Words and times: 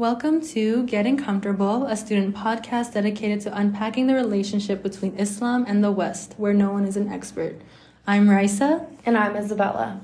Welcome 0.00 0.40
to 0.52 0.84
Getting 0.84 1.18
Comfortable, 1.18 1.84
a 1.84 1.94
student 1.94 2.34
podcast 2.34 2.94
dedicated 2.94 3.42
to 3.42 3.54
unpacking 3.54 4.06
the 4.06 4.14
relationship 4.14 4.82
between 4.82 5.14
Islam 5.18 5.66
and 5.68 5.84
the 5.84 5.92
West, 5.92 6.36
where 6.38 6.54
no 6.54 6.72
one 6.72 6.86
is 6.86 6.96
an 6.96 7.12
expert. 7.12 7.60
I'm 8.06 8.26
Raisya. 8.26 8.86
And 9.04 9.18
I'm 9.18 9.36
Isabella. 9.36 10.00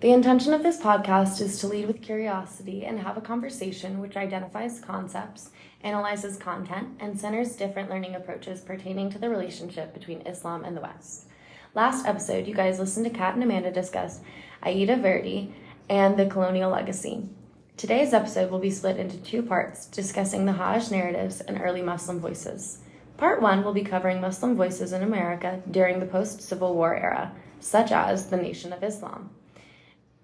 The 0.00 0.10
intention 0.10 0.54
of 0.54 0.64
this 0.64 0.80
podcast 0.80 1.40
is 1.40 1.60
to 1.60 1.68
lead 1.68 1.86
with 1.86 2.02
curiosity 2.02 2.84
and 2.84 2.98
have 2.98 3.16
a 3.16 3.20
conversation 3.20 4.00
which 4.00 4.16
identifies 4.16 4.80
concepts, 4.80 5.50
analyzes 5.84 6.36
content, 6.36 6.96
and 6.98 7.16
centers 7.16 7.54
different 7.54 7.90
learning 7.90 8.16
approaches 8.16 8.62
pertaining 8.62 9.08
to 9.10 9.20
the 9.20 9.30
relationship 9.30 9.94
between 9.94 10.22
Islam 10.22 10.64
and 10.64 10.76
the 10.76 10.80
West. 10.80 11.28
Last 11.76 12.06
episode, 12.06 12.48
you 12.48 12.54
guys 12.56 12.80
listened 12.80 13.06
to 13.06 13.12
Kat 13.12 13.34
and 13.34 13.44
Amanda 13.44 13.70
discuss 13.70 14.18
Aida 14.64 14.96
Verdi 14.96 15.54
and 15.88 16.16
the 16.16 16.26
colonial 16.26 16.72
legacy. 16.72 17.28
Today's 17.78 18.12
episode 18.12 18.50
will 18.50 18.58
be 18.58 18.72
split 18.72 18.96
into 18.96 19.18
two 19.18 19.40
parts, 19.40 19.86
discussing 19.86 20.46
the 20.46 20.54
Hajj 20.54 20.90
narratives 20.90 21.40
and 21.40 21.60
early 21.60 21.80
Muslim 21.80 22.18
voices. 22.18 22.78
Part 23.16 23.40
one 23.40 23.62
will 23.62 23.72
be 23.72 23.84
covering 23.84 24.20
Muslim 24.20 24.56
voices 24.56 24.92
in 24.92 25.04
America 25.04 25.62
during 25.70 26.00
the 26.00 26.06
post 26.06 26.42
Civil 26.42 26.74
War 26.74 26.96
era, 26.96 27.30
such 27.60 27.92
as 27.92 28.30
the 28.30 28.36
Nation 28.36 28.72
of 28.72 28.82
Islam. 28.82 29.30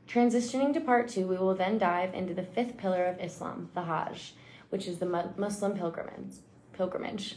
Transitioning 0.08 0.74
to 0.74 0.80
part 0.80 1.06
two, 1.06 1.28
we 1.28 1.36
will 1.36 1.54
then 1.54 1.78
dive 1.78 2.12
into 2.12 2.34
the 2.34 2.42
fifth 2.42 2.76
pillar 2.76 3.04
of 3.04 3.20
Islam, 3.20 3.70
the 3.72 3.82
Hajj, 3.82 4.34
which 4.70 4.88
is 4.88 4.98
the 4.98 5.32
Muslim 5.36 5.78
pilgrimage. 5.78 6.38
pilgrimage. 6.72 7.36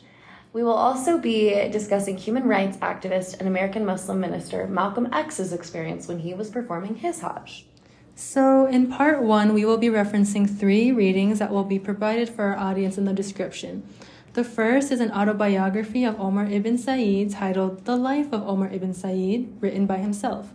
We 0.52 0.64
will 0.64 0.74
also 0.74 1.20
be 1.20 1.70
discussing 1.70 2.18
human 2.18 2.46
rights 2.46 2.78
activist 2.78 3.38
and 3.38 3.48
American 3.48 3.86
Muslim 3.86 4.20
minister 4.20 4.66
Malcolm 4.66 5.14
X's 5.14 5.54
experience 5.54 6.08
when 6.08 6.18
he 6.18 6.34
was 6.34 6.50
performing 6.50 6.96
his 6.96 7.20
Hajj. 7.20 7.68
So, 8.20 8.66
in 8.66 8.88
part 8.88 9.22
one, 9.22 9.54
we 9.54 9.64
will 9.64 9.78
be 9.78 9.90
referencing 9.90 10.50
three 10.50 10.92
readings 10.92 11.38
that 11.38 11.52
will 11.52 11.64
be 11.64 11.78
provided 11.78 12.28
for 12.28 12.46
our 12.46 12.58
audience 12.58 12.98
in 12.98 13.06
the 13.06 13.14
description. 13.14 13.84
The 14.34 14.44
first 14.44 14.92
is 14.92 15.00
an 15.00 15.12
autobiography 15.12 16.04
of 16.04 16.20
Omar 16.20 16.48
ibn 16.48 16.80
Said 16.80 17.30
titled 17.30 17.86
The 17.86 17.96
Life 17.96 18.34
of 18.34 18.42
Omar 18.42 18.72
ibn 18.72 18.96
Said, 18.96 19.62
written 19.62 19.86
by 19.86 19.98
himself. 19.98 20.52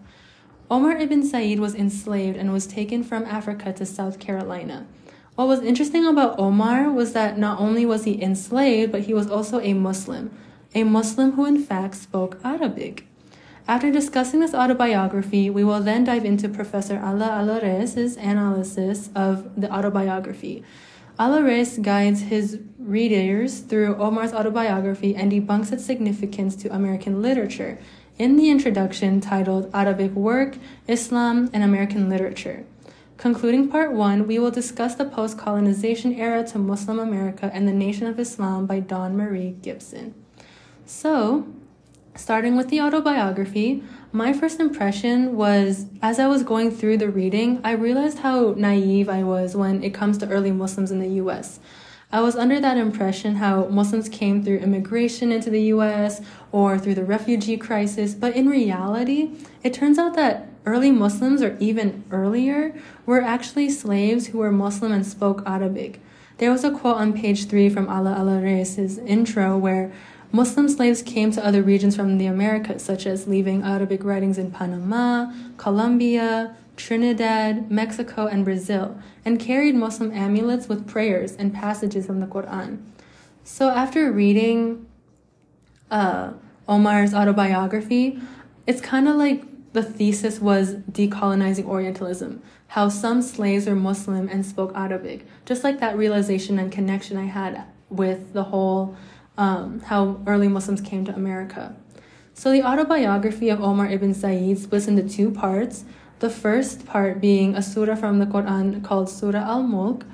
Omar 0.69 0.97
ibn 0.97 1.23
Said 1.23 1.61
was 1.61 1.77
enslaved 1.77 2.37
and 2.37 2.53
was 2.53 2.67
taken 2.67 3.05
from 3.05 3.27
Africa 3.27 3.73
to 3.75 3.87
South 3.87 4.19
Carolina. 4.19 4.85
What 5.37 5.47
was 5.47 5.63
interesting 5.63 6.05
about 6.05 6.41
Omar 6.41 6.91
was 6.91 7.13
that 7.13 7.39
not 7.39 7.61
only 7.61 7.87
was 7.87 8.03
he 8.03 8.21
enslaved, 8.21 8.91
but 8.91 9.03
he 9.03 9.15
was 9.15 9.31
also 9.31 9.61
a 9.61 9.73
Muslim, 9.73 10.37
a 10.75 10.83
Muslim 10.83 11.33
who 11.33 11.45
in 11.45 11.63
fact 11.63 11.95
spoke 11.95 12.41
Arabic. 12.43 13.07
After 13.69 13.93
discussing 13.93 14.41
this 14.41 14.55
autobiography, 14.55 15.49
we 15.49 15.63
will 15.63 15.81
then 15.81 16.05
dive 16.05 16.25
into 16.25 16.49
Professor 16.49 16.97
Ala 16.97 17.29
Alryyes' 17.29 18.17
analysis 18.17 19.09
of 19.15 19.61
the 19.61 19.73
autobiography. 19.73 20.65
Alryyes 21.19 21.81
guides 21.81 22.23
his 22.23 22.59
readers 22.79 23.61
through 23.61 23.97
Omar's 23.97 24.33
autobiography 24.33 25.15
and 25.15 25.31
debunks 25.31 25.71
its 25.71 25.85
significance 25.85 26.57
to 26.57 26.75
American 26.75 27.23
literature 27.23 27.79
in 28.19 28.37
the 28.37 28.51
introduction 28.51 29.21
titled 29.21 29.71
Arabic 29.73 30.13
Work, 30.13 30.57
Islam, 30.89 31.49
and 31.53 31.63
American 31.63 32.09
Literature. 32.09 32.65
Concluding 33.17 33.69
part 33.69 33.93
one, 33.93 34.27
we 34.27 34.41
will 34.41 34.51
discuss 34.51 34.97
the 34.97 35.05
post 35.05 35.39
colonization 35.39 36.13
era 36.15 36.45
to 36.49 36.59
Muslim 36.59 36.99
America 36.99 37.49
and 37.55 37.69
the 37.69 37.73
Nation 37.73 38.09
of 38.09 38.19
Islam 38.19 38.67
by 38.67 38.81
Dawn 38.81 39.17
Marie 39.17 39.55
Gibson. 39.63 40.15
So, 40.85 41.47
starting 42.15 42.57
with 42.57 42.69
the 42.69 42.81
autobiography, 42.81 43.83
my 44.13 44.33
first 44.33 44.61
impression 44.61 45.37
was 45.37 45.87
as 46.03 46.19
I 46.19 46.27
was 46.27 46.43
going 46.43 46.71
through 46.71 46.99
the 46.99 47.09
reading, 47.09 47.61
I 47.65 47.73
realized 47.73 48.19
how 48.19 48.55
naive 48.57 49.09
I 49.09 49.23
was 49.23 49.57
when 49.57 49.83
it 49.83 49.95
comes 49.95 50.19
to 50.19 50.29
early 50.29 50.53
Muslims 50.53 50.91
in 50.91 50.99
the 50.99 51.21
US. 51.23 51.61
I 52.15 52.21
was 52.21 52.37
under 52.37 52.61
that 52.61 52.77
impression 52.77 53.37
how 53.37 53.69
Muslims 53.69 54.11
came 54.11 54.45
through 54.45 54.59
immigration 54.59 55.33
into 55.33 55.49
the 55.49 55.63
US 55.75 56.21
or 56.53 56.79
through 56.79 56.97
the 56.97 57.05
refugee 57.05 57.57
crisis, 57.57 58.13
but 58.13 58.37
in 58.37 58.51
reality, 58.51 59.31
it 59.63 59.73
turns 59.73 59.99
out 59.99 60.15
that 60.15 60.49
early 60.67 60.91
Muslims, 60.91 61.43
or 61.43 61.57
even 61.59 62.05
earlier, 62.11 62.75
were 63.07 63.23
actually 63.23 63.71
slaves 63.71 64.29
who 64.29 64.39
were 64.39 64.53
Muslim 64.53 64.93
and 64.93 65.07
spoke 65.07 65.43
Arabic. 65.47 66.01
There 66.39 66.51
was 66.51 66.65
a 66.65 66.71
quote 66.71 66.97
on 66.97 67.13
page 67.13 67.47
three 67.47 67.69
from 67.69 67.87
Ala 67.87 68.17
Alryyes' 68.19 69.05
intro 69.07 69.57
where 69.57 69.93
Muslim 70.35 70.67
slaves 70.67 71.03
came 71.03 71.31
to 71.31 71.45
other 71.45 71.63
regions 71.63 71.95
from 71.95 72.17
the 72.17 72.25
Americas, 72.25 72.83
such 72.83 73.07
as 73.07 73.29
leaving 73.29 73.63
Arabic 73.63 74.03
writings 74.03 74.39
in 74.39 74.51
Panama, 74.51 75.31
Colombia, 75.59 76.57
Trinidad, 76.77 77.71
Mexico, 77.71 78.27
and 78.27 78.43
Brazil, 78.43 78.99
and 79.27 79.39
carried 79.39 79.75
Muslim 79.75 80.11
amulets 80.11 80.69
with 80.69 80.89
prayers 80.89 81.37
and 81.37 81.53
passages 81.53 82.07
from 82.07 82.21
the 82.21 82.27
Quran. 82.27 82.79
So 83.45 83.69
after 83.69 84.11
reading 84.11 84.87
uh, 85.91 86.33
Omar's 86.67 87.13
autobiography, 87.13 88.19
it's 88.67 88.81
kind 88.81 89.09
of 89.09 89.17
like 89.17 89.45
the 89.75 89.83
thesis 89.83 90.41
was 90.41 90.77
decolonizing 90.91 91.67
Orientalism, 91.67 92.43
how 92.69 92.89
some 92.89 93.21
slaves 93.21 93.67
were 93.67 93.75
Muslim 93.75 94.29
and 94.29 94.47
spoke 94.47 94.73
Arabic, 94.75 95.27
just 95.45 95.63
like 95.63 95.81
that 95.81 95.97
realization 95.97 96.59
and 96.59 96.73
connection 96.73 97.19
I 97.19 97.27
had 97.27 97.65
with 97.91 98.33
the 98.33 98.45
whole 98.45 98.97
um, 99.37 99.81
how 99.81 100.21
early 100.27 100.49
Muslims 100.49 100.81
came 100.81 101.05
to 101.05 101.15
America. 101.15 101.75
So, 102.35 102.51
the 102.51 102.63
autobiography 102.63 103.51
of 103.51 103.61
Omar 103.61 103.91
ibn 103.91 104.15
Said 104.15 104.59
splits 104.59 104.89
into 104.89 105.09
two 105.09 105.31
parts. 105.31 105.85
The 106.21 106.31
first 106.31 106.87
part 106.87 107.21
being 107.21 107.55
a 107.55 107.63
surah 107.63 107.97
from 107.97 108.19
the 108.19 108.27
Quran 108.27 108.83
called 108.83 109.11
Surah 109.11 109.39
Al 109.39 109.63
Mulk. 109.63 110.05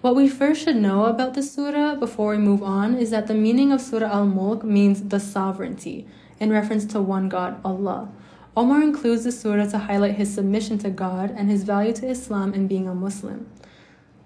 What 0.00 0.16
we 0.16 0.28
first 0.28 0.62
should 0.62 0.76
know 0.76 1.06
about 1.06 1.34
the 1.34 1.42
surah 1.42 1.96
before 1.96 2.30
we 2.30 2.38
move 2.38 2.62
on 2.62 2.96
is 2.96 3.10
that 3.10 3.26
the 3.26 3.34
meaning 3.34 3.72
of 3.72 3.80
Surah 3.80 4.06
Al 4.06 4.26
Mulk 4.26 4.64
means 4.64 5.02
the 5.02 5.20
sovereignty, 5.20 6.06
in 6.40 6.50
reference 6.50 6.84
to 6.86 7.00
one 7.00 7.28
God, 7.28 7.60
Allah. 7.64 8.08
Omar 8.56 8.82
includes 8.82 9.24
the 9.24 9.32
surah 9.32 9.66
to 9.66 9.78
highlight 9.78 10.14
his 10.16 10.34
submission 10.34 10.78
to 10.78 10.90
God 10.90 11.32
and 11.36 11.50
his 11.50 11.64
value 11.64 11.92
to 11.94 12.08
Islam 12.08 12.54
and 12.54 12.68
being 12.68 12.88
a 12.88 12.94
Muslim. 12.94 13.46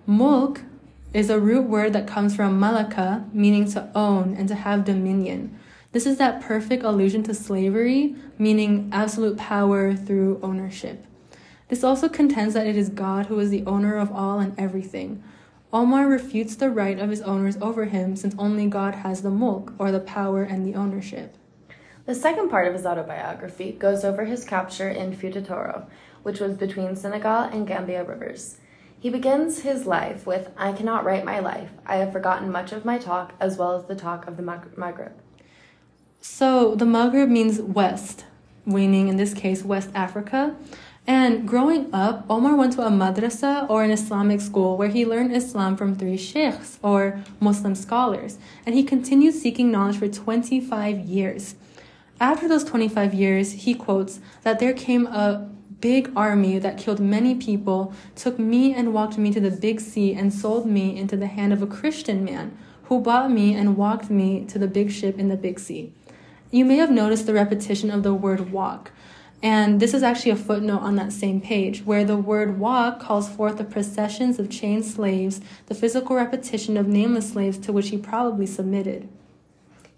Mulk 0.07 0.63
is 1.15 1.29
a 1.29 1.41
root 1.41 1.69
word 1.69 1.93
that 1.93 2.07
comes 2.07 2.35
from 2.35 2.59
malaka, 2.59 3.33
meaning 3.35 3.71
to 3.73 3.91
own 3.95 4.35
and 4.37 4.49
to 4.49 4.55
have 4.55 4.85
dominion. 4.85 5.59
This 5.93 6.07
is 6.07 6.17
that 6.17 6.41
perfect 6.41 6.83
allusion 6.85 7.23
to 7.25 7.35
slavery, 7.35 8.17
meaning 8.39 8.89
absolute 8.93 9.37
power 9.37 9.95
through 9.95 10.41
ownership. 10.43 11.05
This 11.69 11.85
also 11.85 12.09
contends 12.09 12.55
that 12.55 12.67
it 12.67 12.77
is 12.77 12.89
God 12.89 13.27
who 13.27 13.39
is 13.39 13.51
the 13.51 13.65
owner 13.67 13.97
of 13.97 14.11
all 14.11 14.39
and 14.41 14.59
everything. 14.59 15.23
Omar 15.71 16.07
refutes 16.07 16.57
the 16.57 16.71
right 16.71 16.99
of 16.99 17.11
his 17.11 17.23
owners 17.23 17.57
over 17.61 17.87
him 17.87 18.17
since 18.17 18.35
only 18.39 18.67
God 18.67 18.97
has 18.97 19.23
the 19.23 19.31
mulk, 19.31 19.73
or 19.79 19.91
the 19.91 20.01
power 20.01 20.43
and 20.43 20.67
the 20.67 20.75
ownership. 20.75 21.37
The 22.05 22.15
second 22.15 22.49
part 22.49 22.67
of 22.67 22.75
his 22.75 22.85
autobiography 22.85 23.73
goes 23.73 24.05
over 24.05 24.25
his 24.25 24.45
capture 24.45 24.89
in 24.89 25.17
Futa 25.17 25.47
Toro, 25.47 25.87
which 26.23 26.41
was 26.41 26.57
between 26.57 26.97
Senegal 26.97 27.45
and 27.45 27.67
Gambia 27.67 28.03
rivers. 28.05 28.57
He 29.03 29.11
begins 29.11 29.63
his 29.63 29.85
life 29.85 30.29
with 30.29 30.53
I 30.57 30.73
cannot 30.73 31.05
write 31.05 31.25
my 31.25 31.41
life. 31.41 31.71
I 31.85 31.97
have 31.97 32.13
forgotten 32.13 32.53
much 32.53 32.71
of 32.71 32.85
my 32.85 32.99
talk 32.99 33.33
as 33.41 33.57
well 33.59 33.75
as 33.75 33.87
the 33.87 33.97
talk 33.97 34.29
of 34.29 34.37
the 34.37 34.45
Maghreb. 34.45 35.11
So 36.21 36.77
the 36.77 36.85
Maghreb 36.85 37.29
means 37.29 37.61
west, 37.61 38.27
meaning 38.65 39.09
in 39.09 39.17
this 39.17 39.35
case 39.35 39.65
West 39.65 39.91
Africa. 39.93 40.55
And 41.05 41.49
growing 41.49 41.93
up, 41.93 42.25
Omar 42.31 42.55
went 42.55 42.75
to 42.75 42.87
a 42.87 42.91
madrasa 42.91 43.69
or 43.69 43.83
an 43.83 43.91
Islamic 43.91 44.41
school 44.41 44.77
where 44.77 44.87
he 44.87 45.05
learned 45.05 45.35
Islam 45.35 45.77
from 45.77 45.97
three 45.97 46.17
sheikhs 46.17 46.79
or 46.81 47.25
Muslim 47.41 47.75
scholars. 47.75 48.39
And 48.65 48.73
he 48.73 48.85
continued 48.85 49.35
seeking 49.35 49.73
knowledge 49.73 49.99
for 49.99 50.07
25 50.07 51.01
years. 51.01 51.57
After 52.21 52.47
those 52.47 52.63
25 52.63 53.15
years, 53.15 53.51
he 53.51 53.75
quotes 53.75 54.21
that 54.45 54.61
there 54.61 54.73
came 54.73 55.09
a 55.09 55.52
big 55.83 56.11
army 56.17 56.59
that 56.61 56.79
killed 56.79 57.01
many 57.01 57.35
people 57.35 57.93
took 58.15 58.39
me 58.39 58.73
and 58.73 58.95
walked 58.95 59.19
me 59.19 59.31
to 59.33 59.41
the 59.41 59.51
big 59.51 59.81
sea 59.81 60.15
and 60.15 60.33
sold 60.33 60.65
me 60.65 60.97
into 60.97 61.17
the 61.17 61.27
hand 61.27 61.53
of 61.53 61.61
a 61.61 61.67
Christian 61.67 62.25
man 62.25 62.57
who 62.85 63.01
bought 63.01 63.31
me 63.31 63.53
and 63.53 63.77
walked 63.77 64.09
me 64.09 64.45
to 64.47 64.59
the 64.59 64.69
big 64.69 64.91
ship 64.91 65.19
in 65.19 65.29
the 65.29 65.37
big 65.37 65.59
sea. 65.59 65.93
You 66.51 66.65
may 66.65 66.77
have 66.77 66.91
noticed 66.91 67.27
the 67.27 67.35
repetition 67.35 67.91
of 67.91 68.03
the 68.03 68.15
word 68.15 68.53
walk. 68.53 68.93
And 69.43 69.81
this 69.81 69.93
is 69.93 70.05
actually 70.05 70.31
a 70.31 70.37
footnote 70.37 70.83
on 70.83 70.95
that 70.97 71.13
same 71.13 71.41
page, 71.41 71.85
where 71.85 72.05
the 72.05 72.17
word 72.17 72.61
walk 72.61 73.01
calls 73.01 73.29
forth 73.29 73.59
the 73.59 73.65
processions 73.65 74.39
of 74.39 74.49
chained 74.49 74.85
slaves, 74.85 75.41
the 75.67 75.75
physical 75.75 76.15
repetition 76.15 76.77
of 76.77 76.87
nameless 76.87 77.33
slaves 77.33 77.59
to 77.59 77.73
which 77.73 77.89
he 77.89 77.99
probably 77.99 78.47
submitted. 78.47 79.09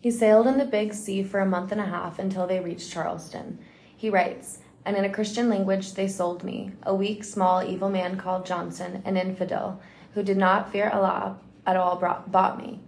He 0.00 0.10
sailed 0.10 0.46
in 0.46 0.56
the 0.56 0.64
big 0.64 0.94
sea 0.94 1.22
for 1.22 1.40
a 1.40 1.46
month 1.46 1.72
and 1.72 1.80
a 1.80 1.86
half 1.86 2.18
until 2.18 2.46
they 2.46 2.60
reached 2.60 2.90
Charleston. 2.90 3.58
He 3.94 4.08
writes, 4.08 4.60
and 4.84 4.96
in 4.96 5.04
a 5.04 5.12
Christian 5.12 5.48
language 5.48 5.94
they 5.94 6.08
sold 6.08 6.44
me, 6.44 6.72
a 6.82 6.94
weak, 6.94 7.24
small, 7.24 7.62
evil 7.62 7.88
man 7.88 8.16
called 8.16 8.46
Johnson, 8.46 9.02
an 9.04 9.16
infidel, 9.16 9.80
who 10.14 10.22
did 10.22 10.36
not 10.36 10.70
fear 10.70 10.90
Allah 10.90 11.38
at 11.66 11.76
all, 11.76 11.96
brought, 11.96 12.30
bought 12.30 12.58
me. 12.58 12.80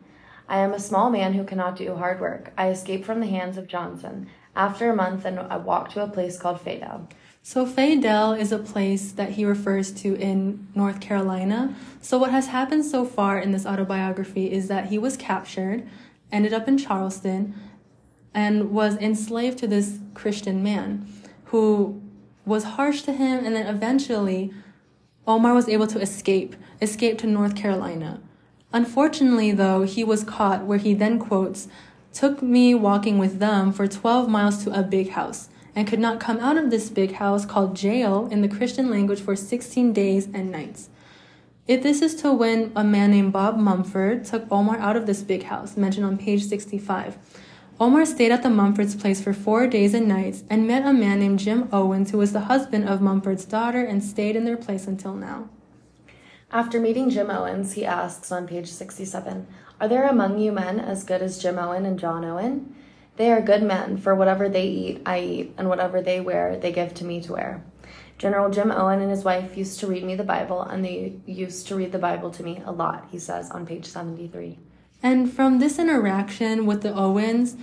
I 0.48 0.58
am 0.58 0.72
a 0.72 0.78
small 0.78 1.10
man 1.10 1.32
who 1.32 1.44
cannot 1.44 1.76
do 1.76 1.96
hard 1.96 2.20
work. 2.20 2.52
I 2.56 2.69
escaped 2.69 3.04
from 3.04 3.20
the 3.20 3.26
hands 3.26 3.56
of 3.56 3.66
Johnson. 3.66 4.28
After 4.54 4.90
a 4.90 4.96
month, 4.96 5.25
and 5.25 5.38
I 5.38 5.56
walked 5.56 5.93
to 5.93 6.02
a 6.02 6.08
place 6.08 6.38
called 6.38 6.64
Fayda. 6.64 7.06
So 7.43 7.66
Fayetteville 7.66 8.32
is 8.32 8.52
a 8.52 8.58
place 8.58 9.12
that 9.12 9.31
he 9.31 9.44
refers 9.44 9.92
to 10.02 10.16
in 10.16 10.66
North 10.75 11.00
Carolina. 11.00 11.75
So 12.00 12.19
what 12.19 12.31
has 12.31 12.49
happened 12.49 12.84
so 12.84 13.04
far 13.04 13.38
in 13.38 13.52
this 13.52 13.66
autobiography 13.66 14.50
is 14.50 14.69
that 14.69 14.87
he 14.87 14.99
was 14.99 15.16
captured, 15.16 15.87
ended 16.32 16.52
up 16.52 16.69
in 16.69 16.78
Charleston, 16.78 17.54
and 18.34 18.72
was 18.72 18.96
enslaved 18.96 19.58
to 19.58 19.66
this 19.66 19.99
Christian 20.14 20.62
man 20.62 21.06
who 21.46 22.00
was 22.44 22.64
harsh 22.64 23.02
to 23.02 23.12
him 23.12 23.44
and 23.44 23.56
then 23.56 23.66
eventually 23.66 24.52
Omar 25.26 25.54
was 25.54 25.69
able 25.69 25.88
to 25.88 26.00
escape, 26.00 26.54
escape 26.81 27.19
to 27.19 27.26
North 27.26 27.56
Carolina. 27.56 28.20
Unfortunately, 28.72 29.50
though, 29.50 29.82
he 29.82 30.04
was 30.04 30.22
caught 30.22 30.64
where 30.64 30.78
he 30.78 30.94
then 30.94 31.19
quotes, 31.19 31.66
took 32.12 32.43
me 32.43 32.75
walking 32.75 33.19
with 33.19 33.38
them 33.38 33.72
for 33.72 33.88
12 33.88 34.28
miles 34.28 34.62
to 34.64 34.78
a 34.78 34.82
big 34.82 35.10
house 35.10 35.48
and 35.75 35.87
could 35.87 35.98
not 35.98 36.20
come 36.20 36.38
out 36.38 36.56
of 36.56 36.70
this 36.70 36.88
big 36.88 37.12
house 37.12 37.44
called 37.44 37.76
jail 37.76 38.28
in 38.31 38.40
the 38.40 38.49
Christian 38.49 38.90
language 38.90 39.20
for 39.20 39.37
16 39.37 39.92
days 39.92 40.26
and 40.32 40.50
nights. 40.50 40.88
If 41.66 41.82
this 41.82 42.00
is 42.00 42.14
to 42.22 42.32
when 42.32 42.72
a 42.76 42.84
man 42.84 43.10
named 43.10 43.32
Bob 43.32 43.58
Mumford 43.58 44.25
took 44.25 44.46
Omar 44.50 44.78
out 44.78 44.96
of 44.96 45.06
this 45.06 45.22
big 45.22 45.42
house, 45.42 45.76
mentioned 45.76 46.06
on 46.06 46.16
page 46.16 46.44
65. 46.44 47.19
Omar 47.78 48.06
stayed 48.06 48.32
at 48.32 48.43
the 48.43 48.49
Mumford's 48.49 48.94
place 48.94 49.23
for 49.23 49.34
four 49.34 49.67
days 49.67 49.93
and 49.93 50.08
nights 50.08 50.44
and 50.49 50.67
met 50.67 50.87
a 50.87 50.94
man 50.94 51.20
named 51.20 51.38
Jim 51.38 51.69
Owens, 51.70 52.11
who 52.11 52.17
was 52.17 52.32
the 52.32 52.49
husband 52.49 52.88
of 52.88 53.02
Mumford's 53.02 53.44
daughter, 53.44 53.84
and 53.84 54.02
stayed 54.02 54.34
in 54.34 54.46
their 54.46 54.56
place 54.56 54.87
until 54.87 55.14
now. 55.14 55.50
After 56.50 56.81
meeting 56.81 57.11
Jim 57.11 57.28
Owens, 57.31 57.75
he 57.75 57.84
asks 57.84 58.32
on 58.32 58.49
page 58.49 58.69
67 58.69 59.46
Are 59.78 59.88
there 59.88 60.08
among 60.08 60.38
you 60.38 60.52
men 60.52 60.81
as 60.81 61.05
good 61.05 61.20
as 61.20 61.38
Jim 61.38 61.58
Owen 61.58 61.84
and 61.84 61.99
John 61.99 62.25
Owen? 62.25 62.75
They 63.17 63.31
are 63.31 63.43
good 63.43 63.62
men, 63.62 63.99
for 63.99 64.14
whatever 64.14 64.49
they 64.49 64.67
eat, 64.67 65.02
I 65.05 65.20
eat, 65.20 65.55
and 65.58 65.69
whatever 65.69 66.00
they 66.00 66.19
wear, 66.19 66.56
they 66.56 66.73
give 66.73 66.94
to 66.94 67.05
me 67.05 67.20
to 67.23 67.32
wear. 67.32 67.62
General 68.17 68.49
Jim 68.49 68.70
Owen 68.70 69.02
and 69.02 69.11
his 69.11 69.23
wife 69.23 69.55
used 69.55 69.81
to 69.81 69.87
read 69.87 70.02
me 70.02 70.14
the 70.14 70.25
Bible, 70.25 70.62
and 70.62 70.82
they 70.82 71.17
used 71.26 71.67
to 71.67 71.76
read 71.76 71.93
the 71.93 71.99
Bible 71.99 72.31
to 72.31 72.43
me 72.43 72.62
a 72.64 72.73
lot, 72.73 73.08
he 73.11 73.19
says 73.19 73.50
on 73.50 73.67
page 73.67 73.84
73. 73.84 74.58
And 75.02 75.32
from 75.32 75.58
this 75.58 75.78
interaction 75.78 76.66
with 76.66 76.82
the 76.82 76.94
Owens, 76.94 77.56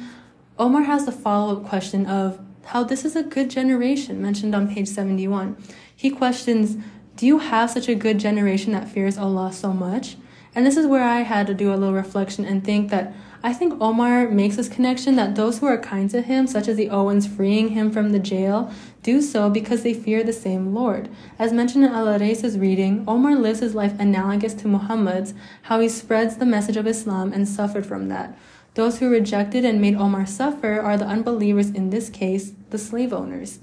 Omar 0.57 0.83
has 0.83 1.05
the 1.05 1.11
follow 1.11 1.57
up 1.57 1.67
question 1.67 2.05
of 2.05 2.39
how 2.65 2.83
this 2.83 3.03
is 3.03 3.15
a 3.15 3.23
good 3.23 3.49
generation, 3.49 4.21
mentioned 4.21 4.55
on 4.55 4.73
page 4.73 4.87
71. 4.87 5.57
He 5.95 6.09
questions, 6.09 6.77
Do 7.15 7.25
you 7.25 7.39
have 7.39 7.71
such 7.71 7.89
a 7.89 7.95
good 7.95 8.19
generation 8.19 8.71
that 8.73 8.87
fears 8.87 9.17
Allah 9.17 9.51
so 9.51 9.73
much? 9.73 10.15
And 10.55 10.65
this 10.65 10.77
is 10.77 10.87
where 10.87 11.03
I 11.03 11.21
had 11.21 11.47
to 11.47 11.53
do 11.53 11.73
a 11.73 11.75
little 11.75 11.93
reflection 11.93 12.45
and 12.45 12.63
think 12.63 12.89
that 12.91 13.13
I 13.41 13.53
think 13.53 13.81
Omar 13.81 14.29
makes 14.29 14.55
this 14.55 14.69
connection 14.69 15.15
that 15.17 15.35
those 15.35 15.59
who 15.59 15.65
are 15.65 15.77
kind 15.77 16.09
to 16.11 16.21
him, 16.21 16.47
such 16.47 16.67
as 16.67 16.77
the 16.77 16.89
Owens 16.89 17.27
freeing 17.27 17.69
him 17.69 17.91
from 17.91 18.11
the 18.11 18.19
jail, 18.19 18.71
do 19.03 19.21
so 19.21 19.49
because 19.49 19.83
they 19.83 19.93
fear 19.93 20.23
the 20.23 20.33
same 20.33 20.73
Lord. 20.73 21.09
As 21.37 21.53
mentioned 21.53 21.83
in 21.83 21.91
Alryyes's 21.91 22.57
reading, 22.57 23.03
Omar 23.07 23.35
lives 23.35 23.59
his 23.59 23.75
life 23.75 23.99
analogous 23.99 24.53
to 24.55 24.67
Muhammad's, 24.67 25.33
how 25.63 25.81
he 25.81 25.89
spreads 25.89 26.37
the 26.37 26.45
message 26.45 26.77
of 26.77 26.87
Islam 26.87 27.33
and 27.33 27.47
suffered 27.47 27.85
from 27.85 28.07
that. 28.07 28.37
Those 28.75 28.99
who 28.99 29.09
rejected 29.09 29.65
and 29.65 29.79
made 29.79 29.95
Omar 29.95 30.25
suffer 30.25 30.79
are 30.79 30.97
the 30.97 31.05
unbelievers, 31.05 31.69
in 31.69 31.89
this 31.89 32.09
case, 32.09 32.53
the 32.71 32.79
slave 32.79 33.13
owners. 33.13 33.59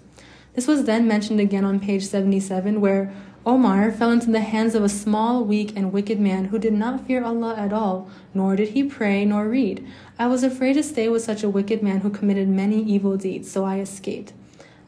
This 0.55 0.69
was 0.69 0.85
then 0.85 1.09
mentioned 1.09 1.41
again 1.41 1.65
on 1.65 1.81
page 1.81 2.07
77, 2.07 2.81
where 2.81 3.13
Omar 3.47 3.91
fell 3.91 4.11
into 4.11 4.31
the 4.31 4.41
hands 4.41 4.75
of 4.75 4.85
a 4.85 4.89
small, 4.89 5.43
weak, 5.43 5.73
and 5.75 5.93
wicked 5.93 6.21
man 6.21 6.47
who 6.47 6.59
did 6.59 6.75
not 6.75 7.07
fear 7.07 7.25
Allah 7.25 7.55
at 7.57 7.73
all, 7.73 8.11
nor 8.35 8.55
did 8.55 8.71
he 8.71 8.85
pray 8.85 9.25
nor 9.25 9.49
read. 9.49 9.87
I 10.19 10.27
was 10.27 10.43
afraid 10.43 10.75
to 10.75 10.83
stay 10.83 11.09
with 11.09 11.25
such 11.25 11.43
a 11.43 11.49
wicked 11.49 11.83
man 11.83 12.01
who 12.01 12.11
committed 12.11 12.49
many 12.49 12.83
evil 12.83 13.17
deeds, 13.17 13.51
so 13.51 13.65
I 13.65 13.79
escaped. 13.81 14.35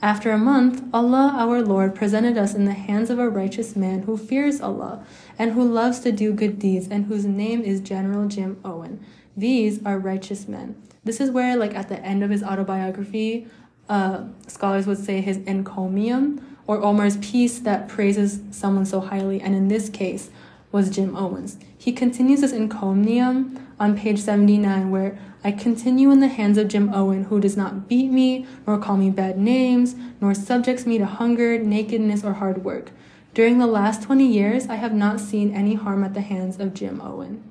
After 0.02 0.32
a 0.32 0.38
month, 0.38 0.82
Allah 0.92 1.32
our 1.36 1.62
Lord 1.62 1.94
presented 1.94 2.36
us 2.36 2.54
in 2.54 2.64
the 2.64 2.72
hands 2.72 3.08
of 3.08 3.20
a 3.20 3.30
righteous 3.30 3.76
man 3.76 4.02
who 4.02 4.16
fears 4.16 4.60
Allah 4.60 5.06
and 5.38 5.52
who 5.52 5.62
loves 5.62 6.00
to 6.00 6.10
do 6.10 6.32
good 6.32 6.58
deeds 6.58 6.88
and 6.88 7.06
whose 7.06 7.24
name 7.24 7.62
is 7.62 7.80
General 7.80 8.26
Jim 8.26 8.58
Owen. 8.64 8.98
These 9.36 9.80
are 9.86 10.00
righteous 10.00 10.48
men. 10.48 10.74
This 11.04 11.20
is 11.20 11.30
where, 11.30 11.56
like 11.56 11.76
at 11.76 11.88
the 11.88 12.00
end 12.04 12.24
of 12.24 12.30
his 12.30 12.42
autobiography, 12.42 13.46
uh, 13.88 14.24
scholars 14.48 14.88
would 14.88 14.98
say 14.98 15.20
his 15.20 15.36
encomium 15.38 16.58
or 16.66 16.82
Omar's 16.82 17.16
piece 17.18 17.60
that 17.60 17.86
praises 17.86 18.40
someone 18.50 18.86
so 18.86 18.98
highly, 19.00 19.40
and 19.40 19.54
in 19.54 19.68
this 19.68 19.88
case 19.88 20.30
was 20.72 20.90
Jim 20.90 21.16
Owens. 21.16 21.58
He 21.78 21.92
continues 21.92 22.40
his 22.40 22.52
encomium 22.52 23.68
on 23.78 23.96
page 23.96 24.18
79, 24.18 24.90
where 24.90 25.16
I 25.44 25.50
continue 25.50 26.10
in 26.12 26.20
the 26.20 26.28
hands 26.28 26.56
of 26.56 26.68
Jim 26.68 26.94
Owen, 26.94 27.24
who 27.24 27.40
does 27.40 27.56
not 27.56 27.88
beat 27.88 28.10
me, 28.10 28.46
nor 28.66 28.78
call 28.78 28.96
me 28.96 29.10
bad 29.10 29.38
names, 29.38 29.96
nor 30.20 30.34
subjects 30.34 30.86
me 30.86 30.98
to 30.98 31.06
hunger, 31.06 31.58
nakedness, 31.58 32.22
or 32.22 32.34
hard 32.34 32.64
work. 32.64 32.92
During 33.34 33.58
the 33.58 33.66
last 33.66 34.02
20 34.02 34.24
years, 34.24 34.68
I 34.68 34.76
have 34.76 34.92
not 34.92 35.18
seen 35.18 35.52
any 35.52 35.74
harm 35.74 36.04
at 36.04 36.14
the 36.14 36.20
hands 36.20 36.60
of 36.60 36.74
Jim 36.74 37.00
Owen. 37.00 37.42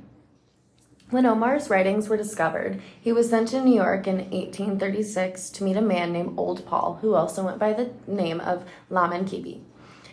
When 1.10 1.26
Omar's 1.26 1.70
writings 1.70 2.08
were 2.08 2.16
discovered, 2.16 2.82
he 3.02 3.12
was 3.12 3.30
sent 3.30 3.50
to 3.50 3.62
New 3.62 3.76
York 3.76 4.08
in 4.08 4.18
1836 4.20 5.50
to 5.50 5.64
meet 5.66 5.76
a 5.76 5.82
man 5.82 6.14
named 6.14 6.36
Old 6.38 6.66
Paul, 6.66 7.00
who 7.02 7.16
also 7.16 7.44
went 7.44 7.60
by 7.60 7.74
the 7.74 7.92
name 8.08 8.40
of 8.40 8.64
Lamine 8.90 9.26
Kebe. 9.26 9.60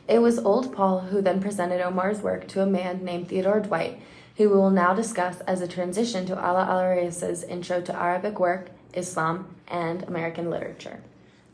It 0.09 0.21
was 0.21 0.41
Old 0.41 0.75
Paul 0.75 1.01
who 1.01 1.23
then 1.23 1.41
presented 1.41 1.81
Omar's 1.81 2.21
work 2.21 2.49
to 2.49 2.63
a 2.63 2.67
man 2.67 3.05
named 3.05 3.29
Theodore 3.29 3.61
Dwight, 3.61 4.01
who 4.39 4.49
we 4.49 4.55
will 4.55 4.71
now 4.71 4.95
discuss 4.95 5.41
as 5.41 5.61
a 5.61 5.69
transition 5.69 6.25
to 6.25 6.33
Ala 6.33 6.65
Alryyes's 6.71 7.43
Intro 7.43 7.81
to 7.83 7.95
Arabic 7.95 8.39
Work, 8.39 8.71
Islam, 8.95 9.55
and 9.67 10.05
American 10.05 10.49
Literature. 10.49 11.01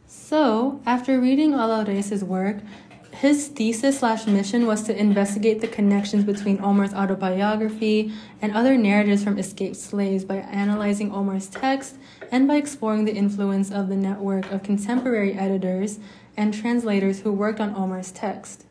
So, 0.06 0.80
after 0.84 1.18
reading 1.18 1.52
Alryyes's 1.52 2.22
work, 2.22 2.58
his 3.10 3.48
thesis 3.48 4.00
slash 4.00 4.26
mission 4.26 4.66
was 4.66 4.82
to 4.82 4.94
investigate 4.94 5.62
the 5.62 5.68
connections 5.68 6.24
between 6.24 6.62
Omar's 6.62 6.92
autobiography 6.92 8.12
and 8.42 8.54
other 8.54 8.76
narratives 8.76 9.24
from 9.24 9.38
escaped 9.38 9.76
slaves 9.76 10.24
by 10.24 10.36
analyzing 10.36 11.10
Omar's 11.10 11.46
text 11.46 11.96
and 12.30 12.46
by 12.46 12.56
exploring 12.56 13.06
the 13.06 13.14
influence 13.14 13.70
of 13.70 13.88
the 13.88 13.96
network 13.96 14.50
of 14.50 14.62
contemporary 14.62 15.32
editors 15.32 16.00
and 16.36 16.52
translators 16.52 17.20
who 17.20 17.32
worked 17.32 17.60
on 17.60 17.74
Omar's 17.74 18.12
text. 18.12 18.66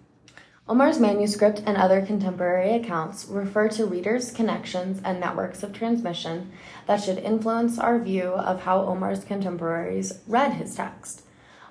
Omar's 0.65 0.97
manuscript 0.97 1.61
and 1.65 1.75
other 1.75 2.05
contemporary 2.05 2.73
accounts 2.73 3.25
refer 3.25 3.67
to 3.67 3.85
readers' 3.85 4.31
connections 4.31 5.01
and 5.03 5.19
networks 5.19 5.61
of 5.61 5.73
transmission 5.73 6.53
that 6.87 7.03
should 7.03 7.17
influence 7.17 7.77
our 7.77 7.99
view 7.99 8.29
of 8.29 8.61
how 8.61 8.79
Omar's 8.85 9.25
contemporaries 9.25 10.19
read 10.25 10.53
his 10.53 10.73
text. 10.73 11.23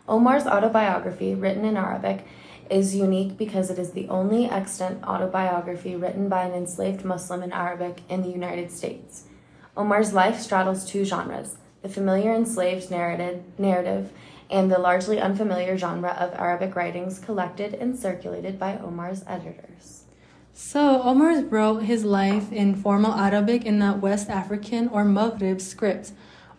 Omar's 0.06 0.46
autobiography, 0.46 1.34
written 1.34 1.64
in 1.64 1.78
Arabic, 1.78 2.26
is 2.68 2.94
unique 2.94 3.38
because 3.38 3.70
it 3.70 3.78
is 3.78 3.92
the 3.92 4.08
only 4.08 4.44
extant 4.44 5.02
autobiography 5.04 5.96
written 5.96 6.28
by 6.28 6.42
an 6.42 6.52
enslaved 6.52 7.02
Muslim 7.02 7.42
in 7.42 7.52
Arabic 7.52 8.02
in 8.10 8.20
the 8.20 8.28
United 8.28 8.70
States. 8.70 9.24
Omar's 9.74 10.12
life 10.12 10.38
straddles 10.38 10.84
two 10.84 11.06
genres 11.06 11.56
the 11.82 11.88
familiar 11.88 12.32
enslaved 12.32 12.90
narrative, 12.90 14.12
and 14.52 14.70
the 14.70 14.78
largely 14.78 15.18
unfamiliar 15.18 15.76
genre 15.78 16.10
of 16.10 16.34
Arabic 16.34 16.76
writings 16.76 17.18
collected 17.18 17.72
and 17.74 17.98
circulated 17.98 18.58
by 18.58 18.76
Omar's 18.76 19.24
editors. 19.26 20.04
So, 20.52 21.02
Omar 21.02 21.42
wrote 21.44 21.84
his 21.84 22.04
life 22.04 22.52
in 22.52 22.76
formal 22.76 23.14
Arabic 23.14 23.64
in 23.64 23.78
the 23.78 23.94
West 23.94 24.28
African 24.28 24.88
or 24.88 25.02
Maghrib 25.02 25.62
script. 25.62 26.12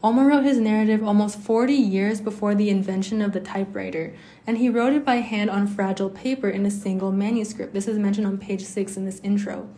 Omar 0.03 0.25
wrote 0.25 0.43
his 0.43 0.57
narrative 0.57 1.03
almost 1.03 1.37
40 1.39 1.73
years 1.73 2.19
before 2.19 2.55
the 2.55 2.71
invention 2.71 3.21
of 3.21 3.31
the 3.31 3.39
typewriter, 3.39 4.15
and 4.47 4.57
he 4.57 4.67
wrote 4.67 4.93
it 4.93 5.05
by 5.05 5.17
hand 5.17 5.51
on 5.51 5.67
fragile 5.67 6.09
paper 6.09 6.49
in 6.49 6.65
a 6.65 6.71
single 6.71 7.11
manuscript. 7.11 7.73
This 7.73 7.87
is 7.87 7.99
mentioned 7.99 8.25
on 8.25 8.39
page 8.39 8.65
6 8.65 8.97
in 8.97 9.05
this 9.05 9.21
intro. 9.21 9.69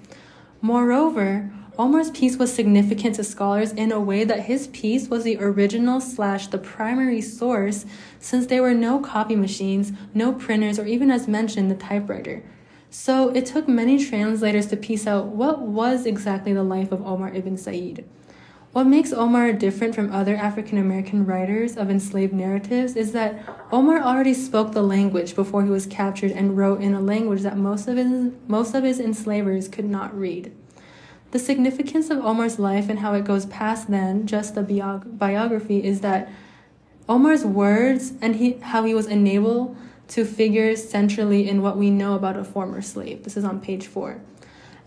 Moreover, 0.62 1.52
Omar's 1.78 2.12
piece 2.12 2.38
was 2.38 2.54
significant 2.54 3.16
to 3.16 3.24
scholars 3.24 3.74
in 3.74 3.92
a 3.92 4.00
way 4.00 4.24
that 4.24 4.46
his 4.46 4.68
piece 4.68 5.10
was 5.10 5.24
the 5.24 5.38
original 5.38 6.00
slash 6.00 6.48
the 6.48 6.58
primary 6.58 7.20
source 7.22 7.86
since 8.20 8.46
there 8.46 8.62
were 8.62 8.74
no 8.74 9.00
copy 9.00 9.36
machines, 9.36 9.92
no 10.14 10.32
printers, 10.32 10.80
or 10.80 10.86
even 10.86 11.12
as 11.12 11.28
mentioned, 11.28 11.70
the 11.70 11.76
typewriter. 11.76 12.44
So 12.90 13.30
it 13.30 13.46
took 13.46 13.68
many 13.68 14.04
translators 14.04 14.68
to 14.68 14.78
piece 14.78 15.06
out 15.06 15.28
what 15.28 15.62
was 15.62 16.06
exactly 16.06 16.54
the 16.54 16.64
life 16.64 16.94
of 16.94 17.06
Omar 17.06 17.34
ibn 17.34 17.58
Said. 17.58 18.06
What 18.72 18.88
makes 18.88 19.12
Omar 19.12 19.52
different 19.54 19.96
from 19.96 20.14
other 20.14 20.36
African 20.36 20.78
American 20.78 21.26
writers 21.26 21.76
of 21.76 21.90
enslaved 21.90 22.34
narratives 22.34 22.96
is 22.96 23.12
that 23.12 23.38
Omar 23.72 24.02
already 24.02 24.34
spoke 24.34 24.72
the 24.72 24.82
language 24.82 25.36
before 25.36 25.64
he 25.64 25.70
was 25.70 25.86
captured 25.86 26.32
and 26.32 26.58
wrote 26.58 26.82
in 26.82 26.94
a 26.94 27.02
language 27.02 27.42
that 27.42 27.58
most 27.58 27.88
of 27.88 27.98
his, 27.98 28.32
most 28.48 28.76
of 28.76 28.84
his 28.84 29.00
enslavers 29.00 29.68
could 29.68 29.86
not 29.86 30.18
read. 30.18 30.54
The 31.36 31.40
significance 31.40 32.10
of 32.10 32.24
Omar's 32.24 32.60
life 32.60 32.88
and 32.88 33.00
how 33.00 33.14
it 33.14 33.26
goes 33.26 33.46
past 33.48 33.92
then 33.92 34.26
just 34.26 34.56
the 34.56 34.64
biog- 34.64 35.18
biography 35.18 35.84
is 35.84 36.00
that 36.00 36.30
Omar's 37.10 37.44
words 37.44 38.14
and 38.22 38.38
he, 38.38 38.54
how 38.54 38.86
he 38.86 38.94
was 38.94 39.08
enabled 39.08 39.76
to 40.08 40.24
figure 40.24 40.74
centrally 40.78 41.50
in 41.50 41.62
what 41.62 41.76
we 41.76 41.90
know 41.90 42.16
about 42.16 42.38
a 42.38 42.46
former 42.46 42.82
slave. 42.82 43.26
This 43.26 43.36
is 43.36 43.44
on 43.44 43.60
page 43.60 43.86
four. 43.86 44.22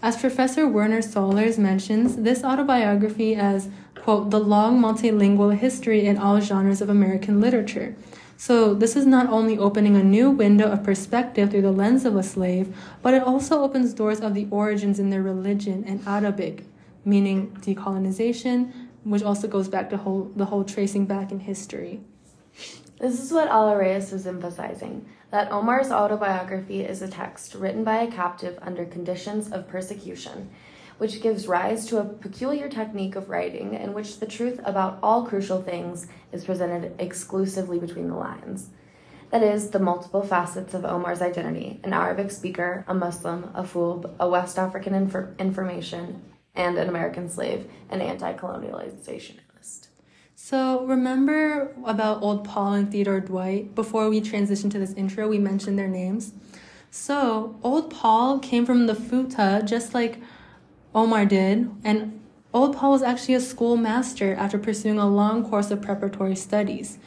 As 0.00 0.16
Professor 0.16 0.66
Werner 0.66 1.02
Sollors 1.02 1.58
mentions 1.58 2.16
this 2.16 2.42
autobiography 2.42 3.34
as, 3.34 3.68
quote, 3.94 4.30
the 4.30 4.40
long 4.40 4.80
multilingual 4.80 5.54
history 5.54 6.06
in 6.06 6.16
all 6.16 6.40
genres 6.40 6.80
of 6.80 6.88
American 6.88 7.42
literature. 7.42 7.94
So, 8.40 8.72
this 8.72 8.94
is 8.94 9.04
not 9.04 9.28
only 9.30 9.58
opening 9.58 9.96
a 9.96 10.04
new 10.04 10.30
window 10.30 10.70
of 10.70 10.84
perspective 10.84 11.50
through 11.50 11.62
the 11.62 11.72
lens 11.72 12.04
of 12.04 12.14
a 12.14 12.22
slave, 12.22 12.72
but 13.02 13.12
it 13.12 13.24
also 13.24 13.62
opens 13.64 13.92
doors 13.92 14.20
of 14.20 14.32
the 14.34 14.46
origins 14.52 15.00
in 15.00 15.10
their 15.10 15.24
religion 15.24 15.82
and 15.84 16.06
Arabic, 16.06 16.64
meaning 17.04 17.50
decolonization, 17.62 18.72
which 19.02 19.24
also 19.24 19.48
goes 19.48 19.66
back 19.66 19.90
to 19.90 19.96
whole, 19.96 20.30
the 20.36 20.44
whole 20.44 20.62
tracing 20.62 21.04
back 21.04 21.32
in 21.32 21.40
history. 21.40 22.00
This 23.00 23.20
is 23.20 23.32
what 23.32 23.48
Ala 23.48 23.74
Alryyes 23.74 24.12
is 24.12 24.24
emphasizing 24.24 25.04
that 25.32 25.50
Omar's 25.50 25.90
autobiography 25.90 26.84
is 26.84 27.02
a 27.02 27.08
text 27.08 27.56
written 27.56 27.82
by 27.82 28.02
a 28.02 28.10
captive 28.10 28.56
under 28.62 28.84
conditions 28.84 29.50
of 29.50 29.66
persecution, 29.66 30.48
which 30.98 31.22
gives 31.22 31.48
rise 31.48 31.86
to 31.86 31.98
a 31.98 32.04
peculiar 32.04 32.68
technique 32.68 33.16
of 33.16 33.28
writing 33.28 33.74
in 33.74 33.94
which 33.94 34.18
the 34.18 34.26
truth 34.26 34.60
about 34.64 34.98
all 35.02 35.24
crucial 35.24 35.62
things 35.62 36.08
is 36.32 36.44
presented 36.44 36.94
exclusively 36.98 37.78
between 37.78 38.08
the 38.08 38.14
lines. 38.14 38.70
That 39.30 39.42
is, 39.42 39.70
the 39.70 39.78
multiple 39.78 40.22
facets 40.22 40.74
of 40.74 40.84
Omar's 40.84 41.20
identity 41.20 41.80
an 41.84 41.92
Arabic 41.92 42.30
speaker, 42.30 42.84
a 42.88 42.94
Muslim, 42.94 43.50
a 43.54 43.64
fool, 43.64 44.14
a 44.18 44.28
West 44.28 44.58
African 44.58 44.92
infor- 44.94 45.38
information, 45.38 46.22
and 46.54 46.78
an 46.78 46.88
American 46.88 47.28
slave, 47.28 47.70
an 47.90 48.00
anti 48.00 48.32
colonializationist. 48.34 49.88
So, 50.34 50.84
remember 50.86 51.74
about 51.84 52.22
Old 52.22 52.44
Paul 52.44 52.72
and 52.74 52.90
Theodore 52.90 53.20
Dwight? 53.20 53.74
Before 53.74 54.08
we 54.08 54.20
transition 54.20 54.70
to 54.70 54.78
this 54.78 54.94
intro, 54.94 55.28
we 55.28 55.38
mentioned 55.38 55.78
their 55.78 55.88
names. 55.88 56.32
So, 56.90 57.58
Old 57.62 57.90
Paul 57.90 58.38
came 58.38 58.64
from 58.64 58.86
the 58.86 58.94
Futa, 58.94 59.64
just 59.64 59.92
like 59.92 60.22
Omar 60.94 61.26
did, 61.26 61.70
and 61.84 62.20
Old 62.52 62.76
Paul 62.76 62.92
was 62.92 63.02
actually 63.02 63.34
a 63.34 63.40
schoolmaster 63.40 64.34
after 64.34 64.58
pursuing 64.58 64.98
a 64.98 65.08
long 65.08 65.48
course 65.48 65.70
of 65.70 65.82
preparatory 65.82 66.34
studies. 66.34 66.98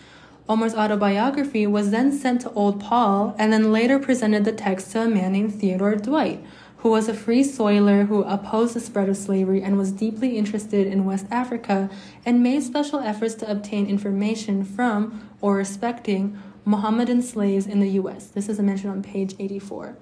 Omar's 0.47 0.75
autobiography 0.75 1.65
was 1.65 1.91
then 1.91 2.11
sent 2.11 2.41
to 2.41 2.51
Old 2.51 2.79
Paul 2.79 3.35
and 3.39 3.51
then 3.51 3.71
later 3.71 3.97
presented 3.97 4.45
the 4.45 4.51
text 4.51 4.91
to 4.91 5.01
a 5.01 5.07
man 5.07 5.31
named 5.31 5.55
Theodore 5.55 5.95
Dwight, 5.95 6.43
who 6.77 6.89
was 6.89 7.07
a 7.07 7.13
free 7.13 7.43
soiler 7.43 8.05
who 8.05 8.23
opposed 8.23 8.75
the 8.75 8.79
spread 8.79 9.09
of 9.09 9.17
slavery 9.17 9.61
and 9.61 9.77
was 9.77 9.91
deeply 9.91 10.37
interested 10.37 10.87
in 10.87 11.05
West 11.05 11.25
Africa 11.31 11.89
and 12.25 12.43
made 12.43 12.63
special 12.63 12.99
efforts 12.99 13.35
to 13.35 13.49
obtain 13.49 13.87
information 13.87 14.63
from 14.63 15.29
or 15.41 15.55
respecting 15.55 16.39
Mohammedan 16.65 17.21
slaves 17.21 17.65
in 17.65 17.79
the 17.79 17.89
US. 18.01 18.27
This 18.27 18.49
is 18.49 18.59
mentioned 18.59 18.91
on 18.91 19.03
page 19.03 19.35
84. 19.39 19.95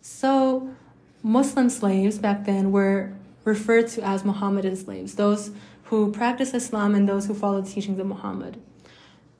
So, 0.00 0.74
Muslim 1.22 1.70
slaves 1.70 2.18
back 2.18 2.44
then 2.44 2.70
were 2.70 3.12
referred 3.44 3.88
to 3.88 4.02
as 4.02 4.24
Mohammedan 4.24 4.76
slaves, 4.76 5.14
those 5.14 5.50
who 5.84 6.10
practice 6.10 6.54
Islam 6.54 6.94
and 6.94 7.08
those 7.08 7.26
who 7.26 7.34
follow 7.34 7.60
the 7.60 7.70
teachings 7.70 7.98
of 7.98 8.06
Muhammad. 8.06 8.60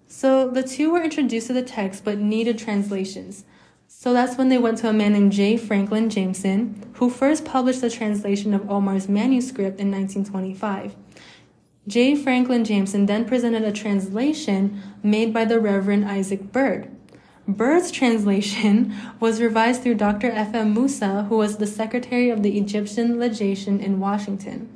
So 0.06 0.48
the 0.48 0.62
two 0.62 0.92
were 0.92 1.02
introduced 1.02 1.48
to 1.48 1.52
the 1.52 1.62
text 1.62 2.04
but 2.04 2.18
needed 2.18 2.58
translations. 2.58 3.44
So 3.88 4.12
that's 4.12 4.36
when 4.36 4.48
they 4.48 4.58
went 4.58 4.78
to 4.78 4.88
a 4.88 4.92
man 4.92 5.12
named 5.12 5.32
J. 5.32 5.56
Franklin 5.56 6.10
Jameson, 6.10 6.92
who 6.94 7.08
first 7.08 7.44
published 7.44 7.80
the 7.80 7.90
translation 7.90 8.52
of 8.52 8.70
Omar's 8.70 9.08
manuscript 9.08 9.80
in 9.80 9.90
1925. 9.90 10.94
J. 11.86 12.14
Franklin 12.14 12.64
Jameson 12.64 13.06
then 13.06 13.24
presented 13.24 13.62
a 13.62 13.72
translation 13.72 14.82
made 15.02 15.32
by 15.32 15.44
the 15.44 15.60
Reverend 15.60 16.06
Isaac 16.06 16.52
Bird. 16.52 16.93
Bird's 17.46 17.90
translation 17.90 18.94
was 19.20 19.42
revised 19.42 19.82
through 19.82 19.96
Dr. 19.96 20.30
F. 20.30 20.54
M. 20.54 20.72
Musa, 20.72 21.24
who 21.24 21.36
was 21.36 21.58
the 21.58 21.66
secretary 21.66 22.30
of 22.30 22.42
the 22.42 22.56
Egyptian 22.56 23.18
legation 23.18 23.80
in 23.80 24.00
Washington. 24.00 24.74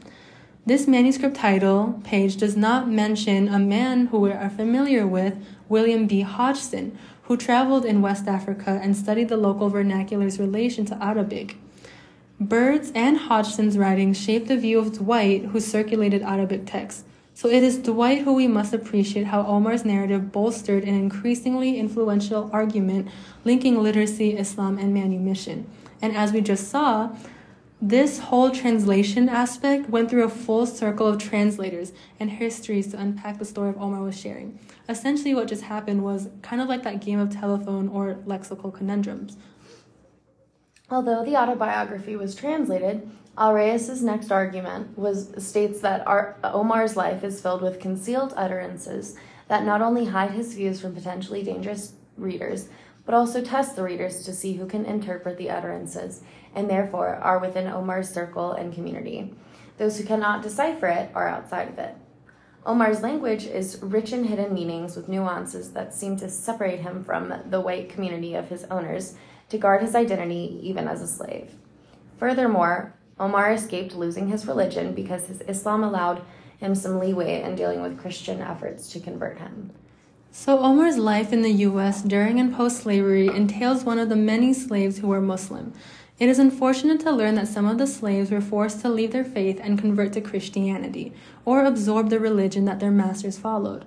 This 0.66 0.86
manuscript 0.86 1.34
title 1.34 1.98
page 2.04 2.36
does 2.36 2.58
not 2.58 2.86
mention 2.86 3.48
a 3.48 3.58
man 3.58 4.08
who 4.08 4.20
we 4.20 4.32
are 4.32 4.50
familiar 4.50 5.06
with, 5.06 5.42
William 5.70 6.06
B. 6.06 6.20
Hodgson, 6.20 6.98
who 7.22 7.38
traveled 7.38 7.86
in 7.86 8.02
West 8.02 8.28
Africa 8.28 8.78
and 8.82 8.94
studied 8.94 9.30
the 9.30 9.38
local 9.38 9.70
vernacular's 9.70 10.38
relation 10.38 10.84
to 10.86 11.02
Arabic. 11.02 11.56
Bird's 12.38 12.92
and 12.94 13.16
Hodgson's 13.16 13.78
writings 13.78 14.20
shaped 14.20 14.46
the 14.46 14.58
view 14.58 14.78
of 14.78 14.98
Dwight, 14.98 15.46
who 15.46 15.60
circulated 15.60 16.20
Arabic 16.20 16.66
texts. 16.66 17.04
So 17.38 17.48
it 17.48 17.62
is 17.62 17.78
Dwight 17.78 18.22
who 18.22 18.34
we 18.34 18.48
must 18.48 18.74
appreciate 18.74 19.26
how 19.26 19.46
Omar's 19.46 19.84
narrative 19.84 20.32
bolstered 20.32 20.82
an 20.82 20.96
increasingly 20.96 21.78
influential 21.78 22.50
argument 22.52 23.06
linking 23.44 23.80
literacy, 23.80 24.36
Islam, 24.36 24.76
and 24.76 24.92
manumission. 24.92 25.70
And 26.02 26.16
as 26.16 26.32
we 26.32 26.40
just 26.40 26.66
saw, 26.66 27.10
this 27.80 28.18
whole 28.18 28.50
translation 28.50 29.28
aspect 29.28 29.88
went 29.88 30.10
through 30.10 30.24
a 30.24 30.28
full 30.28 30.66
circle 30.66 31.06
of 31.06 31.18
translators 31.18 31.92
and 32.18 32.28
histories 32.28 32.88
to 32.88 32.98
unpack 32.98 33.38
the 33.38 33.44
story 33.44 33.68
of 33.68 33.80
Omar 33.80 34.02
was 34.02 34.18
sharing. 34.18 34.58
Essentially, 34.88 35.32
what 35.32 35.46
just 35.46 35.62
happened 35.62 36.02
was 36.02 36.30
kind 36.42 36.60
of 36.60 36.66
like 36.66 36.82
that 36.82 37.00
game 37.00 37.20
of 37.20 37.30
telephone 37.30 37.86
or 37.86 38.14
lexical 38.26 38.74
conundrums. 38.74 39.36
Although 40.90 41.24
the 41.24 41.36
autobiography 41.36 42.16
was 42.16 42.34
translated, 42.34 43.08
Alryyes' 43.38 44.02
next 44.02 44.32
argument 44.32 44.98
was 44.98 45.32
states 45.38 45.80
that 45.80 46.04
our, 46.08 46.36
Omar's 46.42 46.96
life 46.96 47.22
is 47.22 47.40
filled 47.40 47.62
with 47.62 47.78
concealed 47.78 48.34
utterances 48.36 49.14
that 49.46 49.64
not 49.64 49.80
only 49.80 50.06
hide 50.06 50.32
his 50.32 50.54
views 50.54 50.80
from 50.80 50.92
potentially 50.92 51.44
dangerous 51.44 51.92
readers, 52.16 52.68
but 53.06 53.14
also 53.14 53.40
test 53.40 53.76
the 53.76 53.84
readers 53.84 54.24
to 54.24 54.32
see 54.32 54.54
who 54.54 54.66
can 54.66 54.84
interpret 54.84 55.38
the 55.38 55.50
utterances, 55.50 56.22
and 56.52 56.68
therefore 56.68 57.14
are 57.14 57.38
within 57.38 57.68
Omar's 57.68 58.10
circle 58.10 58.52
and 58.52 58.74
community. 58.74 59.32
Those 59.78 59.98
who 59.98 60.04
cannot 60.04 60.42
decipher 60.42 60.88
it 60.88 61.10
are 61.14 61.28
outside 61.28 61.68
of 61.68 61.78
it. 61.78 61.94
Omar's 62.66 63.02
language 63.02 63.46
is 63.46 63.78
rich 63.80 64.12
in 64.12 64.24
hidden 64.24 64.52
meanings 64.52 64.96
with 64.96 65.08
nuances 65.08 65.72
that 65.72 65.94
seem 65.94 66.16
to 66.16 66.28
separate 66.28 66.80
him 66.80 67.04
from 67.04 67.32
the 67.48 67.60
white 67.60 67.88
community 67.88 68.34
of 68.34 68.48
his 68.48 68.64
owners 68.64 69.14
to 69.48 69.58
guard 69.58 69.80
his 69.80 69.94
identity 69.94 70.58
even 70.60 70.88
as 70.88 71.00
a 71.00 71.06
slave. 71.06 71.52
Furthermore, 72.18 72.94
Omar 73.20 73.52
escaped 73.52 73.94
losing 73.94 74.28
his 74.28 74.46
religion 74.46 74.94
because 74.94 75.26
his 75.26 75.42
Islam 75.42 75.82
allowed 75.82 76.22
him 76.58 76.74
some 76.74 76.98
leeway 76.98 77.42
in 77.42 77.54
dealing 77.54 77.82
with 77.82 77.98
Christian 77.98 78.40
efforts 78.40 78.90
to 78.90 79.00
convert 79.00 79.38
him. 79.38 79.70
So, 80.30 80.58
Omar's 80.58 80.98
life 80.98 81.32
in 81.32 81.42
the 81.42 81.52
U.S. 81.52 82.02
during 82.02 82.38
and 82.38 82.54
post 82.54 82.82
slavery 82.82 83.28
entails 83.28 83.84
one 83.84 83.98
of 83.98 84.08
the 84.08 84.16
many 84.16 84.52
slaves 84.52 84.98
who 84.98 85.08
were 85.08 85.20
Muslim. 85.20 85.72
It 86.18 86.28
is 86.28 86.38
unfortunate 86.38 87.00
to 87.00 87.12
learn 87.12 87.36
that 87.36 87.48
some 87.48 87.66
of 87.66 87.78
the 87.78 87.86
slaves 87.86 88.30
were 88.30 88.40
forced 88.40 88.80
to 88.82 88.88
leave 88.88 89.12
their 89.12 89.24
faith 89.24 89.58
and 89.62 89.78
convert 89.78 90.12
to 90.14 90.20
Christianity, 90.20 91.12
or 91.44 91.64
absorb 91.64 92.10
the 92.10 92.20
religion 92.20 92.66
that 92.66 92.80
their 92.80 92.90
masters 92.90 93.38
followed. 93.38 93.84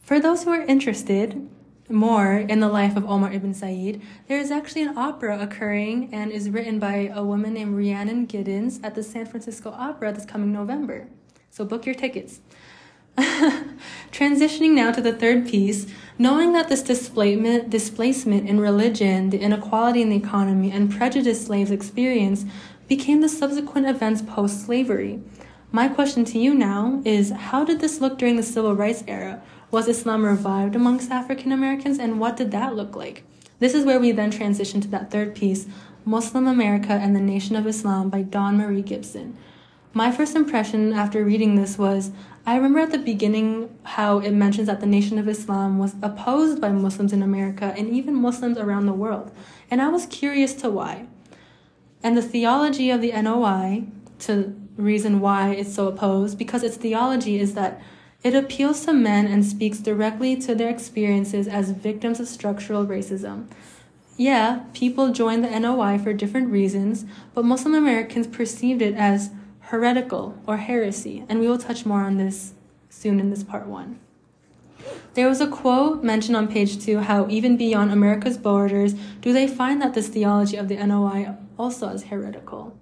For 0.00 0.20
those 0.20 0.44
who 0.44 0.50
are 0.50 0.62
interested, 0.62 1.48
more 1.88 2.36
in 2.36 2.60
the 2.60 2.68
life 2.68 2.96
of 2.96 3.04
Omar 3.04 3.32
ibn 3.32 3.52
Said, 3.52 4.00
there 4.26 4.38
is 4.38 4.50
actually 4.50 4.82
an 4.82 4.96
opera 4.96 5.38
occurring 5.38 6.08
and 6.12 6.30
is 6.30 6.50
written 6.50 6.78
by 6.78 7.10
a 7.14 7.22
woman 7.22 7.54
named 7.54 7.76
Rhiannon 7.76 8.26
Giddens 8.26 8.80
at 8.82 8.94
the 8.94 9.02
San 9.02 9.26
Francisco 9.26 9.70
Opera 9.70 10.12
this 10.12 10.24
coming 10.24 10.52
November. 10.52 11.08
So 11.50 11.64
book 11.64 11.86
your 11.86 11.94
tickets. 11.94 12.40
Transitioning 14.12 14.72
now 14.72 14.90
to 14.90 15.00
the 15.00 15.12
third 15.12 15.46
piece, 15.46 15.86
knowing 16.18 16.52
that 16.52 16.68
this 16.68 16.82
displacement, 16.82 17.70
displacement 17.70 18.48
in 18.48 18.58
religion, 18.60 19.30
the 19.30 19.38
inequality 19.38 20.02
in 20.02 20.08
the 20.08 20.16
economy, 20.16 20.72
and 20.72 20.90
prejudice 20.90 21.46
slaves 21.46 21.70
experience 21.70 22.44
became 22.88 23.20
the 23.20 23.28
subsequent 23.28 23.86
events 23.86 24.22
post 24.22 24.64
slavery. 24.64 25.22
My 25.70 25.88
question 25.88 26.24
to 26.26 26.38
you 26.38 26.54
now 26.54 27.02
is 27.04 27.30
how 27.30 27.64
did 27.64 27.80
this 27.80 28.00
look 28.00 28.18
during 28.18 28.36
the 28.36 28.42
civil 28.42 28.74
rights 28.74 29.04
era? 29.06 29.42
Was 29.74 29.88
Islam 29.88 30.24
revived 30.24 30.76
amongst 30.76 31.10
African 31.10 31.50
Americans, 31.50 31.98
and 31.98 32.20
what 32.20 32.36
did 32.36 32.52
that 32.52 32.76
look 32.76 32.94
like? 32.94 33.24
This 33.58 33.74
is 33.74 33.84
where 33.84 33.98
we 33.98 34.12
then 34.12 34.30
transition 34.30 34.80
to 34.82 34.88
that 34.90 35.10
third 35.10 35.34
piece 35.34 35.66
Muslim 36.04 36.46
America 36.46 36.92
and 36.92 37.16
the 37.16 37.20
Nation 37.20 37.56
of 37.56 37.66
Islam 37.66 38.08
by 38.08 38.22
Dawn 38.22 38.56
Marie 38.56 38.82
Gibson. 38.82 39.36
My 39.92 40.12
first 40.12 40.36
impression 40.36 40.92
after 40.92 41.24
reading 41.24 41.56
this 41.56 41.76
was 41.76 42.12
I 42.46 42.54
remember 42.54 42.78
at 42.78 42.92
the 42.92 42.98
beginning 42.98 43.76
how 43.82 44.20
it 44.20 44.30
mentions 44.30 44.68
that 44.68 44.78
the 44.78 44.86
Nation 44.86 45.18
of 45.18 45.26
Islam 45.26 45.80
was 45.80 45.96
opposed 46.02 46.60
by 46.60 46.70
Muslims 46.70 47.12
in 47.12 47.20
America 47.20 47.74
and 47.76 47.88
even 47.88 48.14
Muslims 48.14 48.56
around 48.56 48.86
the 48.86 48.92
world. 48.92 49.32
And 49.72 49.82
I 49.82 49.88
was 49.88 50.06
curious 50.06 50.54
to 50.54 50.70
why. 50.70 51.08
And 52.00 52.16
the 52.16 52.22
theology 52.22 52.92
of 52.92 53.00
the 53.00 53.10
NOI, 53.10 53.86
to 54.20 54.54
reason 54.76 55.18
why 55.18 55.50
it's 55.50 55.74
so 55.74 55.88
opposed, 55.88 56.38
because 56.38 56.62
its 56.62 56.76
theology 56.76 57.40
is 57.40 57.54
that 57.54 57.82
it 58.24 58.34
appeals 58.34 58.86
to 58.86 58.92
men 58.94 59.26
and 59.26 59.44
speaks 59.44 59.78
directly 59.78 60.34
to 60.34 60.54
their 60.54 60.70
experiences 60.70 61.46
as 61.46 61.70
victims 61.70 62.18
of 62.18 62.26
structural 62.26 62.86
racism. 62.86 63.46
Yeah, 64.16 64.64
people 64.72 65.12
joined 65.12 65.44
the 65.44 65.60
NOI 65.60 65.98
for 65.98 66.14
different 66.14 66.50
reasons, 66.50 67.04
but 67.34 67.44
Muslim 67.44 67.74
Americans 67.74 68.26
perceived 68.26 68.80
it 68.80 68.94
as 68.94 69.30
heretical 69.60 70.38
or 70.46 70.56
heresy, 70.56 71.24
and 71.28 71.38
we 71.38 71.48
will 71.48 71.58
touch 71.58 71.84
more 71.84 72.02
on 72.02 72.16
this 72.16 72.54
soon 72.88 73.20
in 73.20 73.28
this 73.28 73.42
part 73.42 73.66
one. 73.66 73.98
There 75.14 75.28
was 75.28 75.40
a 75.40 75.46
quote 75.46 76.02
mentioned 76.02 76.36
on 76.36 76.48
page 76.48 76.82
two 76.82 77.00
how 77.00 77.28
even 77.28 77.56
beyond 77.56 77.92
America's 77.92 78.38
borders 78.38 78.94
do 79.20 79.32
they 79.32 79.46
find 79.46 79.82
that 79.82 79.94
this 79.94 80.08
theology 80.08 80.56
of 80.56 80.68
the 80.68 80.76
NOI 80.76 81.34
also 81.58 81.88
as 81.88 82.04
heretical. 82.04 82.76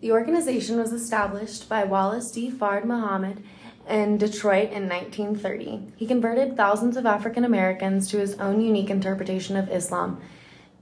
The 0.00 0.12
organization 0.12 0.78
was 0.78 0.92
established 0.92 1.68
by 1.68 1.84
Wallace 1.84 2.30
D. 2.30 2.50
Fard 2.50 2.84
Muhammad 2.84 3.42
in 3.90 4.16
Detroit 4.16 4.70
in 4.70 4.88
1930. 4.88 5.92
He 5.96 6.06
converted 6.06 6.56
thousands 6.56 6.96
of 6.96 7.04
African 7.04 7.44
Americans 7.44 8.08
to 8.10 8.18
his 8.18 8.34
own 8.38 8.60
unique 8.60 8.90
interpretation 8.90 9.56
of 9.56 9.68
Islam, 9.70 10.20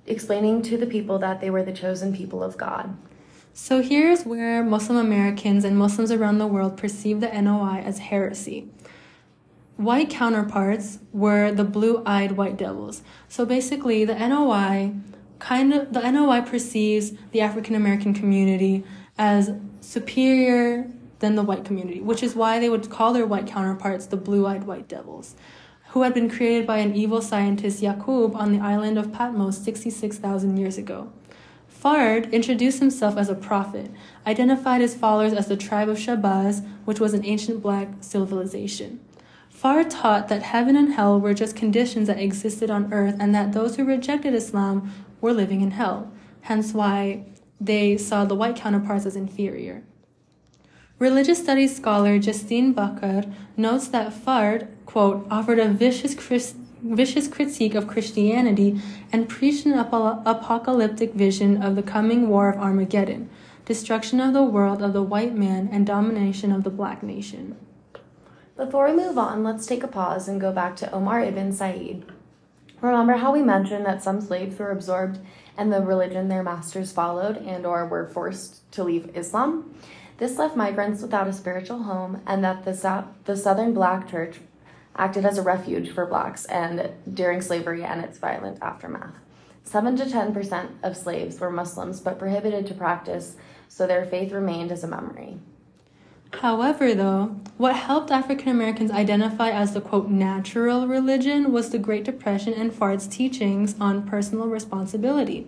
explaining 0.06 0.62
to 0.62 0.76
the 0.76 0.86
people 0.86 1.18
that 1.18 1.40
they 1.40 1.50
were 1.50 1.62
the 1.62 1.72
chosen 1.72 2.14
people 2.14 2.42
of 2.42 2.56
God. 2.56 2.96
So 3.52 3.82
here's 3.82 4.24
where 4.24 4.62
Muslim 4.62 4.98
Americans 4.98 5.64
and 5.64 5.76
Muslims 5.76 6.12
around 6.12 6.38
the 6.38 6.46
world 6.46 6.76
perceive 6.76 7.20
the 7.20 7.32
NOI 7.42 7.82
as 7.84 7.98
heresy. 7.98 8.68
White 9.76 10.10
counterparts 10.10 10.98
were 11.12 11.50
the 11.50 11.64
blue-eyed 11.64 12.32
white 12.32 12.56
devils. 12.56 13.02
So 13.28 13.44
basically, 13.44 14.04
the 14.04 14.14
NOI 14.14 14.94
kind 15.38 15.72
of 15.72 15.92
the 15.92 16.08
NOI 16.10 16.40
perceives 16.40 17.12
the 17.32 17.40
African 17.40 17.74
American 17.74 18.12
community 18.12 18.84
as 19.16 19.52
superior 19.80 20.90
than 21.18 21.34
the 21.34 21.42
white 21.42 21.64
community, 21.64 22.00
which 22.00 22.22
is 22.22 22.34
why 22.34 22.58
they 22.58 22.68
would 22.68 22.90
call 22.90 23.12
their 23.12 23.26
white 23.26 23.46
counterparts 23.46 24.06
the 24.06 24.16
blue-eyed 24.16 24.64
white 24.64 24.88
devils, 24.88 25.34
who 25.90 26.02
had 26.02 26.14
been 26.14 26.30
created 26.30 26.66
by 26.66 26.78
an 26.78 26.94
evil 26.94 27.22
scientist 27.22 27.82
Yaqub 27.82 28.34
on 28.34 28.52
the 28.52 28.60
island 28.60 28.98
of 28.98 29.12
Patmos 29.12 29.58
66,000 29.58 30.56
years 30.56 30.78
ago. 30.78 31.12
Fard 31.82 32.30
introduced 32.32 32.80
himself 32.80 33.16
as 33.16 33.28
a 33.28 33.34
prophet, 33.34 33.90
identified 34.26 34.80
his 34.80 34.94
followers 34.94 35.32
as 35.32 35.46
the 35.46 35.56
tribe 35.56 35.88
of 35.88 35.96
Shabazz, 35.96 36.66
which 36.84 36.98
was 36.98 37.14
an 37.14 37.24
ancient 37.24 37.62
black 37.62 37.88
civilization. 38.00 39.00
Fard 39.54 39.88
taught 39.88 40.28
that 40.28 40.42
heaven 40.42 40.76
and 40.76 40.94
hell 40.94 41.20
were 41.20 41.34
just 41.34 41.56
conditions 41.56 42.06
that 42.08 42.18
existed 42.18 42.70
on 42.70 42.92
earth 42.92 43.16
and 43.18 43.34
that 43.34 43.52
those 43.52 43.76
who 43.76 43.84
rejected 43.84 44.34
Islam 44.34 44.92
were 45.20 45.32
living 45.32 45.60
in 45.60 45.72
hell, 45.72 46.12
hence 46.42 46.72
why 46.72 47.24
they 47.60 47.96
saw 47.96 48.24
the 48.24 48.36
white 48.36 48.56
counterparts 48.56 49.06
as 49.06 49.16
inferior. 49.16 49.82
Religious 50.98 51.38
studies 51.38 51.76
scholar 51.76 52.18
Justine 52.18 52.72
Bakar 52.72 53.22
notes 53.56 53.86
that 53.88 54.12
Fard, 54.12 54.66
quote, 54.84 55.28
offered 55.30 55.60
a 55.60 55.68
vicious, 55.68 56.12
Christ- 56.12 56.56
vicious 56.82 57.28
critique 57.28 57.76
of 57.76 57.86
Christianity 57.86 58.80
and 59.12 59.28
preached 59.28 59.64
an 59.64 59.74
ap- 59.74 59.92
apocalyptic 59.92 61.14
vision 61.14 61.62
of 61.62 61.76
the 61.76 61.84
coming 61.84 62.28
war 62.28 62.48
of 62.48 62.58
Armageddon, 62.58 63.30
destruction 63.64 64.18
of 64.20 64.32
the 64.32 64.42
world 64.42 64.82
of 64.82 64.92
the 64.92 65.02
white 65.02 65.36
man, 65.36 65.68
and 65.70 65.86
domination 65.86 66.50
of 66.50 66.64
the 66.64 66.70
black 66.70 67.04
nation. 67.04 67.54
Before 68.56 68.88
we 68.88 68.96
move 68.96 69.16
on, 69.18 69.44
let's 69.44 69.66
take 69.66 69.84
a 69.84 69.88
pause 69.88 70.26
and 70.26 70.40
go 70.40 70.50
back 70.50 70.74
to 70.76 70.90
Omar 70.90 71.20
ibn 71.20 71.52
Said. 71.52 72.06
Remember 72.80 73.14
how 73.14 73.32
we 73.32 73.42
mentioned 73.42 73.86
that 73.86 74.02
some 74.02 74.20
slaves 74.20 74.58
were 74.58 74.72
absorbed 74.72 75.20
and 75.56 75.72
the 75.72 75.80
religion 75.80 76.26
their 76.26 76.42
masters 76.42 76.90
followed 76.90 77.36
and 77.36 77.64
or 77.64 77.86
were 77.86 78.08
forced 78.08 78.68
to 78.72 78.82
leave 78.82 79.16
Islam? 79.16 79.74
This 80.18 80.36
left 80.36 80.56
migrants 80.56 81.00
without 81.00 81.28
a 81.28 81.32
spiritual 81.32 81.84
home 81.84 82.20
and 82.26 82.42
that 82.42 82.64
the, 82.64 83.04
the 83.24 83.36
Southern 83.36 83.72
Black 83.72 84.10
Church 84.10 84.40
acted 84.96 85.24
as 85.24 85.38
a 85.38 85.42
refuge 85.42 85.90
for 85.90 86.06
blacks 86.06 86.44
and 86.46 86.90
during 87.14 87.40
slavery 87.40 87.84
and 87.84 88.00
its 88.04 88.18
violent 88.18 88.58
aftermath. 88.60 89.14
7 89.62 89.96
to 89.96 90.04
10% 90.04 90.70
of 90.82 90.96
slaves 90.96 91.38
were 91.38 91.50
Muslims 91.50 92.00
but 92.00 92.18
prohibited 92.18 92.66
to 92.66 92.74
practice, 92.74 93.36
so 93.68 93.86
their 93.86 94.04
faith 94.04 94.32
remained 94.32 94.72
as 94.72 94.82
a 94.82 94.88
memory. 94.88 95.38
However, 96.32 96.94
though, 96.94 97.36
what 97.56 97.76
helped 97.76 98.10
African 98.10 98.48
Americans 98.48 98.90
identify 98.90 99.50
as 99.50 99.72
the 99.72 99.80
quote 99.80 100.08
natural 100.08 100.86
religion 100.86 101.52
was 101.52 101.70
the 101.70 101.78
Great 101.78 102.04
Depression 102.04 102.54
and 102.54 102.72
Fard's 102.72 103.06
teachings 103.06 103.76
on 103.80 104.06
personal 104.06 104.48
responsibility. 104.48 105.46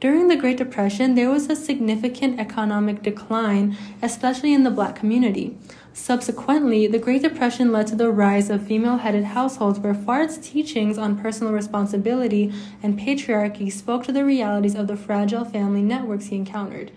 During 0.00 0.28
the 0.28 0.36
Great 0.36 0.56
Depression, 0.56 1.14
there 1.14 1.28
was 1.28 1.50
a 1.50 1.54
significant 1.54 2.40
economic 2.40 3.02
decline, 3.02 3.76
especially 4.00 4.54
in 4.54 4.62
the 4.64 4.70
black 4.70 4.96
community. 4.96 5.58
Subsequently, 5.92 6.86
the 6.86 6.98
Great 6.98 7.20
Depression 7.20 7.70
led 7.70 7.86
to 7.88 7.96
the 7.96 8.10
rise 8.10 8.48
of 8.48 8.66
female 8.66 8.96
headed 8.96 9.24
households 9.24 9.78
where 9.78 9.92
Fard's 9.92 10.38
teachings 10.38 10.96
on 10.96 11.18
personal 11.18 11.52
responsibility 11.52 12.50
and 12.82 12.98
patriarchy 12.98 13.70
spoke 13.70 14.02
to 14.04 14.12
the 14.12 14.24
realities 14.24 14.74
of 14.74 14.86
the 14.86 14.96
fragile 14.96 15.44
family 15.44 15.82
networks 15.82 16.28
he 16.28 16.36
encountered. 16.36 16.92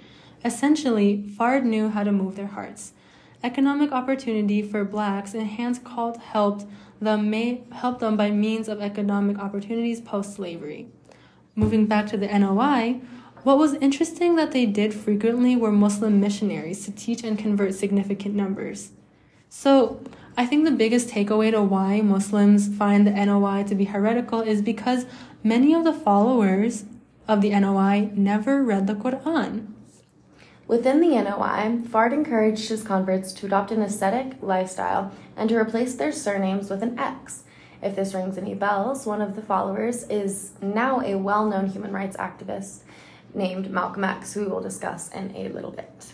Essentially, 0.45 1.29
Fard 1.37 1.65
knew 1.65 1.89
how 1.89 2.05
to 2.05 2.11
move 2.13 2.37
their 2.37 2.47
hearts. 2.47 2.93
Economic 3.43 3.91
opportunity 3.91 4.61
for 4.61 4.85
blacks 4.85 5.33
enhanced 5.33 5.83
cult 5.83 6.15
helped 6.21 6.65
them 7.01 7.29
may, 7.29 7.63
help 7.73 7.99
them 7.99 8.15
by 8.15 8.31
means 8.31 8.69
of 8.69 8.79
economic 8.79 9.37
opportunities 9.39 9.99
post 9.99 10.33
slavery. 10.33 10.87
Moving 11.55 11.85
back 11.85 12.07
to 12.07 12.17
the 12.17 12.27
NOI, 12.27 13.01
what 13.43 13.59
was 13.59 13.75
interesting 13.75 14.35
that 14.37 14.53
they 14.53 14.65
did 14.65 14.93
frequently 14.93 15.55
were 15.55 15.71
Muslim 15.71 16.19
missionaries 16.19 16.83
to 16.85 16.91
teach 16.91 17.23
and 17.23 17.37
convert 17.37 17.75
significant 17.75 18.33
numbers. 18.33 18.91
So, 19.49 20.01
I 20.35 20.47
think 20.47 20.65
the 20.65 20.71
biggest 20.71 21.09
takeaway 21.09 21.51
to 21.51 21.61
why 21.61 22.01
Muslims 22.01 22.75
find 22.75 23.05
the 23.05 23.11
NOI 23.11 23.63
to 23.67 23.75
be 23.75 23.85
heretical 23.85 24.41
is 24.41 24.63
because 24.63 25.05
many 25.43 25.75
of 25.75 25.83
the 25.83 25.93
followers 25.93 26.85
of 27.27 27.41
the 27.41 27.51
NOI 27.51 28.09
never 28.15 28.63
read 28.63 28.87
the 28.87 28.95
Quran. 28.95 29.67
Within 30.67 31.01
the 31.01 31.09
NOI, 31.09 31.81
Fard 31.87 32.13
encouraged 32.13 32.69
his 32.69 32.81
converts 32.81 33.31
to 33.33 33.45
adopt 33.45 33.71
an 33.71 33.83
ascetic 33.83 34.37
lifestyle 34.41 35.11
and 35.37 35.49
to 35.49 35.57
replace 35.57 35.93
their 35.93 36.11
surnames 36.11 36.71
with 36.71 36.81
an 36.81 36.97
X. 36.97 37.43
If 37.83 37.95
this 37.95 38.13
rings 38.13 38.37
any 38.37 38.53
bells, 38.53 39.05
one 39.05 39.21
of 39.21 39.35
the 39.35 39.41
followers 39.41 40.03
is 40.03 40.51
now 40.61 41.01
a 41.01 41.15
well 41.15 41.45
known 41.45 41.67
human 41.67 41.91
rights 41.91 42.15
activist 42.17 42.79
named 43.33 43.69
Malcolm 43.69 44.03
X, 44.03 44.33
who 44.33 44.41
we 44.41 44.47
will 44.47 44.61
discuss 44.61 45.09
in 45.11 45.35
a 45.35 45.49
little 45.49 45.71
bit. 45.71 46.13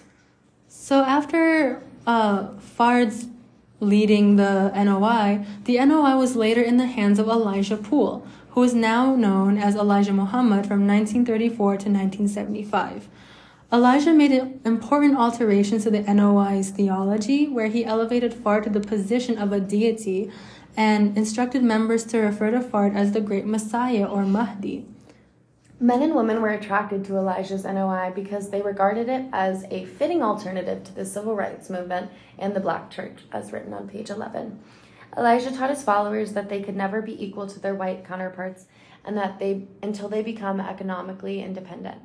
So, 0.68 1.04
after 1.04 1.84
uh, 2.08 2.48
Fard's 2.58 3.28
leading 3.80 4.36
the 4.36 4.72
NOI, 4.72 5.46
the 5.66 5.84
NOI 5.86 6.18
was 6.18 6.36
later 6.36 6.62
in 6.62 6.78
the 6.78 6.88
hands 6.88 7.20
of 7.20 7.28
Elijah 7.28 7.78
Poole, 7.78 8.26
who 8.52 8.64
is 8.64 8.74
now 8.74 9.16
known 9.16 9.58
as 9.58 9.76
Elijah 9.76 10.14
Muhammad 10.14 10.66
from 10.66 10.88
1934 10.88 11.56
to 11.56 11.90
1975. 11.90 13.08
Elijah 13.72 14.12
made 14.12 14.32
important 14.66 15.16
alterations 15.16 15.84
to 15.84 15.92
the 15.92 16.02
NOI's 16.02 16.72
theology, 16.72 17.48
where 17.48 17.68
he 17.68 17.86
elevated 17.86 18.34
Fard 18.34 18.64
to 18.64 18.70
the 18.70 18.80
position 18.80 19.38
of 19.38 19.54
a 19.54 19.60
deity 19.60 20.32
and 20.80 21.18
instructed 21.18 21.62
members 21.62 22.06
to 22.06 22.20
refer 22.20 22.52
to 22.52 22.62
Fard 22.62 22.96
as 22.96 23.12
the 23.12 23.20
Great 23.20 23.46
Messiah 23.46 24.06
or 24.06 24.24
Mahdi. 24.24 24.88
Men 25.78 26.02
and 26.02 26.16
women 26.16 26.42
were 26.42 26.52
attracted 26.52 27.04
to 27.04 27.18
Elijah's 27.18 27.66
NOI 27.66 28.14
because 28.16 28.50
they 28.50 28.62
regarded 28.62 29.10
it 29.10 29.26
as 29.34 29.66
a 29.72 29.84
fitting 29.84 30.24
alternative 30.24 30.86
to 30.86 30.96
the 30.96 31.04
civil 31.04 31.36
rights 31.36 31.70
movement 31.70 32.10
and 32.38 32.56
the 32.56 32.62
black 32.62 32.90
church, 32.90 33.24
as 33.34 33.52
written 33.52 33.74
on 33.74 33.90
page 33.90 34.10
11. 34.10 34.58
Elijah 35.18 35.52
taught 35.52 35.70
his 35.70 35.84
followers 35.84 36.32
that 36.32 36.48
they 36.48 36.62
could 36.62 36.78
never 36.78 37.02
be 37.02 37.22
equal 37.22 37.46
to 37.48 37.60
their 37.60 37.76
white 37.76 38.06
counterparts 38.06 38.66
and 39.04 39.18
that 39.18 39.38
they 39.38 39.68
until 39.84 40.08
they 40.08 40.24
become 40.24 40.62
economically 40.62 41.44
independent 41.44 42.02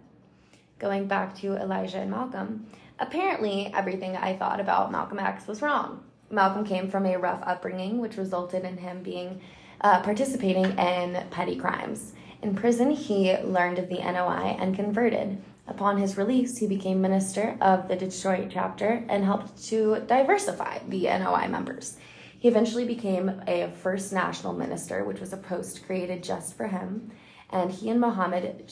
going 0.80 1.06
back 1.06 1.36
to 1.36 1.54
Elijah 1.56 1.98
and 1.98 2.10
Malcolm, 2.10 2.66
apparently 2.98 3.72
everything 3.72 4.16
I 4.16 4.36
thought 4.36 4.58
about 4.58 4.90
Malcolm 4.90 5.20
X 5.20 5.46
was 5.46 5.62
wrong. 5.62 6.02
Malcolm 6.30 6.64
came 6.64 6.90
from 6.90 7.06
a 7.06 7.16
rough 7.16 7.42
upbringing, 7.44 7.98
which 7.98 8.16
resulted 8.16 8.64
in 8.64 8.76
him 8.76 9.02
being 9.02 9.40
uh, 9.80 10.00
participating 10.02 10.78
in 10.78 11.26
petty 11.30 11.56
crimes. 11.56 12.14
In 12.42 12.54
prison, 12.54 12.90
he 12.90 13.36
learned 13.38 13.78
of 13.78 13.88
the 13.88 13.98
NOI 13.98 14.56
and 14.58 14.74
converted. 14.74 15.42
Upon 15.66 15.96
his 15.96 16.18
release, 16.18 16.58
he 16.58 16.66
became 16.66 17.00
minister 17.00 17.56
of 17.60 17.88
the 17.88 17.96
Detroit 17.96 18.48
chapter 18.50 19.04
and 19.08 19.24
helped 19.24 19.62
to 19.68 20.00
diversify 20.06 20.78
the 20.88 21.04
NOI 21.04 21.48
members. 21.48 21.96
He 22.38 22.48
eventually 22.48 22.84
became 22.84 23.42
a 23.46 23.72
first 23.82 24.12
national 24.12 24.52
minister, 24.52 25.04
which 25.04 25.20
was 25.20 25.32
a 25.32 25.38
post 25.38 25.86
created 25.86 26.22
just 26.22 26.56
for 26.56 26.66
him. 26.66 27.10
And 27.48 27.70
he 27.70 27.88
and 27.88 28.00
Muhammad 28.00 28.70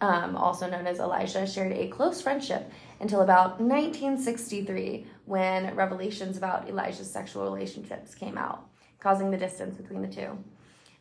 um, 0.00 0.36
also 0.36 0.68
known 0.68 0.86
as 0.86 0.98
Elijah, 0.98 1.46
shared 1.46 1.72
a 1.72 1.88
close 1.88 2.20
friendship 2.22 2.70
until 3.00 3.22
about 3.22 3.60
1963 3.60 5.06
when 5.24 5.74
revelations 5.74 6.36
about 6.36 6.68
Elijah's 6.68 7.10
sexual 7.10 7.44
relationships 7.44 8.14
came 8.14 8.36
out, 8.36 8.68
causing 9.00 9.30
the 9.30 9.36
distance 9.36 9.76
between 9.76 10.02
the 10.02 10.08
two. 10.08 10.38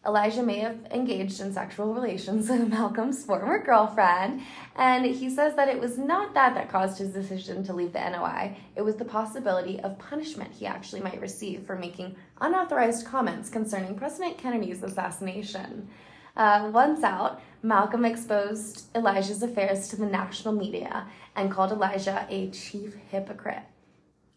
Elijah 0.05 0.41
may 0.41 0.59
have 0.59 0.77
engaged 0.91 1.41
in 1.41 1.51
sexual 1.51 1.93
relations 1.93 2.49
with 2.49 2.69
Malcolm's 2.69 3.25
former 3.25 3.62
girlfriend, 3.62 4.41
and 4.77 5.05
he 5.05 5.29
says 5.29 5.55
that 5.55 5.67
it 5.67 5.79
was 5.79 5.97
not 5.97 6.33
that 6.33 6.53
that 6.53 6.71
caused 6.71 6.99
his 6.99 7.09
decision 7.09 7.65
to 7.65 7.73
leave 7.73 7.91
the 7.91 8.09
NOI. 8.09 8.55
It 8.77 8.81
was 8.81 8.95
the 8.95 9.03
possibility 9.03 9.77
of 9.81 9.99
punishment 9.99 10.53
he 10.53 10.65
actually 10.65 11.01
might 11.01 11.19
receive 11.19 11.63
for 11.63 11.75
making 11.75 12.15
unauthorized 12.39 13.05
comments 13.05 13.49
concerning 13.49 13.95
President 13.95 14.38
Kennedy's 14.38 14.83
assassination. 14.83 15.89
Uh, 16.38 16.69
once 16.73 17.03
out, 17.03 17.41
Malcolm 17.62 18.06
exposed 18.06 18.86
Elijah's 18.95 19.43
affairs 19.43 19.89
to 19.89 19.98
the 19.98 20.06
national 20.06 20.54
media 20.54 21.06
and 21.36 21.52
called 21.52 21.72
Elijah 21.72 22.26
a 22.30 22.50
chief 22.52 22.95
hypocrite. 23.10 23.63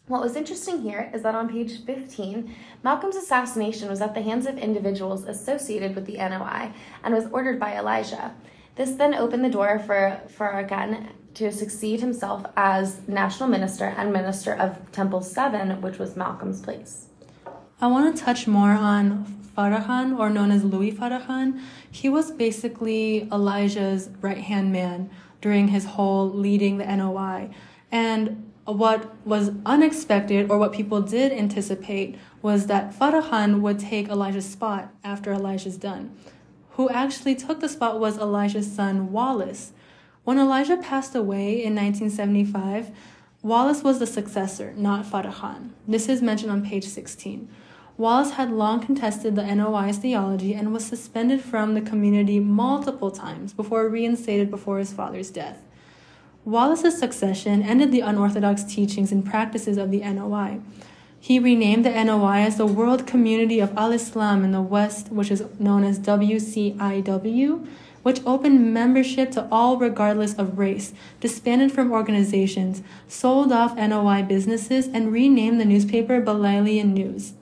What 0.08 0.22
was 0.22 0.34
interesting 0.34 0.82
here 0.82 1.08
is 1.14 1.22
that 1.22 1.36
on 1.36 1.48
page 1.48 1.84
15, 1.84 2.52
Malcolm's 2.82 3.14
assassination 3.14 3.88
was 3.88 4.00
at 4.00 4.14
the 4.14 4.22
hands 4.22 4.46
of 4.46 4.58
individuals 4.58 5.24
associated 5.24 5.94
with 5.94 6.06
the 6.06 6.16
NOI 6.16 6.72
and 7.04 7.14
was 7.14 7.28
ordered 7.30 7.60
by 7.60 7.78
Elijah. 7.78 8.34
This 8.74 8.92
then 8.92 9.14
opened 9.14 9.44
the 9.44 9.50
door 9.50 9.78
for 9.78 10.20
Farrakhan 10.26 11.10
to 11.34 11.52
succeed 11.52 12.00
himself 12.00 12.44
as 12.56 13.06
national 13.06 13.48
minister 13.48 13.94
and 13.96 14.12
minister 14.12 14.52
of 14.52 14.90
Temple 14.90 15.22
7, 15.22 15.80
which 15.80 15.98
was 15.98 16.16
Malcolm's 16.16 16.60
place. 16.60 17.06
I 17.82 17.88
want 17.88 18.16
to 18.16 18.22
touch 18.22 18.46
more 18.46 18.70
on 18.70 19.26
Farrakhan, 19.58 20.16
or 20.16 20.30
known 20.30 20.52
as 20.52 20.62
Louis 20.62 20.92
Farrakhan. 20.92 21.60
He 21.90 22.08
was 22.08 22.30
basically 22.30 23.28
Elijah's 23.32 24.08
right 24.20 24.38
hand 24.38 24.72
man 24.72 25.10
during 25.40 25.66
his 25.66 25.84
whole 25.84 26.30
leading 26.30 26.78
the 26.78 26.86
NOI. 26.86 27.50
And 27.90 28.52
what 28.66 29.12
was 29.26 29.50
unexpected, 29.66 30.48
or 30.48 30.58
what 30.58 30.72
people 30.72 31.02
did 31.02 31.32
anticipate, 31.32 32.16
was 32.40 32.68
that 32.68 32.96
Farrakhan 32.96 33.60
would 33.62 33.80
take 33.80 34.08
Elijah's 34.08 34.48
spot 34.48 34.94
after 35.02 35.32
Elijah's 35.32 35.76
done. 35.76 36.16
Who 36.74 36.88
actually 36.88 37.34
took 37.34 37.58
the 37.58 37.68
spot 37.68 37.98
was 37.98 38.16
Elijah's 38.16 38.72
son, 38.72 39.10
Wallace. 39.10 39.72
When 40.22 40.38
Elijah 40.38 40.76
passed 40.76 41.16
away 41.16 41.54
in 41.54 41.74
1975, 41.74 42.92
Wallace 43.42 43.82
was 43.82 43.98
the 43.98 44.06
successor, 44.06 44.72
not 44.76 45.04
Farrakhan. 45.04 45.70
This 45.88 46.08
is 46.08 46.22
mentioned 46.22 46.52
on 46.52 46.64
page 46.64 46.84
16. 46.84 47.48
Wallace 47.98 48.32
had 48.32 48.50
long 48.50 48.80
contested 48.80 49.36
the 49.36 49.54
NOI's 49.54 49.98
theology 49.98 50.54
and 50.54 50.72
was 50.72 50.84
suspended 50.84 51.42
from 51.42 51.74
the 51.74 51.80
community 51.82 52.40
multiple 52.40 53.10
times 53.10 53.52
before 53.52 53.88
reinstated 53.88 54.50
before 54.50 54.78
his 54.78 54.92
father's 54.92 55.30
death. 55.30 55.58
Wallace's 56.44 56.98
succession 56.98 57.62
ended 57.62 57.92
the 57.92 58.00
unorthodox 58.00 58.64
teachings 58.64 59.12
and 59.12 59.24
practices 59.24 59.76
of 59.76 59.90
the 59.90 60.00
NOI. 60.00 60.60
He 61.20 61.38
renamed 61.38 61.84
the 61.84 62.04
NOI 62.04 62.38
as 62.38 62.56
the 62.56 62.66
World 62.66 63.06
Community 63.06 63.60
of 63.60 63.76
Al 63.76 63.92
Islam 63.92 64.42
in 64.42 64.50
the 64.50 64.62
West, 64.62 65.12
which 65.12 65.30
is 65.30 65.44
known 65.60 65.84
as 65.84 66.00
WCIW, 66.00 67.66
which 68.02 68.20
opened 68.26 68.74
membership 68.74 69.30
to 69.32 69.46
all 69.52 69.76
regardless 69.76 70.34
of 70.34 70.58
race, 70.58 70.92
disbanded 71.20 71.70
from 71.70 71.92
organizations, 71.92 72.82
sold 73.06 73.52
off 73.52 73.76
NOI 73.76 74.22
businesses, 74.22 74.88
and 74.88 75.12
renamed 75.12 75.60
the 75.60 75.64
newspaper 75.64 76.20
Bilalian 76.20 76.92
News. 76.94 77.34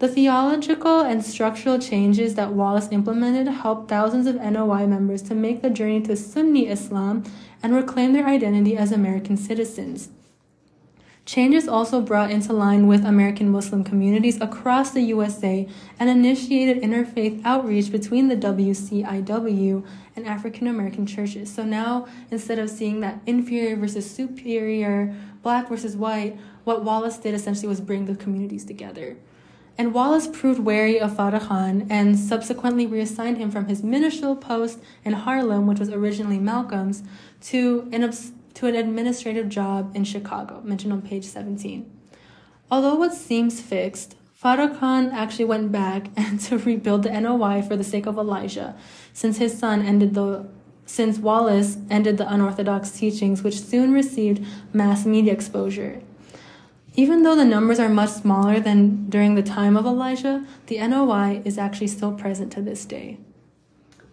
The 0.00 0.08
theological 0.08 1.00
and 1.00 1.24
structural 1.24 1.78
changes 1.78 2.34
that 2.34 2.52
Wallace 2.52 2.88
implemented 2.90 3.46
helped 3.46 3.88
thousands 3.88 4.26
of 4.26 4.34
NOI 4.36 4.86
members 4.86 5.22
to 5.22 5.34
make 5.34 5.62
the 5.62 5.70
journey 5.70 6.00
to 6.02 6.16
Sunni 6.16 6.68
Islam 6.68 7.22
and 7.62 7.74
reclaim 7.74 8.12
their 8.12 8.26
identity 8.26 8.76
as 8.76 8.90
American 8.90 9.36
citizens. 9.36 10.08
Changes 11.24 11.66
also 11.66 12.02
brought 12.02 12.30
into 12.30 12.52
line 12.52 12.86
with 12.86 13.02
American 13.04 13.50
Muslim 13.50 13.82
communities 13.82 14.38
across 14.42 14.90
the 14.90 15.00
USA 15.00 15.66
and 15.98 16.10
initiated 16.10 16.82
interfaith 16.82 17.40
outreach 17.44 17.90
between 17.90 18.28
the 18.28 18.36
WCIW 18.36 19.86
and 20.16 20.26
African 20.26 20.66
American 20.66 21.06
churches. 21.06 21.54
So 21.54 21.64
now, 21.64 22.06
instead 22.30 22.58
of 22.58 22.68
seeing 22.68 23.00
that 23.00 23.20
inferior 23.26 23.76
versus 23.76 24.10
superior, 24.10 25.14
black 25.42 25.68
versus 25.68 25.96
white, 25.96 26.36
what 26.64 26.84
Wallace 26.84 27.16
did 27.16 27.34
essentially 27.34 27.68
was 27.68 27.80
bring 27.80 28.04
the 28.04 28.16
communities 28.16 28.66
together. 28.66 29.16
And 29.76 29.92
Wallace 29.92 30.28
proved 30.28 30.60
wary 30.60 31.00
of 31.00 31.16
Farrakhan 31.16 31.86
and 31.90 32.18
subsequently 32.18 32.86
reassigned 32.86 33.38
him 33.38 33.50
from 33.50 33.66
his 33.66 33.82
ministerial 33.82 34.36
post 34.36 34.78
in 35.04 35.14
Harlem, 35.14 35.66
which 35.66 35.80
was 35.80 35.88
originally 35.88 36.38
Malcolm's, 36.38 37.02
to 37.42 37.88
an 37.92 38.12
to 38.54 38.66
an 38.68 38.76
administrative 38.76 39.48
job 39.48 39.90
in 39.96 40.04
Chicago, 40.04 40.60
mentioned 40.62 40.92
on 40.92 41.02
page 41.02 41.24
17. 41.24 41.90
Although 42.70 42.94
what 42.94 43.12
seems 43.12 43.60
fixed, 43.60 44.14
Farrakhan 44.40 45.12
actually 45.12 45.46
went 45.46 45.72
back 45.72 46.08
and 46.16 46.38
to 46.40 46.58
rebuild 46.58 47.02
the 47.02 47.20
NOI 47.20 47.62
for 47.62 47.76
the 47.76 47.84
sake 47.84 48.06
of 48.06 48.16
Elijah, 48.16 48.76
since 49.12 49.38
his 49.38 49.58
son 49.58 49.82
ended 49.82 50.14
the 50.14 50.46
since 50.86 51.18
Wallace 51.18 51.78
ended 51.88 52.18
the 52.18 52.30
unorthodox 52.30 52.90
teachings, 52.90 53.42
which 53.42 53.58
soon 53.58 53.92
received 53.92 54.46
mass 54.74 55.06
media 55.06 55.32
exposure. 55.32 56.02
Even 56.96 57.24
though 57.24 57.34
the 57.34 57.44
numbers 57.44 57.80
are 57.80 57.88
much 57.88 58.10
smaller 58.10 58.60
than 58.60 59.10
during 59.10 59.34
the 59.34 59.42
time 59.42 59.76
of 59.76 59.84
Elijah, 59.84 60.46
the 60.68 60.78
NOI 60.78 61.42
is 61.44 61.58
actually 61.58 61.88
still 61.88 62.12
present 62.12 62.52
to 62.52 62.62
this 62.62 62.84
day. 62.84 63.18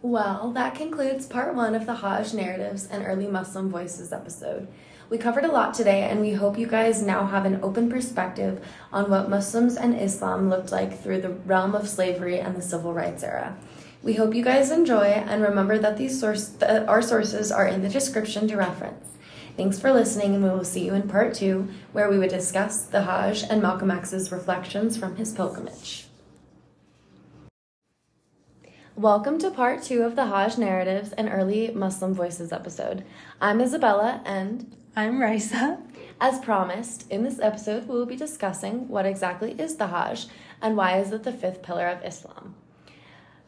Well, 0.01 0.51
that 0.53 0.73
concludes 0.73 1.27
part 1.27 1.53
one 1.53 1.75
of 1.75 1.85
the 1.85 1.93
Hajj 1.93 2.33
narratives 2.33 2.87
and 2.87 3.05
early 3.05 3.27
Muslim 3.27 3.69
voices 3.69 4.11
episode. 4.11 4.67
We 5.11 5.19
covered 5.19 5.45
a 5.45 5.51
lot 5.51 5.75
today, 5.75 6.09
and 6.09 6.21
we 6.21 6.33
hope 6.33 6.57
you 6.57 6.65
guys 6.65 7.03
now 7.03 7.27
have 7.27 7.45
an 7.45 7.59
open 7.61 7.87
perspective 7.87 8.65
on 8.91 9.11
what 9.11 9.29
Muslims 9.29 9.77
and 9.77 9.95
Islam 9.95 10.49
looked 10.49 10.71
like 10.71 11.03
through 11.03 11.21
the 11.21 11.29
realm 11.29 11.75
of 11.75 11.87
slavery 11.87 12.39
and 12.39 12.55
the 12.55 12.63
civil 12.63 12.95
rights 12.95 13.21
era. 13.21 13.57
We 14.01 14.13
hope 14.13 14.33
you 14.33 14.43
guys 14.43 14.71
enjoy, 14.71 15.03
and 15.03 15.43
remember 15.43 15.77
that 15.77 15.97
these 15.97 16.19
source 16.19 16.47
that 16.47 16.89
our 16.89 17.03
sources 17.03 17.51
are 17.51 17.67
in 17.67 17.83
the 17.83 17.89
description 17.89 18.47
to 18.47 18.57
reference. 18.57 19.05
Thanks 19.57 19.79
for 19.79 19.91
listening, 19.91 20.33
and 20.33 20.43
we 20.43 20.49
will 20.49 20.63
see 20.63 20.85
you 20.85 20.93
in 20.93 21.09
part 21.09 21.33
two, 21.33 21.67
where 21.91 22.09
we 22.09 22.17
would 22.17 22.29
discuss 22.29 22.83
the 22.83 23.01
Hajj 23.01 23.43
and 23.49 23.61
Malcolm 23.61 23.91
X's 23.91 24.31
reflections 24.31 24.95
from 24.95 25.17
his 25.17 25.33
pilgrimage. 25.33 26.05
Welcome 28.95 29.39
to 29.39 29.51
part 29.51 29.83
two 29.83 30.03
of 30.03 30.15
the 30.15 30.27
Hajj 30.27 30.57
Narratives 30.57 31.11
and 31.11 31.27
Early 31.27 31.69
Muslim 31.71 32.13
Voices 32.13 32.53
episode. 32.53 33.03
I'm 33.41 33.59
Isabella 33.59 34.21
and 34.25 34.73
I'm 34.95 35.19
Raisya. 35.19 35.81
As 36.21 36.39
promised, 36.39 37.11
in 37.11 37.23
this 37.23 37.39
episode 37.39 37.89
we 37.89 37.95
will 37.95 38.05
be 38.05 38.15
discussing 38.15 38.87
what 38.87 39.05
exactly 39.05 39.51
is 39.59 39.75
the 39.75 39.87
Hajj 39.87 40.27
and 40.61 40.77
why 40.77 40.97
is 40.97 41.11
it 41.11 41.23
the 41.23 41.33
fifth 41.33 41.61
pillar 41.61 41.87
of 41.87 42.03
Islam. 42.05 42.55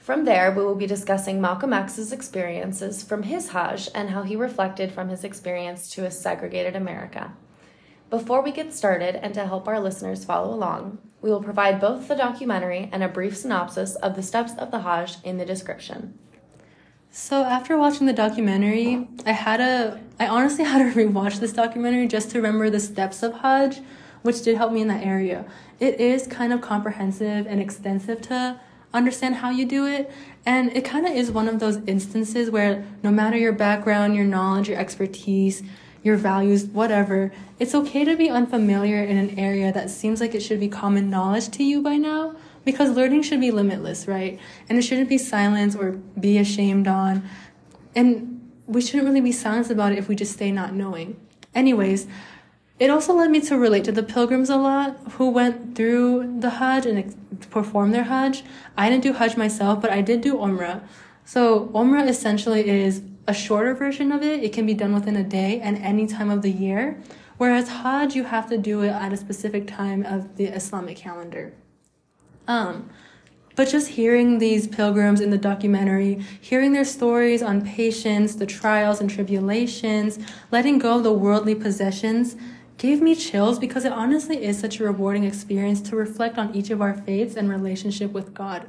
From 0.04 0.26
there, 0.26 0.52
we 0.52 0.66
will 0.66 0.76
be 0.76 0.86
discussing 0.86 1.40
Malcolm 1.40 1.72
X's 1.72 2.12
experiences 2.12 3.02
from 3.02 3.24
his 3.24 3.52
Hajj 3.52 3.88
and 3.96 4.10
how 4.10 4.24
he 4.24 4.36
reflected 4.36 4.92
from 4.92 5.08
his 5.08 5.24
experience 5.24 5.90
to 5.92 6.06
a 6.06 6.12
segregated 6.12 6.76
America. 6.76 7.32
Before 8.10 8.42
we 8.42 8.52
get 8.52 8.74
started, 8.74 9.16
and 9.24 9.34
to 9.34 9.48
help 9.48 9.66
our 9.66 9.80
listeners 9.80 10.26
follow 10.26 10.54
along, 10.54 10.98
we 11.22 11.30
will 11.30 11.42
provide 11.42 11.80
both 11.80 12.10
the 12.10 12.16
documentary 12.16 12.90
and 12.92 13.02
a 13.02 13.08
brief 13.08 13.38
synopsis 13.38 13.96
of 13.96 14.18
the 14.18 14.22
steps 14.22 14.52
of 14.58 14.72
the 14.72 14.82
Hajj 14.82 15.24
in 15.24 15.38
the 15.38 15.46
description. 15.46 16.20
So 17.10 17.46
after 17.46 17.78
watching 17.78 18.06
the 18.06 18.12
documentary, 18.12 19.08
I 19.26 19.32
had 19.32 19.62
a 19.62 20.02
I 20.20 20.28
honestly 20.28 20.66
had 20.72 20.80
to 20.80 21.00
rewatch 21.00 21.40
this 21.40 21.54
documentary 21.54 22.08
just 22.08 22.30
to 22.32 22.40
remember 22.40 22.70
the 22.70 22.82
steps 22.82 23.24
of 23.24 23.36
Hajj, 23.36 23.80
which 24.22 24.42
did 24.44 24.58
help 24.58 24.74
me 24.74 24.82
in 24.82 24.90
that 24.90 25.06
area. 25.06 25.46
It 25.80 26.02
is 26.02 26.28
kind 26.28 26.52
of 26.52 26.60
comprehensive 26.60 27.48
and 27.48 27.62
extensive 27.62 28.22
to 28.24 28.60
understand 28.94 29.36
how 29.36 29.50
you 29.50 29.66
do 29.66 29.86
it, 29.86 30.12
and 30.46 30.76
it 30.76 30.86
kind 30.86 31.06
of 31.06 31.14
is 31.14 31.32
one 31.32 31.48
of 31.48 31.60
those 31.60 31.78
instances 31.88 32.50
where 32.50 32.86
no 33.02 33.12
matter 33.12 33.38
your 33.38 33.54
background, 33.54 34.16
your 34.16 34.26
knowledge, 34.26 34.70
your 34.70 34.78
expertise, 34.78 35.64
your 36.04 36.18
values, 36.18 36.66
whatever. 36.66 37.32
It's 37.60 37.74
okay 37.74 38.04
to 38.04 38.16
be 38.16 38.30
unfamiliar 38.30 39.02
in 39.04 39.18
an 39.18 39.40
area 39.40 39.72
that 39.72 39.90
seems 39.90 40.20
like 40.20 40.36
it 40.36 40.42
should 40.42 40.60
be 40.60 40.68
common 40.68 41.10
knowledge 41.10 41.50
to 41.52 41.64
you 41.64 41.82
by 41.82 41.96
now 41.96 42.36
because 42.66 42.92
learning 42.92 43.24
should 43.24 43.40
be 43.40 43.52
limitless, 43.52 44.08
right? 44.08 44.40
And 44.70 44.78
it 44.78 44.82
shouldn't 44.82 45.10
be 45.10 45.18
silenced 45.18 45.78
or 45.78 45.92
be 46.20 46.38
ashamed 46.38 46.88
on. 46.88 47.24
And 47.96 48.52
we 48.68 48.82
shouldn't 48.82 49.06
really 49.06 49.22
be 49.22 49.32
silenced 49.32 49.72
about 49.72 49.94
it 49.94 49.98
if 49.98 50.08
we 50.08 50.16
just 50.16 50.34
stay 50.34 50.52
not 50.52 50.74
knowing. 50.74 51.20
Anyways, 51.56 52.08
it 52.80 52.90
also 52.90 53.14
led 53.14 53.30
me 53.30 53.40
to 53.42 53.58
relate 53.58 53.84
to 53.86 53.92
the 53.92 54.04
pilgrims 54.04 54.50
a 54.50 54.58
lot 54.58 54.98
who 55.14 55.30
went 55.30 55.76
through 55.76 56.40
the 56.40 56.50
Hajj 56.50 56.86
and 56.86 57.50
performed 57.50 57.94
their 57.94 58.04
Hajj. 58.04 58.44
I 58.76 58.90
didn't 58.90 59.04
do 59.04 59.14
Hajj 59.14 59.38
myself, 59.38 59.82
but 59.82 59.92
I 59.92 60.02
did 60.02 60.22
do 60.22 60.36
Umrah. 60.36 60.82
So, 61.26 61.68
Umrah 61.68 62.08
essentially 62.08 62.68
is 62.68 63.04
a 63.28 63.34
shorter 63.34 63.74
version 63.74 64.12
of 64.12 64.22
it. 64.22 64.44
It 64.44 64.54
can 64.54 64.66
be 64.66 64.74
done 64.74 64.94
within 64.94 65.16
a 65.16 65.24
day 65.24 65.60
and 65.62 65.78
any 65.78 66.08
time 66.08 66.30
of 66.30 66.42
the 66.42 66.52
year. 66.52 67.02
Whereas 67.38 67.70
Hajj, 67.70 68.16
you 68.16 68.26
have 68.26 68.50
to 68.50 68.58
do 68.58 68.82
it 68.82 68.90
at 68.90 69.14
a 69.14 69.18
specific 69.18 69.68
time 69.68 70.06
of 70.06 70.36
the 70.38 70.46
Islamic 70.46 70.98
calendar. 70.98 71.54
Um, 72.48 72.90
but 73.56 73.70
just 73.70 73.90
hearing 73.90 74.40
these 74.40 74.68
pilgrims 74.68 75.22
in 75.22 75.30
the 75.30 75.38
documentary, 75.38 76.24
hearing 76.42 76.74
their 76.74 76.86
stories 76.86 77.44
on 77.44 77.62
patience, 77.62 78.36
the 78.36 78.46
trials 78.46 79.00
and 79.00 79.10
tribulations, 79.10 80.20
letting 80.52 80.80
go 80.80 80.98
of 80.98 81.04
the 81.04 81.14
worldly 81.14 81.54
possessions, 81.54 82.36
gave 82.78 83.02
me 83.02 83.16
chills 83.16 83.60
because 83.60 83.86
it 83.86 83.92
honestly 83.92 84.44
is 84.44 84.60
such 84.60 84.80
a 84.80 84.84
rewarding 84.84 85.24
experience 85.24 85.82
to 85.82 85.96
reflect 85.96 86.38
on 86.38 86.54
each 86.56 86.70
of 86.70 86.82
our 86.82 86.94
faiths 86.94 87.36
and 87.36 87.50
relationship 87.50 88.12
with 88.12 88.34
God. 88.34 88.68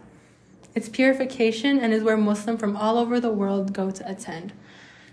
It's 0.75 0.89
purification 0.89 1.79
and 1.79 1.93
is 1.93 2.03
where 2.03 2.17
Muslims 2.17 2.61
from 2.61 2.77
all 2.77 2.99
over 2.99 3.21
the 3.21 3.31
world 3.31 3.73
go 3.73 3.91
to 3.91 4.11
attend. 4.11 4.53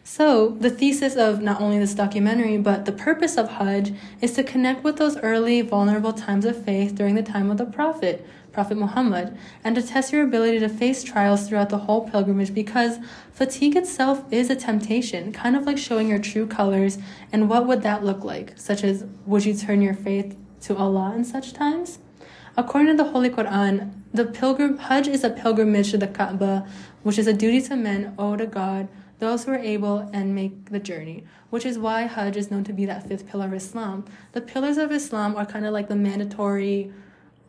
So, 0.04 0.50
the 0.50 0.72
thesis 0.72 1.16
of 1.16 1.42
not 1.42 1.62
only 1.62 1.78
this 1.78 1.94
documentary, 1.94 2.58
but 2.58 2.86
the 2.86 2.92
purpose 2.92 3.38
of 3.38 3.50
Hajj 3.50 3.94
is 4.20 4.34
to 4.34 4.44
connect 4.44 4.84
with 4.84 4.98
those 4.98 5.18
early, 5.18 5.62
vulnerable 5.62 6.12
times 6.12 6.44
of 6.44 6.64
faith 6.66 6.96
during 6.96 7.14
the 7.14 7.22
time 7.22 7.52
of 7.52 7.58
the 7.58 7.66
Prophet, 7.66 8.26
Prophet 8.52 8.78
Muhammad, 8.78 9.38
and 9.64 9.76
to 9.76 9.82
test 9.82 10.12
your 10.12 10.24
ability 10.24 10.60
to 10.60 10.70
face 10.70 11.04
trials 11.04 11.48
throughout 11.48 11.70
the 11.70 11.78
whole 11.80 12.10
pilgrimage 12.10 12.54
because 12.54 12.98
fatigue 13.32 13.76
itself 13.76 14.24
is 14.32 14.50
a 14.50 14.56
temptation, 14.56 15.32
kind 15.32 15.56
of 15.56 15.66
like 15.66 15.78
showing 15.78 16.08
your 16.08 16.20
true 16.20 16.46
colors. 16.46 16.98
And 17.32 17.50
what 17.50 17.68
would 17.68 17.82
that 17.84 18.04
look 18.04 18.24
like? 18.24 18.54
Such 18.58 18.84
as, 18.84 19.06
would 19.26 19.46
you 19.46 19.54
turn 19.54 19.82
your 19.82 19.94
faith 19.94 20.36
to 20.62 20.76
Allah 20.76 21.14
in 21.16 21.24
such 21.24 21.54
times? 21.54 22.00
According 22.58 22.98
to 22.98 23.04
the 23.04 23.12
Holy 23.12 23.30
Quran, 23.30 23.94
the 24.14 24.26
pilgrim 24.26 24.78
Hajj 24.78 25.08
is 25.08 25.24
a 25.24 25.30
pilgrimage 25.30 25.92
to 25.92 25.98
the 25.98 26.08
Kaaba, 26.08 26.68
which 27.04 27.18
is 27.18 27.28
a 27.28 27.34
duty 27.34 27.62
to 27.62 27.78
men 27.78 28.14
owed 28.20 28.40
to 28.40 28.48
God 28.48 28.90
those 29.20 29.46
who 29.46 29.52
are 29.52 29.60
able 29.60 30.10
and 30.12 30.34
make 30.34 30.72
the 30.72 30.80
journey, 30.80 31.24
which 31.52 31.64
is 31.64 31.78
why 31.78 32.02
Hajj 32.02 32.36
is 32.36 32.50
known 32.50 32.64
to 32.64 32.74
be 32.74 32.86
that 32.88 33.08
fifth 33.08 33.30
pillar 33.30 33.46
of 33.46 33.54
Islam. 33.54 34.04
The 34.32 34.42
pillars 34.42 34.78
of 34.78 34.92
Islam 34.92 35.36
are 35.36 35.46
kind 35.46 35.64
of 35.66 35.74
like 35.74 35.88
the 35.88 35.96
mandatory 35.96 36.92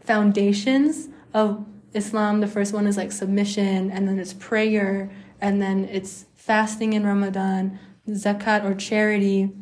foundations 0.05 1.09
of 1.35 1.67
Islam. 1.95 2.41
The 2.41 2.47
first 2.47 2.73
one 2.73 2.87
is 2.87 2.97
like 2.97 3.13
submission, 3.13 3.91
and 3.91 4.09
then 4.09 4.19
it's 4.19 4.33
prayer, 4.33 5.11
and 5.41 5.61
then 5.61 5.85
it's 5.85 6.27
fasting 6.35 6.93
in 6.93 7.07
Ramadan, 7.07 7.79
zakat 8.09 8.65
or 8.65 8.75
charity, 8.75 9.53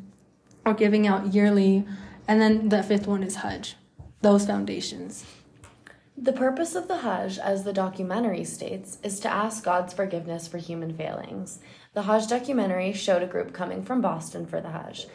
or 0.64 0.74
giving 0.74 1.06
out 1.06 1.34
yearly, 1.34 1.86
and 2.28 2.40
then 2.40 2.68
the 2.68 2.82
fifth 2.82 3.06
one 3.06 3.22
is 3.22 3.36
Hajj. 3.36 3.76
Those 4.22 4.46
foundations. 4.46 5.24
The 6.16 6.32
purpose 6.34 6.74
of 6.74 6.86
the 6.86 6.98
Hajj, 6.98 7.38
as 7.38 7.64
the 7.64 7.72
documentary 7.72 8.44
states, 8.44 8.98
is 9.02 9.20
to 9.20 9.32
ask 9.32 9.64
God's 9.64 9.94
forgiveness 9.94 10.46
for 10.46 10.58
human 10.58 10.94
failings. 10.94 11.60
The 11.94 12.02
Hajj 12.02 12.26
documentary 12.28 12.92
showed 12.92 13.22
a 13.22 13.26
group 13.26 13.54
coming 13.54 13.82
from 13.82 14.02
Boston 14.02 14.46
for 14.46 14.60
the 14.60 14.70
Hajj. 14.70 15.06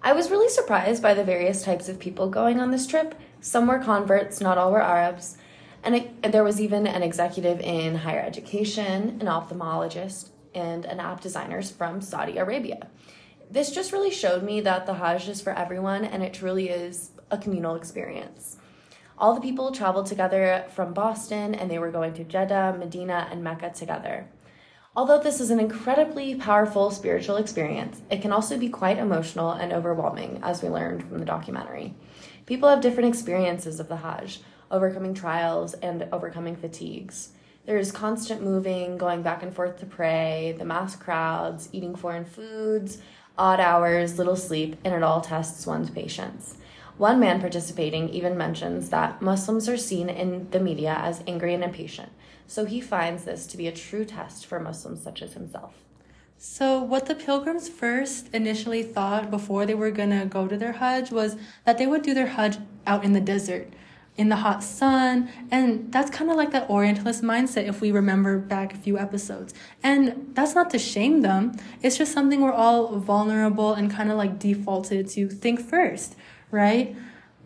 I 0.00 0.12
was 0.12 0.30
really 0.30 0.48
surprised 0.48 1.02
by 1.02 1.14
the 1.14 1.24
various 1.24 1.64
types 1.64 1.88
of 1.88 1.98
people 1.98 2.28
going 2.28 2.60
on 2.60 2.70
this 2.70 2.86
trip. 2.86 3.16
Some 3.44 3.66
were 3.66 3.78
converts, 3.78 4.40
not 4.40 4.56
all 4.56 4.72
were 4.72 4.80
Arabs. 4.80 5.36
And 5.82 5.94
it, 5.94 6.32
there 6.32 6.42
was 6.42 6.62
even 6.62 6.86
an 6.86 7.02
executive 7.02 7.60
in 7.60 7.94
higher 7.94 8.22
education, 8.22 9.18
an 9.20 9.26
ophthalmologist, 9.26 10.30
and 10.54 10.86
an 10.86 10.98
app 10.98 11.20
designers 11.20 11.70
from 11.70 12.00
Saudi 12.00 12.38
Arabia. 12.38 12.88
This 13.50 13.70
just 13.70 13.92
really 13.92 14.10
showed 14.10 14.42
me 14.42 14.62
that 14.62 14.86
the 14.86 14.94
Hajj 14.94 15.28
is 15.28 15.42
for 15.42 15.52
everyone 15.52 16.06
and 16.06 16.22
it 16.22 16.32
truly 16.32 16.70
is 16.70 17.10
a 17.30 17.36
communal 17.36 17.74
experience. 17.74 18.56
All 19.18 19.34
the 19.34 19.42
people 19.42 19.72
traveled 19.72 20.06
together 20.06 20.64
from 20.74 20.94
Boston 20.94 21.54
and 21.54 21.70
they 21.70 21.78
were 21.78 21.90
going 21.90 22.14
to 22.14 22.24
Jeddah, 22.24 22.76
Medina, 22.78 23.28
and 23.30 23.44
Mecca 23.44 23.72
together. 23.74 24.26
Although 24.96 25.20
this 25.20 25.40
is 25.40 25.50
an 25.50 25.60
incredibly 25.60 26.36
powerful 26.36 26.90
spiritual 26.90 27.36
experience, 27.36 28.00
it 28.10 28.22
can 28.22 28.32
also 28.32 28.56
be 28.56 28.68
quite 28.68 28.96
emotional 28.96 29.50
and 29.50 29.72
overwhelming, 29.72 30.38
as 30.42 30.62
we 30.62 30.68
learned 30.68 31.02
from 31.02 31.18
the 31.18 31.24
documentary. 31.24 31.94
People 32.46 32.68
have 32.68 32.82
different 32.82 33.08
experiences 33.08 33.80
of 33.80 33.88
the 33.88 33.96
Hajj, 33.96 34.40
overcoming 34.70 35.14
trials 35.14 35.72
and 35.74 36.06
overcoming 36.12 36.56
fatigues. 36.56 37.30
There's 37.64 37.90
constant 37.90 38.42
moving, 38.42 38.98
going 38.98 39.22
back 39.22 39.42
and 39.42 39.54
forth 39.54 39.78
to 39.80 39.86
pray, 39.86 40.54
the 40.58 40.66
mass 40.66 40.94
crowds, 40.94 41.70
eating 41.72 41.96
foreign 41.96 42.26
foods, 42.26 42.98
odd 43.38 43.60
hours, 43.60 44.18
little 44.18 44.36
sleep, 44.36 44.76
and 44.84 44.92
it 44.92 45.02
all 45.02 45.22
tests 45.22 45.66
one's 45.66 45.88
patience. 45.88 46.58
One 46.98 47.18
man 47.18 47.40
participating 47.40 48.10
even 48.10 48.36
mentions 48.36 48.90
that 48.90 49.22
Muslims 49.22 49.66
are 49.66 49.78
seen 49.78 50.10
in 50.10 50.50
the 50.50 50.60
media 50.60 51.00
as 51.00 51.24
angry 51.26 51.54
and 51.54 51.64
impatient, 51.64 52.12
so 52.46 52.66
he 52.66 52.80
finds 52.80 53.24
this 53.24 53.46
to 53.46 53.56
be 53.56 53.66
a 53.66 53.72
true 53.72 54.04
test 54.04 54.44
for 54.44 54.60
Muslims 54.60 55.02
such 55.02 55.22
as 55.22 55.32
himself. 55.32 55.74
So, 56.38 56.82
what 56.82 57.06
the 57.06 57.14
pilgrims 57.14 57.68
first 57.68 58.28
initially 58.34 58.82
thought 58.82 59.30
before 59.30 59.64
they 59.64 59.74
were 59.74 59.90
gonna 59.90 60.26
go 60.26 60.46
to 60.46 60.56
their 60.56 60.72
Hajj 60.72 61.10
was 61.10 61.36
that 61.64 61.78
they 61.78 61.86
would 61.86 62.02
do 62.02 62.12
their 62.12 62.26
Hajj 62.26 62.58
out 62.86 63.02
in 63.02 63.12
the 63.12 63.20
desert, 63.20 63.72
in 64.16 64.28
the 64.28 64.36
hot 64.36 64.62
sun, 64.62 65.30
and 65.50 65.90
that's 65.90 66.10
kind 66.10 66.30
of 66.30 66.36
like 66.36 66.50
that 66.52 66.68
Orientalist 66.68 67.22
mindset 67.22 67.66
if 67.66 67.80
we 67.80 67.90
remember 67.90 68.38
back 68.38 68.74
a 68.74 68.76
few 68.76 68.98
episodes. 68.98 69.54
And 69.82 70.32
that's 70.34 70.54
not 70.54 70.70
to 70.70 70.78
shame 70.78 71.22
them, 71.22 71.52
it's 71.82 71.96
just 71.96 72.12
something 72.12 72.40
we're 72.40 72.52
all 72.52 72.98
vulnerable 72.98 73.72
and 73.72 73.90
kind 73.90 74.10
of 74.10 74.18
like 74.18 74.38
defaulted 74.38 75.08
to 75.10 75.28
think 75.28 75.60
first 75.60 76.14
right? 76.54 76.96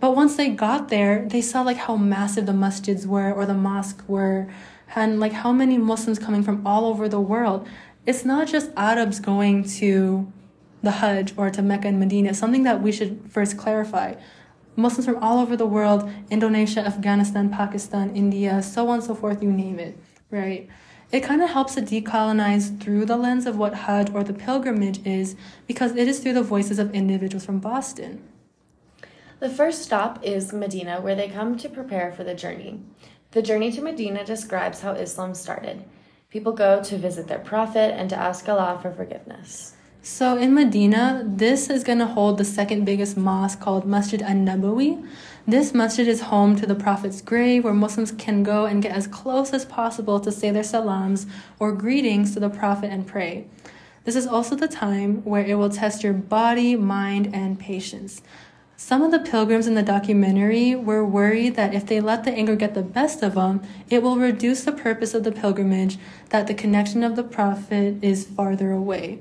But 0.01 0.15
once 0.15 0.37
they 0.37 0.51
got 0.51 0.91
there, 0.91 1.27
they 1.29 1.41
saw 1.41 1.63
like 1.63 1.79
how 1.79 1.97
massive 1.97 2.47
the 2.47 2.53
masjids 2.53 3.07
were 3.07 3.33
or 3.33 3.47
the 3.47 3.55
mosque 3.55 4.05
were 4.07 4.49
and 4.95 5.19
like 5.19 5.33
how 5.33 5.53
many 5.53 5.77
Muslims 5.77 6.19
coming 6.19 6.43
from 6.43 6.65
all 6.67 6.85
over 6.85 7.09
the 7.09 7.21
world. 7.21 7.67
It's 8.09 8.25
not 8.25 8.49
just 8.49 8.71
Arabs 8.75 9.21
going 9.21 9.65
to 9.81 10.33
the 10.83 10.93
Hajj 10.93 11.35
or 11.37 11.51
to 11.51 11.61
Mecca 11.61 11.89
and 11.89 12.01
Medina, 12.01 12.33
something 12.33 12.63
that 12.63 12.81
we 12.81 12.91
should 12.91 13.21
first 13.29 13.59
clarify. 13.59 14.15
Muslims 14.77 15.05
from 15.05 15.23
all 15.23 15.41
over 15.41 15.59
the 15.59 15.67
world, 15.67 16.11
Indonesia, 16.31 16.81
Afghanistan, 16.81 17.51
Pakistan, 17.51 18.17
India, 18.17 18.63
so 18.63 18.89
on 18.89 18.95
and 18.95 19.05
so 19.05 19.15
forth, 19.15 19.43
you 19.43 19.53
name 19.53 19.79
it, 19.79 19.99
right? 20.31 20.71
It 21.13 21.21
kind 21.21 21.43
of 21.43 21.51
helps 21.51 21.75
to 21.75 21.83
decolonize 21.83 22.81
through 22.81 23.05
the 23.05 23.19
lens 23.19 23.45
of 23.45 23.59
what 23.59 23.75
Hajj 23.75 24.09
or 24.15 24.25
the 24.25 24.33
pilgrimage 24.33 25.05
is 25.07 25.37
because 25.67 25.95
it 25.95 26.09
is 26.09 26.21
through 26.21 26.33
the 26.33 26.43
voices 26.43 26.79
of 26.79 26.95
individuals 26.95 27.45
from 27.45 27.59
Boston. 27.59 28.27
The 29.41 29.51
first 29.51 29.83
stop 29.83 30.25
is 30.25 30.55
Medina, 30.55 31.03
where 31.03 31.15
they 31.15 31.29
come 31.29 31.59
to 31.59 31.69
prepare 31.69 32.11
for 32.11 32.25
the 32.25 32.35
journey. 32.35 32.81
The 33.33 33.43
journey 33.43 33.71
to 33.73 33.83
Medina 33.83 34.25
describes 34.25 34.81
how 34.81 34.93
Islam 34.93 35.35
started. 35.35 35.85
People 36.31 36.53
go 36.53 36.83
to 36.83 36.99
visit 36.99 37.27
their 37.27 37.39
prophet 37.39 37.95
and 37.95 38.11
to 38.11 38.17
ask 38.17 38.47
Allah 38.51 38.79
for 38.83 38.93
forgiveness. 38.93 39.73
So 40.03 40.37
in 40.37 40.53
Medina, 40.53 41.25
this 41.27 41.71
is 41.71 41.83
going 41.83 42.01
to 42.01 42.07
hold 42.07 42.37
the 42.37 42.45
second 42.45 42.85
biggest 42.85 43.17
mosque 43.17 43.61
called 43.61 43.87
Masjid 43.87 44.21
an 44.21 44.45
Nabawi. 44.45 45.09
This 45.47 45.73
masjid 45.73 46.07
is 46.07 46.21
home 46.21 46.55
to 46.57 46.67
the 46.67 46.75
Prophet's 46.75 47.23
grave 47.23 47.65
where 47.65 47.73
Muslims 47.73 48.13
can 48.13 48.43
go 48.43 48.67
and 48.67 48.83
get 48.83 48.95
as 48.95 49.07
close 49.07 49.55
as 49.55 49.65
possible 49.65 50.21
to 50.21 50.31
say 50.31 50.51
their 50.51 50.63
salams 50.63 51.27
or 51.59 51.73
greetings 51.73 52.35
to 52.35 52.41
the 52.41 52.51
Prophet 52.51 52.91
and 52.91 53.07
pray. 53.07 53.47
This 54.05 54.15
is 54.15 54.27
also 54.27 54.55
the 54.55 54.69
time 54.69 55.25
where 55.25 55.47
it 55.47 55.55
will 55.55 55.71
test 55.71 56.05
your 56.05 56.13
body, 56.13 56.77
mind, 56.77 57.35
and 57.35 57.59
patience. 57.59 58.21
Some 58.81 59.03
of 59.03 59.11
the 59.11 59.19
pilgrims 59.19 59.67
in 59.67 59.75
the 59.75 59.83
documentary 59.83 60.77
were 60.77 61.05
worried 61.05 61.57
that 61.57 61.75
if 61.75 61.85
they 61.85 62.01
let 62.01 62.23
the 62.23 62.31
anger 62.31 62.55
get 62.55 62.75
the 62.75 62.83
best 62.83 63.25
of 63.25 63.35
them, 63.35 63.61
it 63.91 64.05
will 64.05 64.17
reduce 64.17 64.63
the 64.63 64.71
purpose 64.71 65.15
of 65.15 65.25
the 65.25 65.33
pilgrimage, 65.33 65.99
that 66.29 66.47
the 66.47 66.55
connection 66.55 67.03
of 67.03 67.17
the 67.17 67.25
Prophet 67.25 67.97
is 68.03 68.25
farther 68.25 68.71
away. 68.71 69.19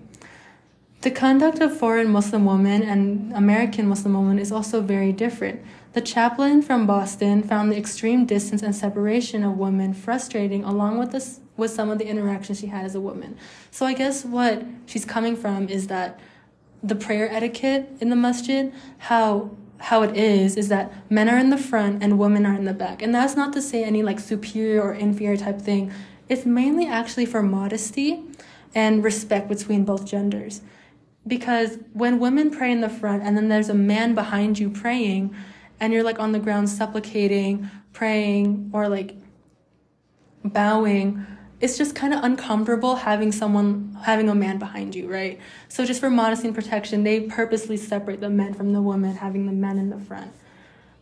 The 1.02 1.10
conduct 1.10 1.60
of 1.60 1.76
foreign 1.76 2.10
Muslim 2.10 2.46
women 2.46 2.84
and 2.84 3.34
American 3.34 3.88
Muslim 3.88 4.14
women 4.14 4.38
is 4.38 4.52
also 4.52 4.80
very 4.80 5.12
different. 5.12 5.60
The 5.94 6.02
chaplain 6.02 6.62
from 6.62 6.86
Boston 6.86 7.42
found 7.42 7.72
the 7.72 7.78
extreme 7.78 8.28
distance 8.28 8.62
and 8.62 8.76
separation 8.76 9.44
of 9.44 9.58
women 9.58 9.96
frustrating, 9.96 10.64
along 10.64 11.00
with 11.00 11.12
this, 11.12 11.40
with 11.58 11.72
some 11.72 11.90
of 11.90 11.98
the 11.98 12.06
interactions 12.06 12.60
she 12.60 12.68
had 12.68 12.86
as 12.86 12.94
a 12.94 13.02
woman. 13.02 13.36
So 13.72 13.88
I 13.88 13.96
guess 13.96 14.24
what 14.24 14.64
she's 14.86 15.04
coming 15.04 15.36
from 15.36 15.68
is 15.68 15.88
that 15.88 16.20
the 16.84 16.96
prayer 16.96 17.32
etiquette 17.32 17.90
in 18.00 18.10
the 18.10 18.16
masjid, 18.16 18.74
how 19.00 19.52
how 19.80 20.02
it 20.02 20.18
is 20.18 20.58
is 20.58 20.70
that 20.70 20.92
men 21.10 21.30
are 21.30 21.38
in 21.38 21.50
the 21.50 21.58
front 21.58 22.02
and 22.02 22.18
women 22.18 22.46
are 22.46 22.56
in 22.56 22.66
the 22.66 22.74
back. 22.74 23.02
And 23.02 23.14
that's 23.14 23.36
not 23.36 23.54
to 23.54 23.62
say 23.62 23.84
any 23.84 24.02
like 24.02 24.20
superior 24.20 24.82
or 24.82 24.94
inferior 24.94 25.38
type 25.38 25.62
thing. 25.62 25.94
It's 26.30 26.46
mainly 26.46 26.88
actually 26.88 27.26
for 27.26 27.44
modesty 27.44 28.24
and 28.74 29.04
respect 29.04 29.48
between 29.48 29.86
both 29.86 30.06
genders. 30.06 30.62
Because 31.26 31.78
when 31.94 32.20
women 32.20 32.50
pray 32.50 32.72
in 32.72 32.82
the 32.82 32.90
front 32.90 33.24
and 33.24 33.38
then 33.38 33.50
there's 33.50 33.70
a 33.70 33.76
man 33.76 34.16
behind 34.16 34.58
you 34.58 34.70
praying 34.70 35.36
and 35.80 35.94
you're 35.94 36.04
like 36.04 36.20
on 36.20 36.32
the 36.32 36.40
ground 36.40 36.70
supplicating, 36.70 37.70
praying 37.94 38.72
or 38.74 38.90
like 38.90 39.16
bowing, 40.44 41.26
it's 41.60 41.78
just 41.78 41.96
kind 41.96 42.14
of 42.14 42.24
uncomfortable 42.24 42.96
having 42.96 43.32
someone 43.32 43.98
having 44.04 44.30
a 44.30 44.36
man 44.36 44.58
behind 44.60 44.96
you 44.96 45.12
right? 45.12 45.40
So 45.68 45.86
just 45.86 46.00
for 46.00 46.10
modesty 46.10 46.48
and 46.48 46.56
protection 46.56 47.04
they 47.04 47.22
purposely 47.22 47.78
separate 47.78 48.22
the 48.22 48.30
men 48.30 48.54
from 48.54 48.74
the 48.74 48.82
women 48.82 49.16
having 49.16 49.46
the 49.46 49.54
men 49.54 49.78
in 49.78 49.90
the 49.90 50.00
front. 50.00 50.34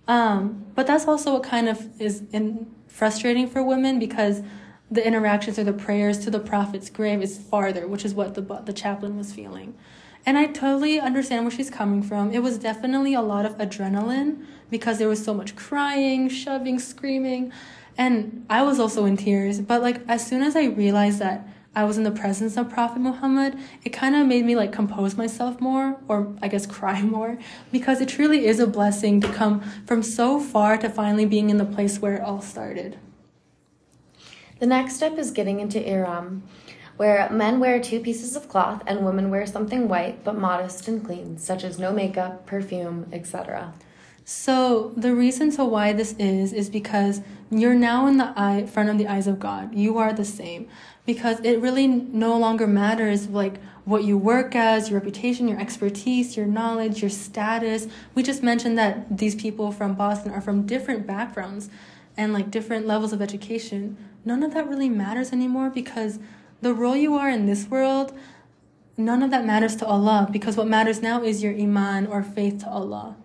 Um, 0.07 0.65
but 0.75 0.85
that's 0.87 1.07
also 1.07 1.33
what 1.33 1.43
kind 1.43 1.67
of 1.67 1.99
is 1.99 2.23
in 2.31 2.71
frustrating 2.87 3.49
for 3.49 3.63
women 3.63 3.99
because 3.99 4.41
the 4.89 5.05
interactions 5.05 5.57
or 5.57 5.63
the 5.63 5.73
prayers 5.73 6.19
to 6.19 6.29
the 6.29 6.39
prophet's 6.39 6.89
grave 6.89 7.21
is 7.21 7.37
farther 7.37 7.87
which 7.87 8.05
is 8.05 8.13
what 8.13 8.35
the 8.35 8.41
the 8.65 8.73
chaplain 8.73 9.17
was 9.17 9.33
feeling. 9.33 9.75
And 10.27 10.37
i 10.39 10.45
totally 10.47 10.99
understand 10.99 11.43
where 11.43 11.51
she's 11.51 11.69
coming 11.69 12.01
from. 12.01 12.31
It 12.31 12.39
was 12.39 12.57
definitely 12.57 13.13
a 13.13 13.21
lot 13.21 13.45
of 13.45 13.57
adrenaline 13.57 14.45
because 14.71 14.97
there 14.97 15.07
was 15.07 15.23
so 15.23 15.33
much 15.33 15.55
crying 15.55 16.29
shoving 16.29 16.79
screaming 16.79 17.51
and 17.97 18.45
I 18.49 18.63
was 18.63 18.79
also 18.79 19.05
in 19.05 19.17
tears. 19.17 19.61
But 19.61 19.81
like 19.81 20.01
as 20.07 20.25
soon 20.25 20.41
as 20.43 20.55
I 20.55 20.65
realized 20.65 21.19
that 21.19 21.47
I 21.75 21.83
was 21.83 21.97
in 21.97 22.03
the 22.03 22.11
presence 22.11 22.55
of 22.55 22.69
Prophet 22.69 22.99
Muhammad, 22.99 23.57
it 23.83 23.89
kind 23.89 24.15
of 24.15 24.25
made 24.25 24.45
me 24.45 24.55
like 24.55 24.71
compose 24.71 25.17
myself 25.17 25.59
more, 25.59 25.97
or 26.07 26.33
I 26.41 26.47
guess 26.47 26.65
cry 26.65 27.01
more, 27.17 27.37
because 27.71 27.99
it 27.99 28.07
truly 28.07 28.45
is 28.45 28.59
a 28.59 28.67
blessing 28.67 29.19
to 29.21 29.31
come 29.31 29.61
from 29.85 30.01
so 30.01 30.39
far 30.39 30.77
to 30.77 30.89
finally 30.89 31.25
being 31.25 31.49
in 31.49 31.57
the 31.57 31.65
place 31.65 31.99
where 31.99 32.15
it 32.15 32.21
all 32.21 32.41
started. 32.41 32.97
The 34.59 34.65
next 34.65 34.95
step 34.95 35.17
is 35.17 35.31
getting 35.31 35.59
into 35.59 35.85
Ihram, 35.85 36.43
where 36.95 37.29
men 37.29 37.59
wear 37.59 37.81
two 37.81 37.99
pieces 37.99 38.37
of 38.37 38.47
cloth 38.47 38.81
and 38.87 39.05
women 39.05 39.29
wear 39.29 39.45
something 39.45 39.89
white 39.89 40.23
but 40.23 40.37
modest 40.37 40.87
and 40.87 41.03
clean, 41.03 41.37
such 41.37 41.65
as 41.65 41.77
no 41.77 41.91
makeup, 41.91 42.45
perfume, 42.45 43.07
etc. 43.11 43.73
So 44.27 44.91
the 44.97 45.13
reason 45.13 45.51
to 45.51 45.63
why 45.63 45.93
this 45.93 46.15
is 46.17 46.51
is 46.51 46.67
because 46.67 47.21
you're 47.51 47.75
now 47.75 48.07
in 48.07 48.17
the 48.17 48.33
eye 48.35 48.65
front 48.65 48.89
of 48.89 48.97
the 48.97 49.07
eyes 49.07 49.27
of 49.27 49.37
God. 49.37 49.75
You 49.75 49.99
are 49.99 50.13
the 50.13 50.25
same 50.25 50.67
because 51.05 51.39
it 51.41 51.61
really 51.61 51.85
no 51.85 52.35
longer 52.35 52.65
matters 52.65 53.29
like 53.29 53.61
what 53.83 54.03
you 54.03 54.17
work 54.17 54.55
as, 54.55 54.89
your 54.89 54.99
reputation, 54.99 55.47
your 55.47 55.59
expertise, 55.59 56.35
your 56.35 56.47
knowledge, 56.47 57.03
your 57.03 57.11
status. 57.11 57.87
We 58.15 58.23
just 58.23 58.41
mentioned 58.41 58.79
that 58.79 59.15
these 59.15 59.35
people 59.35 59.71
from 59.71 59.93
Boston 59.93 60.31
are 60.31 60.41
from 60.41 60.65
different 60.65 61.05
backgrounds 61.05 61.69
and 62.17 62.33
like 62.33 62.49
different 62.49 62.87
levels 62.87 63.13
of 63.13 63.21
education. 63.21 63.95
None 64.25 64.41
of 64.41 64.55
that 64.55 64.67
really 64.67 64.89
matters 64.89 65.33
anymore 65.33 65.69
because 65.69 66.17
the 66.61 66.73
role 66.73 66.95
you 66.95 67.13
are 67.13 67.29
in 67.29 67.45
this 67.45 67.67
world 67.67 68.11
none 68.97 69.21
of 69.21 69.29
that 69.29 69.45
matters 69.45 69.75
to 69.75 69.85
Allah 69.85 70.27
because 70.31 70.55
what 70.55 70.67
matters 70.67 71.01
now 71.01 71.21
is 71.21 71.43
your 71.43 71.53
iman 71.53 72.07
or 72.07 72.23
faith 72.23 72.59
to 72.59 72.69
Allah. 72.69 73.17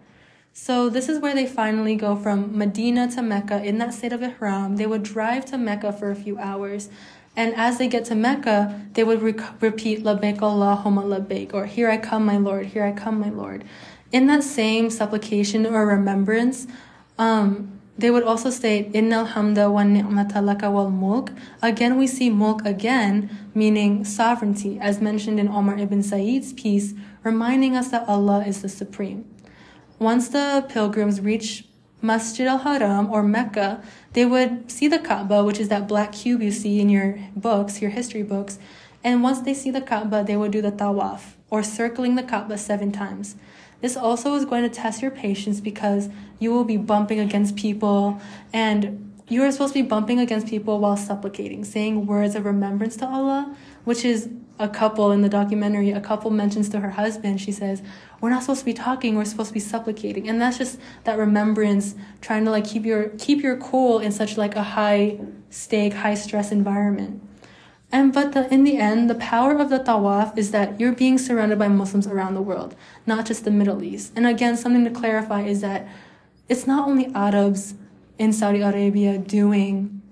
So 0.52 0.88
this 0.90 1.08
is 1.08 1.20
where 1.20 1.34
they 1.34 1.46
finally 1.46 1.94
go 1.94 2.16
from 2.16 2.56
Medina 2.56 3.10
to 3.12 3.22
Mecca 3.22 3.62
in 3.64 3.78
that 3.78 3.94
state 3.94 4.12
of 4.12 4.22
ihram. 4.22 4.76
They 4.76 4.86
would 4.86 5.02
drive 5.02 5.44
to 5.46 5.58
Mecca 5.58 5.92
for 5.92 6.10
a 6.10 6.16
few 6.16 6.38
hours. 6.38 6.88
And 7.36 7.54
as 7.54 7.78
they 7.78 7.86
get 7.86 8.04
to 8.06 8.14
Mecca, 8.14 8.88
they 8.94 9.04
would 9.04 9.22
rec- 9.22 9.62
repeat 9.62 10.02
Labbaik 10.02 10.38
Allahumma 10.38 11.04
Labbaik 11.04 11.54
or 11.54 11.66
Here 11.66 11.88
I 11.88 11.96
come, 11.96 12.26
my 12.26 12.36
Lord, 12.36 12.66
here 12.66 12.84
I 12.84 12.92
come, 12.92 13.20
my 13.20 13.30
Lord. 13.30 13.64
In 14.10 14.26
that 14.26 14.42
same 14.42 14.90
supplication 14.90 15.64
or 15.66 15.86
remembrance, 15.86 16.66
um, 17.16 17.80
they 17.96 18.10
would 18.10 18.24
also 18.24 18.50
state 18.50 18.92
Innal 18.92 19.28
hamda 19.28 19.70
wa 19.70 19.84
ni'mata 19.84 20.40
laka 20.40 20.72
wal 20.72 20.90
mulk. 20.90 21.32
Again, 21.62 21.96
we 21.96 22.06
see 22.06 22.30
mulk 22.30 22.64
again, 22.64 23.30
meaning 23.54 24.04
sovereignty, 24.04 24.78
as 24.80 25.00
mentioned 25.00 25.38
in 25.38 25.48
Omar 25.48 25.78
ibn 25.78 26.02
Said's 26.02 26.52
piece, 26.52 26.94
reminding 27.22 27.76
us 27.76 27.90
that 27.90 28.08
Allah 28.08 28.42
is 28.44 28.62
the 28.62 28.68
supreme. 28.68 29.26
Once 30.00 30.28
the 30.28 30.64
pilgrims 30.70 31.20
reach 31.20 31.66
Masjid 32.00 32.46
al 32.46 32.56
Haram 32.60 33.10
or 33.12 33.22
Mecca, 33.22 33.82
they 34.14 34.24
would 34.24 34.70
see 34.70 34.88
the 34.88 34.98
Kaaba, 34.98 35.44
which 35.44 35.60
is 35.60 35.68
that 35.68 35.86
black 35.86 36.12
cube 36.12 36.40
you 36.40 36.50
see 36.50 36.80
in 36.80 36.88
your 36.88 37.18
books, 37.36 37.82
your 37.82 37.90
history 37.90 38.22
books. 38.22 38.58
And 39.04 39.22
once 39.22 39.40
they 39.40 39.52
see 39.52 39.70
the 39.70 39.82
Kaaba, 39.82 40.24
they 40.24 40.38
would 40.38 40.52
do 40.52 40.62
the 40.62 40.72
tawaf, 40.72 41.34
or 41.50 41.62
circling 41.62 42.14
the 42.14 42.22
Kaaba 42.22 42.56
seven 42.56 42.90
times. 42.90 43.36
This 43.82 43.94
also 43.94 44.36
is 44.36 44.46
going 44.46 44.62
to 44.62 44.70
test 44.70 45.02
your 45.02 45.10
patience 45.10 45.60
because 45.60 46.08
you 46.38 46.50
will 46.50 46.64
be 46.64 46.78
bumping 46.78 47.20
against 47.20 47.54
people 47.56 48.22
and 48.54 49.12
you 49.28 49.42
are 49.42 49.52
supposed 49.52 49.74
to 49.74 49.82
be 49.82 49.86
bumping 49.88 50.18
against 50.18 50.46
people 50.46 50.78
while 50.78 50.96
supplicating, 50.96 51.62
saying 51.62 52.06
words 52.06 52.34
of 52.34 52.46
remembrance 52.46 52.96
to 52.96 53.06
Allah, 53.06 53.54
which 53.84 54.06
is 54.06 54.30
a 54.60 54.68
couple 54.68 55.10
in 55.10 55.22
the 55.22 55.28
documentary, 55.28 55.90
a 55.90 56.00
couple 56.00 56.30
mentions 56.30 56.68
to 56.68 56.80
her 56.80 56.90
husband, 56.90 57.40
she 57.40 57.50
says, 57.50 57.82
We're 58.20 58.30
not 58.30 58.42
supposed 58.42 58.60
to 58.60 58.66
be 58.66 58.74
talking, 58.74 59.16
we're 59.16 59.24
supposed 59.24 59.48
to 59.48 59.54
be 59.54 59.60
supplicating. 59.60 60.28
And 60.28 60.40
that's 60.40 60.58
just 60.58 60.78
that 61.04 61.18
remembrance, 61.18 61.96
trying 62.20 62.44
to 62.44 62.50
like 62.50 62.64
keep 62.64 62.84
your 62.84 63.08
keep 63.18 63.42
your 63.42 63.56
cool 63.56 63.98
in 63.98 64.12
such 64.12 64.36
like 64.36 64.54
a 64.54 64.62
high 64.62 65.18
stake, 65.48 65.94
high 65.94 66.14
stress 66.14 66.52
environment. 66.52 67.22
And 67.90 68.12
but 68.12 68.32
the, 68.32 68.52
in 68.52 68.62
the 68.64 68.76
end, 68.76 69.10
the 69.10 69.16
power 69.16 69.56
of 69.56 69.70
the 69.70 69.80
tawaf 69.80 70.36
is 70.38 70.52
that 70.52 70.78
you're 70.78 70.92
being 70.92 71.18
surrounded 71.18 71.58
by 71.58 71.68
Muslims 71.68 72.06
around 72.06 72.34
the 72.34 72.42
world, 72.42 72.76
not 73.06 73.26
just 73.26 73.44
the 73.44 73.50
Middle 73.50 73.82
East. 73.82 74.12
And 74.14 74.26
again, 74.26 74.56
something 74.56 74.84
to 74.84 74.90
clarify 74.90 75.42
is 75.42 75.62
that 75.62 75.88
it's 76.48 76.66
not 76.66 76.86
only 76.86 77.06
Arabs 77.14 77.74
in 78.18 78.32
Saudi 78.34 78.60
Arabia 78.60 79.16
doing 79.16 80.02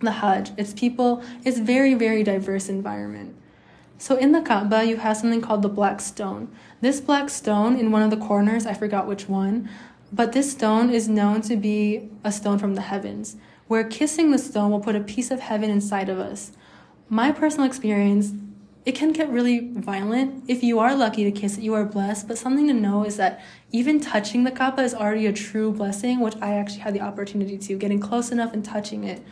the 0.00 0.12
Hajj. 0.12 0.52
It's 0.56 0.72
people, 0.72 1.22
it's 1.44 1.58
very, 1.58 1.94
very 1.94 2.22
diverse 2.22 2.68
environment. 2.68 3.36
So 4.02 4.16
in 4.16 4.32
the 4.32 4.42
Kaaba, 4.42 4.84
you 4.84 4.96
have 4.96 5.16
something 5.16 5.40
called 5.40 5.62
the 5.62 5.68
black 5.68 6.00
stone. 6.00 6.48
This 6.80 7.00
black 7.00 7.30
stone 7.30 7.78
in 7.78 7.92
one 7.92 8.02
of 8.02 8.10
the 8.10 8.16
corners, 8.16 8.66
I 8.66 8.74
forgot 8.74 9.06
which 9.06 9.28
one, 9.28 9.68
but 10.12 10.32
this 10.32 10.50
stone 10.50 10.90
is 10.90 11.08
known 11.08 11.40
to 11.42 11.54
be 11.56 12.10
a 12.24 12.32
stone 12.32 12.58
from 12.58 12.74
the 12.74 12.80
heavens, 12.80 13.36
where 13.68 13.84
kissing 13.84 14.32
the 14.32 14.38
stone 14.38 14.72
will 14.72 14.80
put 14.80 14.96
a 14.96 15.00
piece 15.00 15.30
of 15.30 15.38
heaven 15.38 15.70
inside 15.70 16.08
of 16.08 16.18
us 16.18 16.50
my 17.12 17.30
personal 17.30 17.66
experience, 17.66 18.32
it 18.86 18.92
can 18.92 19.12
get 19.12 19.28
really 19.28 19.68
violent. 19.70 20.44
If 20.48 20.62
you 20.62 20.78
are 20.78 20.94
lucky 20.96 21.24
to 21.24 21.30
kiss 21.30 21.58
it, 21.58 21.62
you 21.62 21.74
are 21.74 21.84
blessed. 21.84 22.26
But 22.26 22.38
something 22.38 22.66
to 22.68 22.72
know 22.72 23.04
is 23.04 23.18
that 23.18 23.44
even 23.70 24.00
touching 24.00 24.44
the 24.44 24.50
Kaaba 24.50 24.82
is 24.82 24.94
already 24.94 25.26
a 25.26 25.32
true 25.32 25.72
blessing, 25.72 26.20
which 26.20 26.36
I 26.40 26.54
actually 26.54 26.80
had 26.80 26.94
the 26.94 27.02
opportunity 27.02 27.58
to, 27.58 27.76
getting 27.76 28.00
close 28.00 28.32
enough 28.32 28.54
and 28.54 28.64
touching 28.64 29.04
it. 29.04 29.22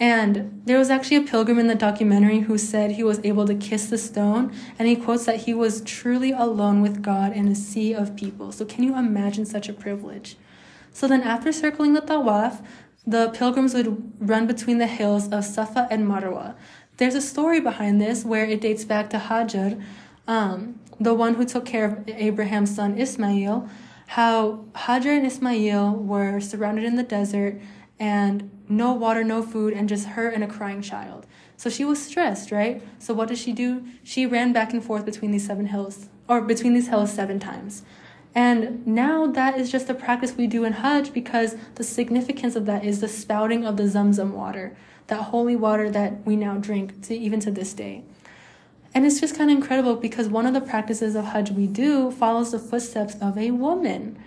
And 0.00 0.62
there 0.64 0.78
was 0.78 0.90
actually 0.90 1.16
a 1.16 1.22
pilgrim 1.22 1.58
in 1.58 1.66
the 1.66 1.74
documentary 1.74 2.40
who 2.40 2.56
said 2.56 2.92
he 2.92 3.02
was 3.02 3.20
able 3.24 3.46
to 3.46 3.54
kiss 3.54 3.86
the 3.86 3.98
stone, 3.98 4.52
and 4.78 4.86
he 4.86 4.94
quotes 4.94 5.26
that 5.26 5.40
he 5.40 5.54
was 5.54 5.80
truly 5.80 6.30
alone 6.30 6.82
with 6.82 7.02
God 7.02 7.32
in 7.32 7.48
a 7.48 7.54
sea 7.54 7.94
of 7.94 8.16
people. 8.16 8.52
So, 8.52 8.64
can 8.64 8.84
you 8.84 8.96
imagine 8.96 9.44
such 9.44 9.68
a 9.68 9.72
privilege? 9.72 10.36
So, 10.92 11.08
then 11.08 11.22
after 11.22 11.50
circling 11.50 11.94
the 11.94 12.00
Tawaf, 12.00 12.64
the 13.04 13.30
pilgrims 13.30 13.74
would 13.74 14.12
run 14.20 14.46
between 14.46 14.78
the 14.78 14.86
hills 14.86 15.28
of 15.30 15.44
Safa 15.44 15.88
and 15.90 16.06
Marwa. 16.06 16.54
There's 16.98 17.14
a 17.14 17.20
story 17.20 17.58
behind 17.58 18.00
this 18.00 18.24
where 18.24 18.44
it 18.44 18.60
dates 18.60 18.84
back 18.84 19.10
to 19.10 19.18
Hajar, 19.18 19.82
um, 20.28 20.78
the 21.00 21.14
one 21.14 21.34
who 21.34 21.44
took 21.44 21.64
care 21.64 21.84
of 21.86 22.08
Abraham's 22.08 22.74
son 22.74 22.98
Ismail, 22.98 23.68
how 24.08 24.64
Hajar 24.74 25.16
and 25.16 25.26
Ismail 25.26 25.94
were 25.94 26.40
surrounded 26.40 26.84
in 26.84 26.96
the 26.96 27.02
desert 27.02 27.60
and 27.98 28.50
no 28.68 28.92
water, 28.92 29.24
no 29.24 29.42
food, 29.42 29.72
and 29.72 29.88
just 29.88 30.08
her 30.08 30.28
and 30.28 30.44
a 30.44 30.46
crying 30.46 30.82
child. 30.82 31.26
So 31.56 31.68
she 31.68 31.84
was 31.84 32.00
stressed, 32.00 32.52
right? 32.52 32.82
So 32.98 33.14
what 33.14 33.28
did 33.28 33.38
she 33.38 33.52
do? 33.52 33.84
She 34.04 34.26
ran 34.26 34.52
back 34.52 34.72
and 34.72 34.84
forth 34.84 35.04
between 35.04 35.30
these 35.30 35.46
seven 35.46 35.66
hills, 35.66 36.08
or 36.28 36.40
between 36.40 36.74
these 36.74 36.88
hills 36.88 37.12
seven 37.12 37.38
times. 37.40 37.82
And 38.34 38.86
now 38.86 39.26
that 39.26 39.58
is 39.58 39.72
just 39.72 39.90
a 39.90 39.94
practice 39.94 40.34
we 40.36 40.46
do 40.46 40.64
in 40.64 40.74
Hajj 40.74 41.12
because 41.12 41.56
the 41.74 41.82
significance 41.82 42.54
of 42.54 42.66
that 42.66 42.84
is 42.84 43.00
the 43.00 43.08
spouting 43.08 43.64
of 43.64 43.76
the 43.76 43.84
Zamzam 43.84 44.32
water 44.32 44.76
that 45.08 45.22
holy 45.24 45.56
water 45.56 45.90
that 45.90 46.24
we 46.24 46.36
now 46.36 46.56
drink 46.56 47.02
to 47.02 47.16
even 47.16 47.40
to 47.40 47.50
this 47.50 47.72
day. 47.72 48.04
And 48.94 49.04
it's 49.04 49.20
just 49.20 49.36
kind 49.36 49.50
of 49.50 49.56
incredible 49.56 49.96
because 49.96 50.28
one 50.28 50.46
of 50.46 50.54
the 50.54 50.60
practices 50.60 51.14
of 51.14 51.26
Hajj 51.26 51.50
we 51.50 51.66
do 51.66 52.10
follows 52.10 52.52
the 52.52 52.58
footsteps 52.58 53.16
of 53.20 53.36
a 53.36 53.50
woman. 53.50 54.18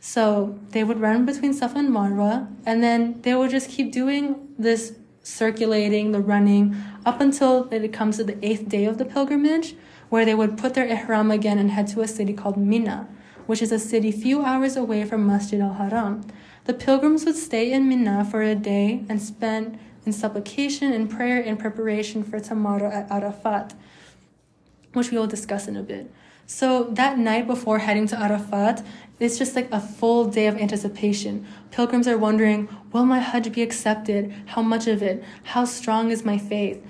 So 0.00 0.58
they 0.70 0.82
would 0.82 0.98
run 0.98 1.26
between 1.26 1.52
Safa 1.52 1.78
and 1.78 1.90
Marwa, 1.90 2.48
and 2.64 2.82
then 2.82 3.20
they 3.20 3.34
would 3.34 3.50
just 3.50 3.68
keep 3.68 3.92
doing 3.92 4.48
this 4.58 4.94
circulating, 5.22 6.12
the 6.12 6.20
running, 6.20 6.74
up 7.04 7.20
until 7.20 7.68
it 7.70 7.92
comes 7.92 8.16
to 8.16 8.24
the 8.24 8.42
eighth 8.44 8.68
day 8.68 8.86
of 8.86 8.96
the 8.96 9.04
pilgrimage, 9.04 9.76
where 10.08 10.24
they 10.24 10.34
would 10.34 10.56
put 10.56 10.72
their 10.72 10.86
ihram 10.86 11.30
again 11.30 11.58
and 11.58 11.70
head 11.70 11.86
to 11.88 12.00
a 12.00 12.08
city 12.08 12.32
called 12.32 12.56
Mina, 12.56 13.08
which 13.46 13.60
is 13.60 13.70
a 13.70 13.78
city 13.78 14.10
few 14.10 14.42
hours 14.42 14.74
away 14.74 15.04
from 15.04 15.26
Masjid 15.26 15.60
al 15.60 15.74
Haram. 15.74 16.26
The 16.64 16.74
pilgrims 16.74 17.26
would 17.26 17.36
stay 17.36 17.70
in 17.70 17.88
Mina 17.88 18.24
for 18.24 18.42
a 18.42 18.54
day 18.54 19.04
and 19.08 19.20
spend 19.20 19.78
in 20.06 20.12
supplication 20.12 20.92
and 20.92 21.10
prayer 21.10 21.40
in 21.40 21.58
preparation 21.58 22.24
for 22.24 22.40
tomorrow 22.40 22.90
at 22.90 23.10
Arafat, 23.10 23.74
which 24.94 25.10
we 25.10 25.18
will 25.18 25.26
discuss 25.26 25.68
in 25.68 25.76
a 25.76 25.82
bit. 25.82 26.10
So 26.46 26.84
that 26.94 27.16
night 27.16 27.46
before 27.46 27.78
heading 27.78 28.08
to 28.08 28.18
Arafat, 28.18 28.84
it's 29.20 29.38
just 29.38 29.54
like 29.54 29.68
a 29.70 29.80
full 29.80 30.24
day 30.24 30.46
of 30.46 30.56
anticipation. 30.56 31.46
Pilgrims 31.70 32.08
are 32.08 32.18
wondering, 32.18 32.68
will 32.92 33.04
my 33.04 33.20
Hajj 33.20 33.52
be 33.52 33.62
accepted? 33.62 34.34
How 34.46 34.62
much 34.62 34.86
of 34.86 35.02
it? 35.02 35.22
How 35.44 35.64
strong 35.66 36.10
is 36.10 36.24
my 36.24 36.38
faith? 36.38 36.82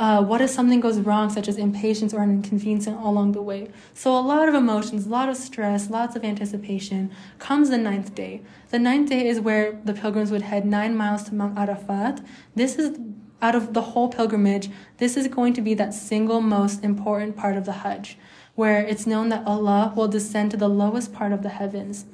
Uh, 0.00 0.20
what 0.20 0.40
if 0.40 0.50
something 0.50 0.80
goes 0.80 0.98
wrong, 0.98 1.30
such 1.30 1.46
as 1.46 1.56
impatience 1.56 2.12
or 2.12 2.20
an 2.20 2.30
inconvenience 2.30 2.88
along 2.88 3.30
the 3.30 3.42
way? 3.42 3.68
So, 3.92 4.18
a 4.18 4.18
lot 4.18 4.48
of 4.48 4.54
emotions, 4.54 5.06
a 5.06 5.08
lot 5.08 5.28
of 5.28 5.36
stress, 5.36 5.88
lots 5.88 6.16
of 6.16 6.24
anticipation. 6.24 7.12
Comes 7.38 7.70
the 7.70 7.78
ninth 7.78 8.12
day. 8.12 8.42
The 8.70 8.80
ninth 8.80 9.10
day 9.10 9.28
is 9.28 9.38
where 9.38 9.78
the 9.84 9.94
pilgrims 9.94 10.32
would 10.32 10.42
head 10.42 10.66
nine 10.66 10.96
miles 10.96 11.22
to 11.24 11.34
Mount 11.34 11.56
Arafat. 11.56 12.20
This 12.56 12.76
is 12.76 12.98
out 13.44 13.54
of 13.54 13.74
the 13.74 13.82
whole 13.82 14.08
pilgrimage, 14.08 14.70
this 14.96 15.18
is 15.18 15.28
going 15.28 15.52
to 15.52 15.60
be 15.60 15.74
that 15.74 15.92
single 15.92 16.40
most 16.40 16.82
important 16.82 17.36
part 17.36 17.56
of 17.58 17.66
the 17.66 17.72
Hajj, 17.72 18.16
where 18.54 18.80
it's 18.80 19.06
known 19.06 19.28
that 19.30 19.46
Allah 19.46 19.92
will 19.96 20.08
descend 20.08 20.50
to 20.52 20.56
the 20.56 20.68
lowest 20.68 21.12
part 21.12 21.32
of 21.32 21.42
the 21.42 21.48
heavens. 21.48 22.06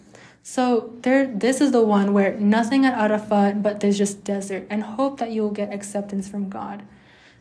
So 0.42 0.94
there, 1.02 1.26
this 1.26 1.60
is 1.60 1.72
the 1.72 1.84
one 1.84 2.12
where 2.12 2.34
nothing 2.38 2.86
at 2.86 2.98
Arafat, 2.98 3.62
but 3.62 3.80
there's 3.80 3.98
just 3.98 4.24
desert, 4.24 4.66
and 4.70 4.82
hope 4.82 5.18
that 5.18 5.30
you 5.30 5.42
will 5.42 5.50
get 5.50 5.72
acceptance 5.72 6.28
from 6.28 6.48
God. 6.48 6.82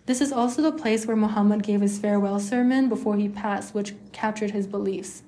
This 0.05 0.21
is 0.21 0.33
also 0.33 0.61
the 0.61 0.71
place 0.71 1.05
where 1.05 1.15
Muhammad 1.15 1.63
gave 1.63 1.81
his 1.81 1.99
farewell 1.99 2.39
sermon 2.39 2.89
before 2.89 3.15
he 3.15 3.29
passed, 3.29 3.73
which 3.73 3.93
captured 4.11 4.51
his 4.51 4.67
beliefs. 4.67 5.23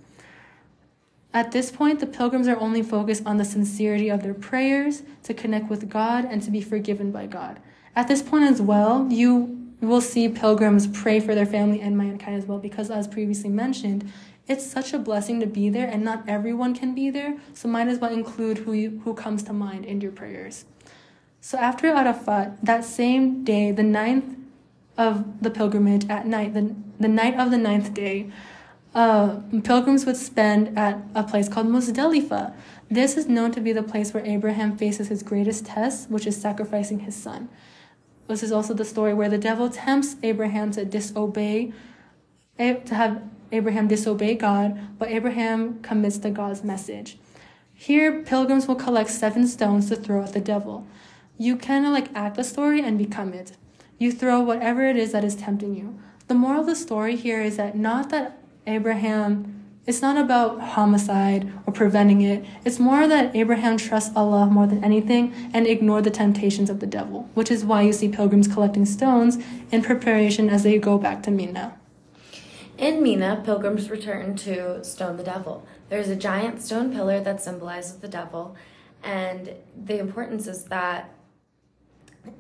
At 1.34 1.52
this 1.54 1.72
point, 1.72 2.00
the 2.00 2.08
pilgrims 2.08 2.48
are 2.48 2.60
only 2.60 2.84
focused 2.84 3.26
on 3.26 3.38
the 3.38 3.46
sincerity 3.46 4.10
of 4.10 4.22
their 4.22 4.34
prayers, 4.34 5.04
to 5.24 5.34
connect 5.34 5.70
with 5.70 5.88
God, 5.88 6.26
and 6.26 6.42
to 6.42 6.52
be 6.52 6.62
forgiven 6.62 7.12
by 7.12 7.26
God. 7.28 7.60
At 7.96 8.08
this 8.08 8.22
point 8.22 8.44
as 8.44 8.62
well, 8.62 9.08
you 9.10 9.61
will 9.88 10.02
see 10.02 10.30
pilgrims 10.30 10.88
pray 10.88 11.20
for 11.20 11.34
their 11.34 11.46
family 11.46 11.82
and 11.82 11.98
mankind 11.98 12.38
as 12.38 12.46
well, 12.46 12.60
because 12.60 12.92
as 12.92 13.08
previously 13.08 13.50
mentioned, 13.50 14.12
it's 14.48 14.66
such 14.66 14.94
a 14.94 15.00
blessing 15.00 15.40
to 15.40 15.46
be 15.46 15.70
there, 15.70 15.88
and 15.88 16.04
not 16.04 16.24
everyone 16.28 16.74
can 16.76 16.94
be 16.94 17.10
there, 17.10 17.38
so 17.54 17.68
might 17.68 17.88
as 17.88 18.00
well 18.00 18.14
include 18.14 18.60
who, 18.60 18.74
you, 18.74 19.02
who 19.04 19.14
comes 19.14 19.44
to 19.44 19.54
mind 19.54 19.86
in 19.86 20.02
your 20.02 20.12
prayers. 20.12 20.66
So 21.40 21.58
after 21.58 21.88
Arafat, 21.88 22.64
that 22.64 22.84
same 22.84 23.44
day, 23.44 23.72
the 23.72 23.84
ninth 23.84 24.38
of 24.98 25.42
the 25.42 25.50
pilgrimage 25.50 26.08
at 26.10 26.28
night, 26.28 26.54
the, 26.54 26.76
the 27.00 27.08
night 27.08 27.36
of 27.40 27.50
the 27.50 27.58
ninth 27.58 27.94
day, 27.94 28.32
uh, 28.94 29.40
pilgrims 29.64 30.06
would 30.06 30.18
spend 30.18 30.78
at 30.78 31.00
a 31.16 31.24
place 31.24 31.48
called 31.48 31.68
Muzdalifah. 31.68 32.54
This 32.90 33.16
is 33.16 33.28
known 33.28 33.52
to 33.54 33.62
be 33.62 33.72
the 33.72 33.84
place 33.84 34.14
where 34.14 34.26
Abraham 34.26 34.78
faces 34.78 35.08
his 35.08 35.24
greatest 35.24 35.66
test, 35.66 36.10
which 36.10 36.28
is 36.28 36.40
sacrificing 36.40 37.00
his 37.00 37.16
son. 37.16 37.48
This 38.32 38.44
is 38.44 38.52
also 38.54 38.74
the 38.74 38.86
story 38.86 39.14
where 39.14 39.28
the 39.28 39.38
devil 39.38 39.70
tempts 39.70 40.16
Abraham 40.24 40.72
to 40.72 40.86
disobey, 40.86 41.74
to 42.58 42.96
have 42.96 43.22
Abraham 43.52 43.90
disobey 43.90 44.36
God, 44.36 44.80
but 44.98 45.10
Abraham 45.10 45.82
commits 45.82 46.18
to 46.20 46.30
God's 46.30 46.64
message. 46.64 47.18
Here, 47.74 48.24
pilgrims 48.24 48.68
will 48.68 48.76
collect 48.76 49.10
seven 49.10 49.48
stones 49.48 49.90
to 49.90 49.98
throw 49.98 50.24
at 50.24 50.32
the 50.32 50.40
devil. 50.40 50.88
You 51.38 51.58
kind 51.58 51.86
of 51.86 51.92
like 51.92 52.08
act 52.16 52.38
the 52.38 52.46
story 52.46 52.82
and 52.82 52.98
become 52.98 53.34
it. 53.34 53.58
You 53.98 54.14
throw 54.14 54.40
whatever 54.40 54.86
it 54.88 54.96
is 54.96 55.12
that 55.12 55.26
is 55.26 55.36
tempting 55.36 55.76
you. 55.76 56.00
the 56.30 56.36
moral 56.36 56.62
of 56.62 56.68
the 56.68 56.76
story 56.78 57.18
here 57.18 57.42
is 57.42 57.58
that 57.58 57.76
not 57.76 58.10
that 58.12 58.38
Abraham 58.66 59.61
it's 59.88 60.02
not 60.02 60.18
about 60.18 60.62
homicide 60.62 61.52
or 61.66 61.74
preventing 61.74 62.22
it. 62.22 62.46
It's 62.64 62.80
more 62.80 63.08
that 63.08 63.36
Abraham 63.36 63.78
trusts 63.78 64.16
Allah 64.16 64.46
more 64.46 64.68
than 64.68 64.84
anything 64.84 65.34
and 65.54 65.66
ignored 65.66 66.04
the 66.04 66.12
temptations 66.12 66.70
of 66.70 66.80
the 66.80 66.88
devil, 66.88 67.30
which 67.34 67.50
is 67.50 67.66
why 67.66 67.82
you 67.82 67.92
see 67.92 68.08
pilgrims 68.08 68.48
collecting 68.48 68.86
stones 68.86 69.38
in 69.72 69.82
preparation 69.82 70.50
as 70.50 70.64
they 70.64 70.78
go 70.78 70.98
back 70.98 71.24
to 71.24 71.32
Mina. 71.32 71.78
In 72.78 73.02
Mina, 73.02 73.42
pilgrims 73.44 73.90
return 73.90 74.36
to 74.38 74.84
stone 74.84 75.18
the 75.18 75.24
devil. 75.24 75.66
There's 75.90 76.10
a 76.10 76.16
giant 76.16 76.62
stone 76.62 76.94
pillar 76.94 77.20
that 77.20 77.42
symbolizes 77.42 77.98
the 77.98 78.08
devil, 78.08 78.56
and 79.04 79.54
the 79.76 80.00
importance 80.00 80.48
is 80.48 80.66
that 80.66 81.12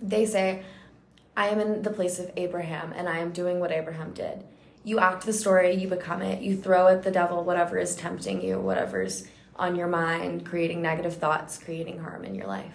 they 0.01 0.25
say, 0.25 0.63
I 1.35 1.47
am 1.47 1.59
in 1.59 1.81
the 1.81 1.89
place 1.89 2.19
of 2.19 2.31
Abraham 2.37 2.93
and 2.95 3.07
I 3.07 3.19
am 3.19 3.31
doing 3.31 3.59
what 3.59 3.71
Abraham 3.71 4.13
did. 4.13 4.43
You 4.84 4.99
act 4.99 5.25
the 5.25 5.34
story, 5.34 5.75
you 5.75 5.88
become 5.88 6.21
it, 6.21 6.41
you 6.41 6.57
throw 6.57 6.88
at 6.88 7.03
the 7.03 7.11
devil 7.11 7.43
whatever 7.43 7.77
is 7.77 7.95
tempting 7.95 8.41
you, 8.41 8.59
whatever's 8.59 9.27
on 9.55 9.75
your 9.75 9.88
mind, 9.88 10.45
creating 10.45 10.82
negative 10.82 11.17
thoughts, 11.17 11.57
creating 11.57 11.99
harm 11.99 12.25
in 12.25 12.34
your 12.34 12.47
life. 12.47 12.73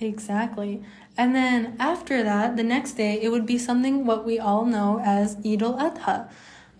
Exactly. 0.00 0.82
And 1.16 1.34
then 1.34 1.76
after 1.78 2.24
that, 2.24 2.56
the 2.56 2.64
next 2.64 2.92
day, 2.92 3.20
it 3.22 3.28
would 3.28 3.46
be 3.46 3.58
something 3.58 4.04
what 4.04 4.24
we 4.24 4.38
all 4.38 4.64
know 4.64 5.00
as 5.04 5.36
Eid 5.46 5.62
al 5.62 5.74
Adha, 5.74 6.28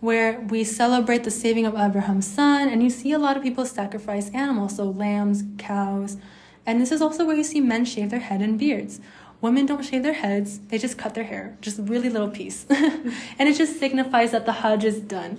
where 0.01 0.41
we 0.41 0.63
celebrate 0.63 1.23
the 1.23 1.31
saving 1.31 1.65
of 1.65 1.75
Abraham's 1.75 2.27
son, 2.27 2.67
and 2.67 2.83
you 2.83 2.89
see 2.89 3.13
a 3.13 3.19
lot 3.19 3.37
of 3.37 3.43
people 3.43 3.65
sacrifice 3.65 4.29
animals, 4.31 4.75
so 4.75 4.83
lambs, 4.83 5.43
cows. 5.57 6.17
And 6.65 6.81
this 6.81 6.91
is 6.91 7.01
also 7.01 7.25
where 7.25 7.37
you 7.37 7.43
see 7.43 7.61
men 7.61 7.85
shave 7.85 8.09
their 8.09 8.19
head 8.19 8.41
and 8.41 8.59
beards. 8.59 8.99
Women 9.45 9.67
don't 9.67 9.85
shave 9.85 10.01
their 10.01 10.13
heads, 10.13 10.57
they 10.69 10.79
just 10.79 10.97
cut 10.97 11.13
their 11.13 11.23
hair, 11.23 11.55
just 11.61 11.77
really 11.77 12.09
little 12.09 12.31
piece. 12.31 12.65
and 12.71 13.47
it 13.47 13.55
just 13.55 13.77
signifies 13.77 14.31
that 14.31 14.47
the 14.47 14.53
Hajj 14.53 14.83
is 14.83 14.99
done. 14.99 15.37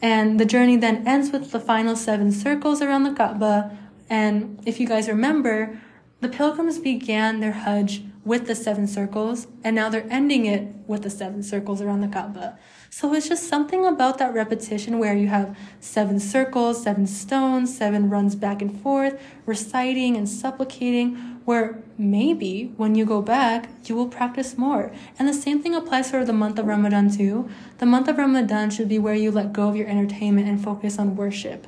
And 0.00 0.38
the 0.38 0.44
journey 0.44 0.76
then 0.76 1.04
ends 1.04 1.32
with 1.32 1.50
the 1.50 1.58
final 1.58 1.96
seven 1.96 2.30
circles 2.30 2.80
around 2.80 3.02
the 3.02 3.12
Kaaba. 3.12 3.76
And 4.08 4.62
if 4.66 4.78
you 4.78 4.86
guys 4.86 5.08
remember, 5.08 5.80
the 6.20 6.28
pilgrims 6.28 6.78
began 6.78 7.40
their 7.40 7.50
Hajj 7.50 8.04
with 8.24 8.46
the 8.46 8.54
seven 8.54 8.86
circles, 8.86 9.48
and 9.64 9.74
now 9.74 9.88
they're 9.88 10.06
ending 10.08 10.46
it 10.46 10.72
with 10.86 11.02
the 11.02 11.10
seven 11.10 11.42
circles 11.42 11.80
around 11.80 12.02
the 12.02 12.08
Kaaba. 12.08 12.56
So 12.88 13.12
it's 13.14 13.28
just 13.28 13.48
something 13.48 13.84
about 13.84 14.18
that 14.18 14.32
repetition 14.32 15.00
where 15.00 15.16
you 15.16 15.26
have 15.26 15.56
seven 15.80 16.20
circles, 16.20 16.82
seven 16.84 17.06
stones, 17.06 17.76
seven 17.76 18.10
runs 18.10 18.36
back 18.36 18.62
and 18.62 18.80
forth, 18.80 19.20
reciting 19.44 20.16
and 20.16 20.28
supplicating, 20.28 21.29
where 21.50 21.82
maybe 21.98 22.72
when 22.76 22.94
you 22.94 23.04
go 23.04 23.20
back, 23.20 23.68
you 23.86 23.96
will 23.96 24.06
practice 24.06 24.56
more. 24.56 24.92
And 25.18 25.26
the 25.26 25.34
same 25.34 25.60
thing 25.60 25.74
applies 25.74 26.08
for 26.08 26.24
the 26.24 26.32
month 26.32 26.60
of 26.60 26.66
Ramadan 26.66 27.10
too. 27.10 27.50
The 27.78 27.86
month 27.86 28.06
of 28.06 28.18
Ramadan 28.18 28.70
should 28.70 28.88
be 28.88 29.00
where 29.00 29.16
you 29.16 29.32
let 29.32 29.52
go 29.52 29.68
of 29.68 29.74
your 29.74 29.88
entertainment 29.88 30.46
and 30.46 30.62
focus 30.62 30.96
on 30.96 31.16
worship. 31.16 31.66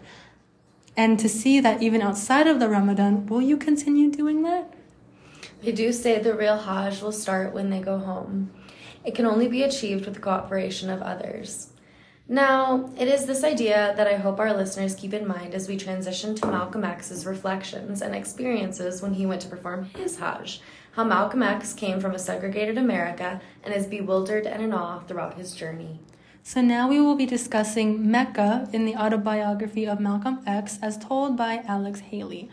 And 0.96 1.18
to 1.18 1.28
see 1.28 1.58
that 1.58 1.82
even 1.82 2.00
outside 2.00 2.46
of 2.46 2.60
the 2.60 2.68
Ramadan, 2.68 3.26
will 3.26 3.42
you 3.42 3.56
continue 3.56 4.08
doing 4.08 4.44
that? 4.44 4.72
They 5.62 5.72
do 5.72 5.92
say 5.92 6.20
the 6.20 6.32
real 6.32 6.58
Hajj 6.58 7.02
will 7.02 7.10
start 7.10 7.52
when 7.52 7.70
they 7.70 7.80
go 7.80 7.98
home. 7.98 8.52
It 9.04 9.16
can 9.16 9.26
only 9.26 9.48
be 9.48 9.64
achieved 9.64 10.04
with 10.04 10.14
the 10.14 10.20
cooperation 10.20 10.90
of 10.90 11.02
others. 11.02 11.71
Now, 12.28 12.90
it 12.96 13.08
is 13.08 13.26
this 13.26 13.42
idea 13.42 13.94
that 13.96 14.06
I 14.06 14.16
hope 14.16 14.38
our 14.38 14.54
listeners 14.54 14.94
keep 14.94 15.12
in 15.12 15.26
mind 15.26 15.54
as 15.54 15.68
we 15.68 15.76
transition 15.76 16.34
to 16.36 16.46
Malcolm 16.46 16.84
X's 16.84 17.26
reflections 17.26 18.00
and 18.00 18.14
experiences 18.14 19.02
when 19.02 19.14
he 19.14 19.26
went 19.26 19.42
to 19.42 19.48
perform 19.48 19.90
his 19.96 20.18
Hajj. 20.18 20.60
How 20.92 21.04
Malcolm 21.04 21.42
X 21.42 21.72
came 21.72 22.00
from 22.00 22.14
a 22.14 22.18
segregated 22.18 22.78
America 22.78 23.40
and 23.64 23.74
is 23.74 23.86
bewildered 23.86 24.46
and 24.46 24.62
in 24.62 24.72
awe 24.72 25.00
throughout 25.00 25.34
his 25.34 25.54
journey. 25.54 26.00
So 26.44 26.60
now 26.60 26.88
we 26.88 27.00
will 27.00 27.14
be 27.16 27.26
discussing 27.26 28.10
Mecca 28.10 28.68
in 28.72 28.84
the 28.84 28.96
autobiography 28.96 29.86
of 29.86 30.00
Malcolm 30.00 30.40
X 30.46 30.78
as 30.82 30.98
told 30.98 31.36
by 31.36 31.62
Alex 31.66 32.00
Haley. 32.00 32.50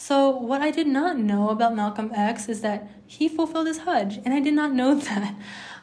So, 0.00 0.30
what 0.30 0.62
I 0.62 0.70
did 0.70 0.86
not 0.86 1.18
know 1.18 1.48
about 1.48 1.74
Malcolm 1.74 2.12
X 2.14 2.48
is 2.48 2.60
that 2.60 2.88
he 3.04 3.28
fulfilled 3.28 3.66
his 3.66 3.78
Hajj, 3.78 4.20
and 4.24 4.32
I 4.32 4.38
did 4.38 4.54
not 4.54 4.72
know 4.72 4.94
that. 5.08 5.34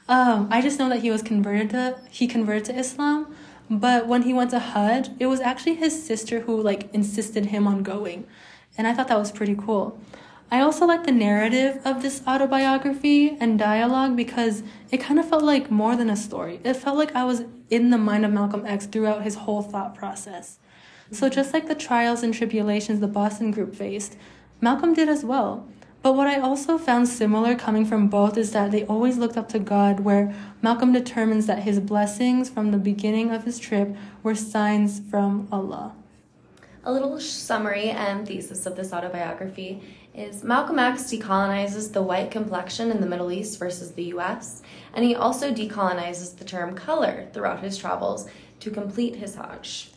Um, 0.08 0.48
I 0.52 0.62
just 0.62 0.78
know 0.78 0.90
that 0.90 1.02
he 1.02 1.10
was 1.10 1.24
converted 1.24 1.72
to 1.72 2.00
he 2.10 2.28
converted 2.28 2.66
to 2.66 2.78
Islam, 2.78 3.36
but 3.70 4.08
when 4.08 4.22
he 4.22 4.34
went 4.34 4.52
to 4.52 4.60
Hajj, 4.60 5.10
it 5.20 5.26
was 5.26 5.40
actually 5.40 5.76
his 5.76 6.06
sister 6.06 6.42
who 6.42 6.62
like 6.62 6.94
insisted 6.94 7.48
him 7.48 7.68
on 7.68 7.82
going, 7.82 8.28
and 8.78 8.88
I 8.88 8.94
thought 8.94 9.08
that 9.08 9.18
was 9.18 9.32
pretty 9.32 9.56
cool. 9.56 10.00
I 10.52 10.62
also 10.62 10.86
like 10.86 11.06
the 11.06 11.12
narrative 11.12 11.82
of 11.84 12.04
this 12.04 12.22
autobiography 12.28 13.36
and 13.40 13.58
dialogue 13.58 14.16
because 14.16 14.62
it 14.92 14.98
kind 14.98 15.20
of 15.20 15.28
felt 15.28 15.44
like 15.44 15.72
more 15.72 15.96
than 15.96 16.10
a 16.10 16.16
story. 16.16 16.60
It 16.64 16.76
felt 16.76 16.98
like 16.98 17.16
I 17.16 17.24
was 17.24 17.44
in 17.72 17.90
the 17.90 17.98
mind 17.98 18.26
of 18.26 18.32
Malcolm 18.32 18.64
X 18.64 18.86
throughout 18.86 19.24
his 19.24 19.36
whole 19.36 19.64
thought 19.64 19.96
process. 19.96 20.60
So 21.12 21.30
just 21.30 21.52
like 21.52 21.68
the 21.68 21.76
trials 21.76 22.22
and 22.22 22.32
tribulations 22.32 23.00
the 23.00 23.08
Boston 23.08 23.50
group 23.50 23.76
faced, 23.76 24.18
Malcolm 24.62 24.94
did 24.94 25.10
as 25.10 25.26
well. 25.26 25.68
But 26.06 26.14
what 26.14 26.28
I 26.28 26.40
also 26.40 26.78
found 26.78 27.08
similar 27.08 27.56
coming 27.56 27.84
from 27.84 28.10
both 28.10 28.38
is 28.38 28.52
that 28.52 28.70
they 28.70 28.86
always 28.86 29.18
looked 29.18 29.38
up 29.38 29.50
to 29.50 29.58
God, 29.58 30.02
where 30.02 30.36
Malcolm 30.62 30.94
determines 30.94 31.48
that 31.48 31.64
his 31.64 31.80
blessings 31.80 32.48
from 32.48 32.70
the 32.70 32.78
beginning 32.78 33.32
of 33.32 33.44
his 33.44 33.58
trip 33.58 33.96
were 34.22 34.36
signs 34.36 35.02
from 35.10 35.48
Allah. 35.52 35.96
A 36.84 36.94
little 36.94 37.20
summary 37.20 37.90
and 37.90 38.28
thesis 38.28 38.68
of 38.68 38.76
this 38.76 38.94
autobiography 38.94 39.82
is 40.14 40.44
Malcolm 40.44 40.78
X 40.78 41.06
decolonizes 41.06 41.92
the 41.92 42.04
white 42.04 42.30
complexion 42.30 42.92
in 42.92 43.02
the 43.02 43.08
Middle 43.08 43.32
East 43.32 43.58
versus 43.58 43.94
the 43.94 44.14
US, 44.14 44.62
and 44.94 45.04
he 45.04 45.16
also 45.16 45.52
decolonizes 45.52 46.38
the 46.38 46.46
term 46.46 46.76
color 46.76 47.26
throughout 47.34 47.62
his 47.62 47.80
travels 47.80 48.30
to 48.60 48.70
complete 48.70 49.16
his 49.16 49.34
Hajj. 49.34 49.90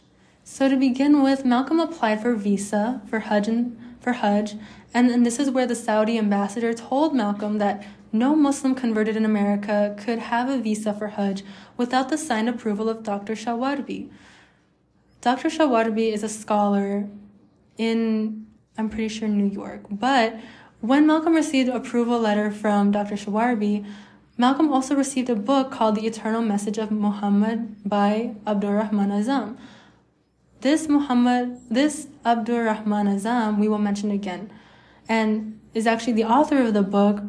So 0.42 0.70
to 0.70 0.76
begin 0.78 1.22
with, 1.22 1.44
Malcolm 1.44 1.78
applied 1.78 2.22
for 2.22 2.34
visa 2.34 3.02
for 3.10 3.18
Hajj 3.18 3.48
and 3.48 3.78
for 4.00 4.12
Hajj, 4.12 4.56
and, 4.94 5.10
and 5.10 5.24
this 5.26 5.38
is 5.38 5.50
where 5.50 5.66
the 5.66 5.74
Saudi 5.74 6.18
ambassador 6.18 6.72
told 6.72 7.14
Malcolm 7.14 7.58
that 7.58 7.86
no 8.12 8.34
Muslim 8.34 8.74
converted 8.74 9.16
in 9.16 9.24
America 9.24 9.94
could 9.98 10.18
have 10.18 10.48
a 10.48 10.58
visa 10.58 10.94
for 10.94 11.08
Hajj 11.08 11.42
without 11.76 12.08
the 12.08 12.16
signed 12.16 12.48
approval 12.48 12.88
of 12.88 13.02
Dr. 13.02 13.34
Shawarbi. 13.34 14.08
Dr. 15.20 15.48
Shawarbi 15.48 16.12
is 16.12 16.22
a 16.22 16.28
scholar 16.28 17.08
in, 17.76 18.46
I'm 18.78 18.88
pretty 18.88 19.08
sure, 19.08 19.28
New 19.28 19.46
York. 19.46 19.82
But 19.90 20.38
when 20.80 21.06
Malcolm 21.06 21.34
received 21.34 21.68
approval 21.68 22.20
letter 22.20 22.50
from 22.50 22.92
Dr. 22.92 23.16
Shawarbi, 23.16 23.84
Malcolm 24.36 24.72
also 24.72 24.94
received 24.94 25.28
a 25.28 25.34
book 25.34 25.72
called 25.72 25.96
The 25.96 26.06
Eternal 26.06 26.42
Message 26.42 26.78
of 26.78 26.92
Muhammad 26.92 27.88
by 27.88 28.36
Abdurrahman 28.46 29.10
Azam. 29.10 29.56
This 30.60 30.88
Muhammad, 30.88 31.60
this 31.70 32.08
Abdurrahman 32.26 33.06
Azam, 33.06 33.58
we 33.58 33.68
will 33.68 33.78
mention 33.78 34.10
again, 34.10 34.50
and 35.08 35.60
is 35.72 35.86
actually 35.86 36.14
the 36.14 36.24
author 36.24 36.60
of 36.60 36.74
the 36.74 36.82
book, 36.82 37.20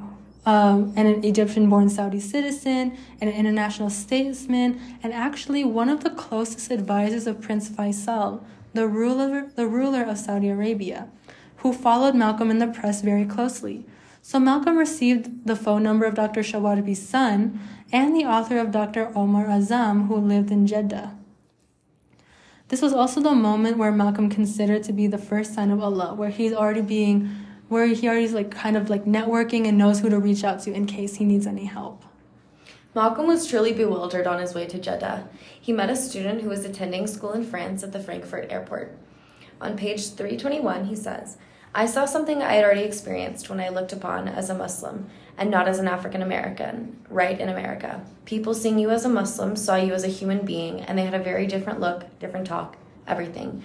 um, 0.48 0.94
and 0.96 1.08
an 1.08 1.24
Egyptian 1.24 1.70
born 1.70 1.90
Saudi 1.90 2.20
citizen, 2.20 2.98
and 3.22 3.30
an 3.30 3.36
international 3.36 3.92
statesman, 3.92 4.82
and 5.04 5.14
actually 5.14 5.64
one 5.64 5.90
of 5.90 6.04
the 6.04 6.10
closest 6.10 6.72
advisors 6.72 7.28
of 7.28 7.40
Prince 7.40 7.70
Faisal, 7.70 8.44
the 8.74 8.88
ruler, 8.88 9.52
the 9.56 9.68
ruler 9.68 10.02
of 10.02 10.18
Saudi 10.18 10.50
Arabia, 10.50 11.08
who 11.58 11.72
followed 11.72 12.16
Malcolm 12.16 12.50
in 12.50 12.58
the 12.58 12.66
press 12.66 13.02
very 13.02 13.26
closely. 13.26 13.86
So 14.24 14.40
Malcolm 14.40 14.76
received 14.76 15.46
the 15.46 15.56
phone 15.56 15.84
number 15.84 16.06
of 16.06 16.16
Dr. 16.16 16.42
Shawarbi's 16.42 17.08
son 17.08 17.60
and 17.92 18.16
the 18.16 18.26
author 18.26 18.58
of 18.58 18.72
Dr. 18.72 19.12
Omar 19.16 19.46
Azam, 19.46 20.08
who 20.08 20.16
lived 20.16 20.50
in 20.50 20.66
Jeddah. 20.66 21.19
This 22.70 22.84
was 22.84 22.94
also 22.94 23.20
the 23.20 23.34
moment 23.34 23.78
where 23.78 23.92
Malcolm 23.92 24.30
considered 24.30 24.84
to 24.84 24.94
be 24.94 25.08
the 25.08 25.18
first 25.18 25.56
sign 25.56 25.72
of 25.72 25.82
Allah, 25.82 26.14
where 26.14 26.30
he's 26.30 26.54
already 26.54 26.82
being, 26.82 27.28
where 27.68 27.88
he 27.88 28.08
already 28.08 28.26
is 28.26 28.34
like 28.34 28.52
kind 28.52 28.78
of 28.78 28.92
like 28.92 29.06
networking 29.06 29.68
and 29.68 29.76
knows 29.76 30.00
who 30.00 30.10
to 30.10 30.20
reach 30.20 30.44
out 30.44 30.62
to 30.62 30.72
in 30.72 30.86
case 30.86 31.16
he 31.16 31.26
needs 31.26 31.48
any 31.48 31.66
help. 31.66 32.04
Malcolm 32.94 33.26
was 33.26 33.48
truly 33.48 33.74
bewildered 33.74 34.28
on 34.28 34.40
his 34.40 34.54
way 34.54 34.68
to 34.68 34.80
Jeddah. 34.80 35.28
He 35.60 35.74
met 35.74 35.90
a 35.90 35.96
student 35.96 36.42
who 36.42 36.50
was 36.50 36.64
attending 36.64 37.08
school 37.08 37.34
in 37.34 37.44
France 37.44 37.84
at 37.84 37.92
the 37.92 38.00
Frankfurt 38.00 38.52
airport. 38.52 38.96
On 39.60 39.76
page 39.76 40.10
321, 40.10 40.86
he 40.86 40.96
says, 40.96 41.38
I 41.74 41.88
saw 41.88 42.06
something 42.06 42.42
I 42.42 42.54
had 42.54 42.64
already 42.64 42.84
experienced 42.84 43.50
when 43.50 43.60
I 43.60 43.70
looked 43.70 43.94
upon 43.94 44.28
as 44.28 44.50
a 44.50 44.56
Muslim 44.56 45.10
and 45.40 45.50
not 45.50 45.68
as 45.68 45.80
an 45.80 45.88
African 45.88 46.22
American, 46.22 47.00
right 47.10 47.40
in 47.40 47.50
America. 47.50 48.06
People 48.26 48.54
seeing 48.54 48.78
you 48.78 48.92
as 48.92 49.06
a 49.06 49.10
Muslim 49.10 49.56
saw 49.56 49.78
you 49.78 49.94
as 49.94 50.04
a 50.04 50.08
human 50.08 50.46
being, 50.46 50.82
and 50.82 50.98
they 50.98 51.06
had 51.06 51.14
a 51.14 51.24
very 51.24 51.48
different 51.48 51.80
look, 51.80 52.06
different 52.20 52.46
talk, 52.46 52.76
everything. 53.08 53.64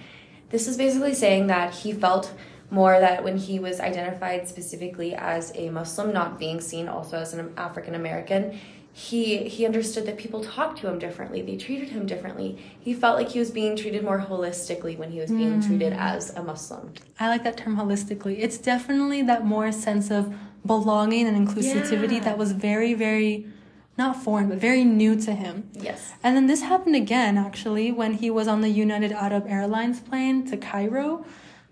This 0.49 0.67
is 0.67 0.77
basically 0.77 1.13
saying 1.13 1.47
that 1.47 1.73
he 1.73 1.91
felt 1.91 2.33
more 2.71 2.99
that 2.99 3.23
when 3.23 3.37
he 3.37 3.59
was 3.59 3.79
identified 3.79 4.47
specifically 4.47 5.13
as 5.13 5.51
a 5.55 5.69
Muslim, 5.69 6.13
not 6.13 6.39
being 6.39 6.61
seen 6.61 6.87
also 6.87 7.17
as 7.17 7.33
an 7.33 7.53
African 7.57 7.93
American, 7.93 8.57
he 8.97 9.49
he 9.49 9.65
understood 9.65 10.05
that 10.05 10.17
people 10.17 10.41
talked 10.41 10.79
to 10.79 10.87
him 10.87 10.97
differently 10.97 11.41
they 11.41 11.57
treated 11.57 11.89
him 11.89 12.05
differently 12.05 12.57
he 12.79 12.93
felt 12.93 13.17
like 13.17 13.27
he 13.27 13.39
was 13.39 13.51
being 13.51 13.75
treated 13.75 14.01
more 14.05 14.21
holistically 14.21 14.97
when 14.97 15.11
he 15.11 15.19
was 15.19 15.29
being 15.29 15.59
mm. 15.59 15.67
treated 15.67 15.91
as 15.91 16.33
a 16.37 16.41
muslim 16.41 16.93
i 17.19 17.27
like 17.27 17.43
that 17.43 17.57
term 17.57 17.75
holistically 17.75 18.37
it's 18.39 18.57
definitely 18.57 19.21
that 19.21 19.45
more 19.45 19.69
sense 19.69 20.09
of 20.09 20.33
belonging 20.65 21.27
and 21.27 21.47
inclusivity 21.47 22.13
yeah. 22.13 22.19
that 22.19 22.37
was 22.37 22.51
very 22.51 22.93
very 22.93 23.47
not 23.97 24.21
foreign, 24.21 24.49
but 24.49 24.57
very 24.57 24.83
new 24.83 25.15
to 25.21 25.33
him. 25.33 25.69
Yes. 25.73 26.13
And 26.21 26.35
then 26.35 26.47
this 26.47 26.61
happened 26.61 26.95
again, 26.95 27.37
actually, 27.37 27.91
when 27.91 28.15
he 28.15 28.29
was 28.29 28.47
on 28.47 28.61
the 28.61 28.69
United 28.69 29.11
Arab 29.11 29.45
Airlines 29.47 30.01
plane 30.01 30.45
to 30.47 30.57
Cairo. 30.57 31.25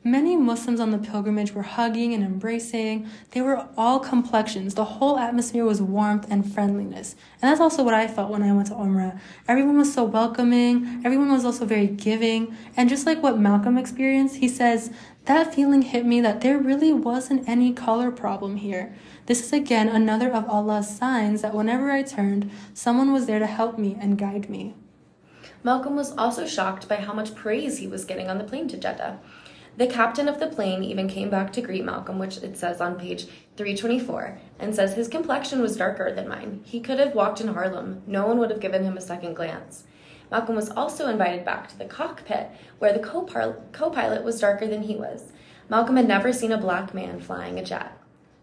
Many 0.06 0.36
Muslims 0.36 0.82
on 0.82 0.92
the 0.92 0.98
pilgrimage 0.98 1.54
were 1.54 1.62
hugging 1.62 2.14
and 2.14 2.22
embracing. 2.22 3.08
They 3.32 3.40
were 3.40 3.70
all 3.78 4.02
complexions. 4.02 4.76
The 4.76 4.84
whole 4.84 5.18
atmosphere 5.18 5.64
was 5.64 5.82
warmth 5.82 6.28
and 6.30 6.52
friendliness. 6.52 7.16
And 7.42 7.50
that's 7.50 7.62
also 7.62 7.84
what 7.84 7.94
I 7.94 8.08
felt 8.08 8.30
when 8.30 8.44
I 8.44 8.52
went 8.52 8.68
to 8.68 8.74
Umrah. 8.74 9.18
Everyone 9.48 9.78
was 9.78 9.94
so 9.94 10.04
welcoming. 10.04 11.02
Everyone 11.06 11.32
was 11.32 11.46
also 11.46 11.64
very 11.64 11.88
giving. 11.88 12.54
And 12.76 12.90
just 12.90 13.06
like 13.06 13.24
what 13.24 13.40
Malcolm 13.40 13.78
experienced, 13.78 14.36
he 14.36 14.50
says, 14.50 14.92
that 15.24 15.56
feeling 15.56 15.84
hit 15.84 16.06
me 16.06 16.20
that 16.20 16.42
there 16.42 16.58
really 16.58 16.92
wasn't 16.92 17.48
any 17.48 17.72
color 17.72 18.12
problem 18.12 18.58
here. 18.58 18.94
This 19.28 19.42
is 19.42 19.54
again 19.54 19.88
another 19.88 20.30
of 20.30 20.50
Allah's 20.50 20.94
signs 20.94 21.44
that 21.44 21.54
whenever 21.54 21.90
I 21.92 22.04
turned, 22.04 22.52
someone 22.74 23.14
was 23.14 23.26
there 23.26 23.40
to 23.40 23.48
help 23.48 23.80
me 23.80 23.96
and 23.98 24.18
guide 24.18 24.50
me. 24.50 24.76
Malcolm 25.64 25.96
was 25.96 26.12
also 26.18 26.46
shocked 26.46 26.90
by 26.90 26.98
how 26.98 27.14
much 27.14 27.36
praise 27.36 27.78
he 27.78 27.88
was 27.88 28.04
getting 28.04 28.28
on 28.28 28.38
the 28.38 28.44
plane 28.44 28.68
to 28.68 28.78
Jeddah. 28.78 29.22
The 29.76 29.88
captain 29.88 30.28
of 30.28 30.40
the 30.40 30.48
plane 30.48 30.84
even 30.84 31.08
came 31.08 31.32
back 31.32 31.52
to 31.54 31.62
greet 31.62 31.84
Malcolm, 31.84 32.20
which 32.20 32.38
it 32.38 32.56
says 32.58 32.80
on 32.80 33.00
page 33.00 33.26
324, 33.58 34.40
and 34.60 34.76
says 34.76 34.94
his 34.94 35.08
complexion 35.08 35.62
was 35.62 35.78
darker 35.78 36.14
than 36.14 36.28
mine. 36.28 36.62
He 36.64 36.80
could 36.80 37.00
have 37.00 37.16
walked 37.16 37.42
in 37.42 37.48
Harlem. 37.48 38.04
No 38.06 38.28
one 38.28 38.38
would 38.38 38.52
have 38.52 38.60
given 38.60 38.84
him 38.84 38.98
a 38.98 39.02
second 39.02 39.34
glance. 39.34 39.86
Malcolm 40.30 40.56
was 40.56 40.70
also 40.70 41.10
invited 41.10 41.44
back 41.44 41.68
to 41.70 41.78
the 41.78 41.86
cockpit, 41.86 42.52
where 42.78 42.94
the 42.94 43.00
co 43.00 43.22
pilot 43.24 44.24
was 44.24 44.40
darker 44.40 44.68
than 44.68 44.84
he 44.84 44.96
was. 44.96 45.32
Malcolm 45.70 45.96
had 45.96 46.08
never 46.08 46.32
seen 46.32 46.52
a 46.52 46.58
black 46.58 46.94
man 46.94 47.20
flying 47.20 47.58
a 47.58 47.66
jet. 47.66 47.98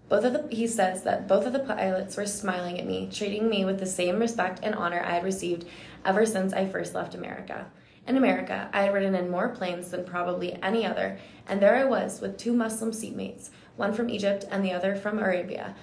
Both 0.08 0.24
of 0.24 0.32
the, 0.32 0.54
he 0.54 0.66
says 0.66 1.04
that 1.04 1.28
both 1.28 1.46
of 1.46 1.52
the 1.52 1.60
pilots 1.60 2.16
were 2.16 2.26
smiling 2.26 2.80
at 2.80 2.86
me, 2.86 3.08
treating 3.12 3.48
me 3.48 3.64
with 3.64 3.78
the 3.78 3.86
same 3.86 4.18
respect 4.18 4.58
and 4.64 4.74
honor 4.74 5.00
I 5.00 5.14
had 5.14 5.24
received 5.24 5.64
ever 6.04 6.26
since 6.26 6.52
I 6.52 6.66
first 6.66 6.92
left 6.92 7.14
America. 7.14 7.70
In 8.10 8.16
America, 8.16 8.68
I 8.72 8.82
had 8.82 8.92
ridden 8.92 9.14
in 9.14 9.30
more 9.30 9.50
planes 9.50 9.92
than 9.92 10.04
probably 10.04 10.60
any 10.64 10.84
other, 10.84 11.16
and 11.46 11.62
there 11.62 11.76
I 11.76 11.84
was 11.84 12.20
with 12.20 12.36
two 12.36 12.52
Muslim 12.52 12.90
seatmates, 12.90 13.50
one 13.76 13.92
from 13.92 14.10
Egypt 14.10 14.44
and 14.50 14.64
the 14.64 14.72
other 14.72 14.96
from 14.96 15.20
Arabia, 15.20 15.76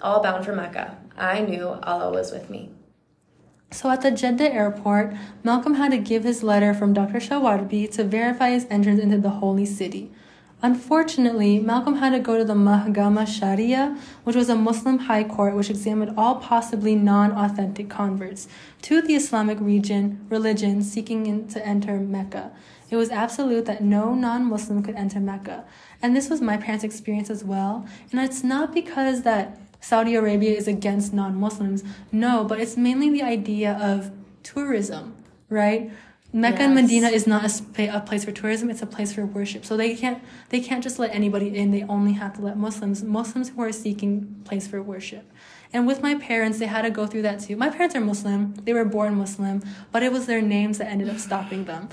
all 0.00 0.22
bound 0.22 0.44
for 0.44 0.54
Mecca. 0.54 0.96
I 1.18 1.40
knew 1.40 1.66
Allah 1.82 2.12
was 2.12 2.30
with 2.30 2.48
me. 2.48 2.70
So 3.72 3.90
at 3.90 4.02
the 4.02 4.12
Jeddah 4.12 4.54
airport, 4.54 5.12
Malcolm 5.42 5.74
had 5.74 5.90
to 5.90 5.98
give 5.98 6.22
his 6.22 6.44
letter 6.44 6.72
from 6.72 6.92
Dr. 6.92 7.18
Shawarbi 7.18 7.90
to 7.94 8.04
verify 8.04 8.50
his 8.50 8.68
entrance 8.70 9.00
into 9.00 9.18
the 9.18 9.40
holy 9.42 9.66
city. 9.66 10.12
Unfortunately, 10.64 11.58
Malcolm 11.58 11.96
had 11.96 12.10
to 12.10 12.20
go 12.20 12.38
to 12.38 12.44
the 12.44 12.54
Mahkama 12.54 13.26
Sharia, 13.26 13.98
which 14.22 14.36
was 14.36 14.48
a 14.48 14.54
Muslim 14.54 14.96
high 15.00 15.24
court 15.24 15.56
which 15.56 15.68
examined 15.68 16.14
all 16.16 16.36
possibly 16.36 16.94
non 16.94 17.32
authentic 17.32 17.90
converts 17.90 18.46
to 18.82 19.02
the 19.02 19.16
Islamic 19.16 19.58
region, 19.60 20.24
religion 20.28 20.84
seeking 20.84 21.26
in, 21.26 21.48
to 21.48 21.66
enter 21.66 21.98
Mecca. 21.98 22.52
It 22.90 22.96
was 22.96 23.10
absolute 23.10 23.64
that 23.64 23.82
no 23.82 24.14
non 24.14 24.44
Muslim 24.44 24.84
could 24.84 24.94
enter 24.94 25.18
Mecca. 25.18 25.64
And 26.00 26.14
this 26.14 26.30
was 26.30 26.40
my 26.40 26.56
parents' 26.56 26.84
experience 26.84 27.28
as 27.28 27.42
well. 27.42 27.84
And 28.12 28.20
it's 28.20 28.44
not 28.44 28.72
because 28.72 29.22
that 29.22 29.58
Saudi 29.80 30.14
Arabia 30.14 30.52
is 30.52 30.68
against 30.68 31.12
non 31.12 31.34
Muslims, 31.40 31.82
no, 32.12 32.44
but 32.44 32.60
it's 32.60 32.76
mainly 32.76 33.10
the 33.10 33.22
idea 33.22 33.72
of 33.82 34.12
tourism, 34.44 35.16
right? 35.48 35.90
Mecca 36.34 36.60
yes. 36.60 36.66
and 36.66 36.74
Medina 36.74 37.08
is 37.08 37.26
not 37.26 37.44
a, 37.44 37.88
a, 37.88 38.00
place 38.00 38.24
for 38.24 38.32
tourism; 38.32 38.70
it's 38.70 38.80
a 38.80 38.86
place 38.86 39.12
for 39.12 39.26
worship. 39.26 39.66
So 39.66 39.76
they 39.76 39.94
can't 39.94 40.22
they 40.48 40.60
can't 40.60 40.82
just 40.82 40.98
let 40.98 41.14
anybody 41.14 41.54
in. 41.54 41.72
They 41.72 41.82
only 41.82 42.14
have 42.14 42.34
to 42.36 42.42
let 42.42 42.56
Muslims 42.56 43.02
Muslims 43.02 43.50
who 43.50 43.60
are 43.60 43.72
seeking 43.72 44.40
place 44.44 44.66
for 44.66 44.82
worship. 44.82 45.30
And 45.74 45.86
with 45.86 46.02
my 46.02 46.14
parents, 46.14 46.58
they 46.58 46.66
had 46.66 46.82
to 46.82 46.90
go 46.90 47.06
through 47.06 47.22
that 47.22 47.40
too. 47.40 47.56
My 47.56 47.68
parents 47.68 47.94
are 47.94 48.00
Muslim; 48.00 48.54
they 48.64 48.72
were 48.72 48.86
born 48.86 49.16
Muslim, 49.16 49.62
but 49.90 50.02
it 50.02 50.10
was 50.10 50.24
their 50.24 50.40
names 50.40 50.78
that 50.78 50.88
ended 50.88 51.10
up 51.10 51.18
stopping 51.18 51.64
them. 51.66 51.90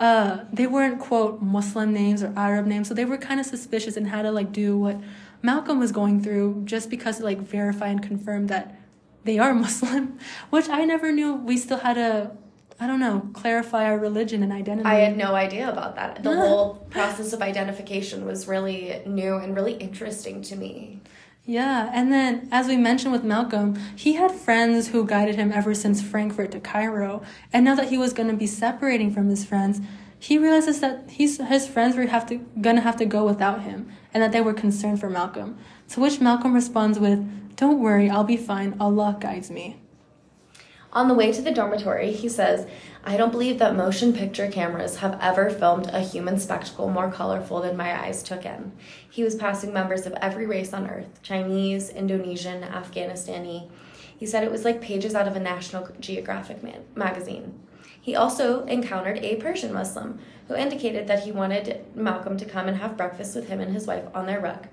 Uh, 0.00 0.44
they 0.50 0.66
weren't 0.66 0.98
quote 0.98 1.42
Muslim 1.42 1.92
names 1.92 2.22
or 2.22 2.32
Arab 2.36 2.66
names, 2.66 2.88
so 2.88 2.94
they 2.94 3.04
were 3.04 3.18
kind 3.18 3.38
of 3.38 3.44
suspicious 3.44 3.98
and 3.98 4.08
had 4.08 4.22
to 4.22 4.32
like 4.32 4.50
do 4.50 4.78
what 4.78 4.98
Malcolm 5.42 5.78
was 5.78 5.92
going 5.92 6.22
through 6.22 6.62
just 6.64 6.88
because 6.88 7.18
to 7.18 7.24
like 7.24 7.38
verify 7.38 7.88
and 7.88 8.02
confirm 8.02 8.46
that 8.46 8.80
they 9.24 9.38
are 9.38 9.52
Muslim, 9.66 10.18
which 10.48 10.70
I 10.70 10.86
never 10.86 11.12
knew. 11.12 11.34
We 11.34 11.58
still 11.58 11.78
had 11.78 11.94
to 11.94 12.30
I 12.84 12.86
don't 12.86 13.00
know, 13.00 13.30
clarify 13.32 13.86
our 13.86 13.98
religion 13.98 14.42
and 14.42 14.52
identity. 14.52 14.86
I 14.86 14.96
had 14.96 15.16
no 15.16 15.34
idea 15.34 15.70
about 15.70 15.96
that. 15.96 16.22
The 16.22 16.36
whole 16.36 16.74
process 16.90 17.32
of 17.32 17.40
identification 17.40 18.26
was 18.26 18.46
really 18.46 19.00
new 19.06 19.36
and 19.36 19.56
really 19.56 19.72
interesting 19.72 20.42
to 20.42 20.54
me. 20.54 21.00
Yeah, 21.46 21.90
and 21.94 22.12
then 22.12 22.46
as 22.52 22.66
we 22.66 22.76
mentioned 22.76 23.12
with 23.12 23.24
Malcolm, 23.24 23.74
he 23.96 24.12
had 24.14 24.32
friends 24.32 24.88
who 24.88 25.06
guided 25.06 25.36
him 25.36 25.50
ever 25.50 25.72
since 25.72 26.02
Frankfurt 26.02 26.52
to 26.52 26.60
Cairo. 26.60 27.22
And 27.54 27.64
now 27.64 27.74
that 27.74 27.88
he 27.88 27.96
was 27.96 28.12
going 28.12 28.28
to 28.28 28.36
be 28.36 28.46
separating 28.46 29.10
from 29.10 29.30
his 29.30 29.46
friends, 29.46 29.80
he 30.18 30.36
realizes 30.36 30.80
that 30.80 31.08
he's, 31.08 31.38
his 31.38 31.66
friends 31.66 31.96
were 31.96 32.04
have 32.04 32.26
to, 32.26 32.36
gonna 32.60 32.82
have 32.82 32.96
to 32.96 33.06
go 33.06 33.24
without 33.24 33.62
him 33.62 33.90
and 34.12 34.22
that 34.22 34.32
they 34.32 34.42
were 34.42 34.52
concerned 34.52 35.00
for 35.00 35.08
Malcolm. 35.08 35.56
To 35.88 36.00
which 36.00 36.20
Malcolm 36.20 36.52
responds 36.52 36.98
with, 36.98 37.56
Don't 37.56 37.80
worry, 37.80 38.10
I'll 38.10 38.24
be 38.24 38.36
fine. 38.36 38.76
Allah 38.78 39.16
guides 39.18 39.50
me. 39.50 39.78
On 40.94 41.08
the 41.08 41.14
way 41.14 41.32
to 41.32 41.42
the 41.42 41.50
dormitory, 41.50 42.12
he 42.12 42.28
says, 42.28 42.68
I 43.02 43.16
don't 43.16 43.32
believe 43.32 43.58
that 43.58 43.74
motion 43.74 44.12
picture 44.12 44.48
cameras 44.48 44.98
have 44.98 45.18
ever 45.20 45.50
filmed 45.50 45.88
a 45.88 45.98
human 45.98 46.38
spectacle 46.38 46.88
more 46.88 47.10
colorful 47.10 47.60
than 47.60 47.76
my 47.76 48.00
eyes 48.00 48.22
took 48.22 48.46
in. 48.46 48.70
He 49.10 49.24
was 49.24 49.34
passing 49.34 49.72
members 49.72 50.06
of 50.06 50.12
every 50.14 50.46
race 50.46 50.72
on 50.72 50.88
earth 50.88 51.20
Chinese, 51.22 51.90
Indonesian, 51.90 52.62
Afghanistani. 52.62 53.68
He 54.16 54.24
said 54.24 54.44
it 54.44 54.52
was 54.52 54.64
like 54.64 54.80
pages 54.80 55.16
out 55.16 55.26
of 55.26 55.34
a 55.34 55.40
National 55.40 55.88
Geographic 55.98 56.62
man- 56.62 56.84
magazine. 56.94 57.58
He 58.00 58.14
also 58.14 58.64
encountered 58.66 59.18
a 59.18 59.36
Persian 59.36 59.72
Muslim 59.72 60.20
who 60.46 60.54
indicated 60.54 61.08
that 61.08 61.24
he 61.24 61.32
wanted 61.32 61.84
Malcolm 61.96 62.36
to 62.36 62.44
come 62.44 62.68
and 62.68 62.76
have 62.76 62.96
breakfast 62.96 63.34
with 63.34 63.48
him 63.48 63.60
and 63.60 63.72
his 63.72 63.88
wife 63.88 64.04
on 64.14 64.26
their 64.26 64.40
rug. 64.40 64.68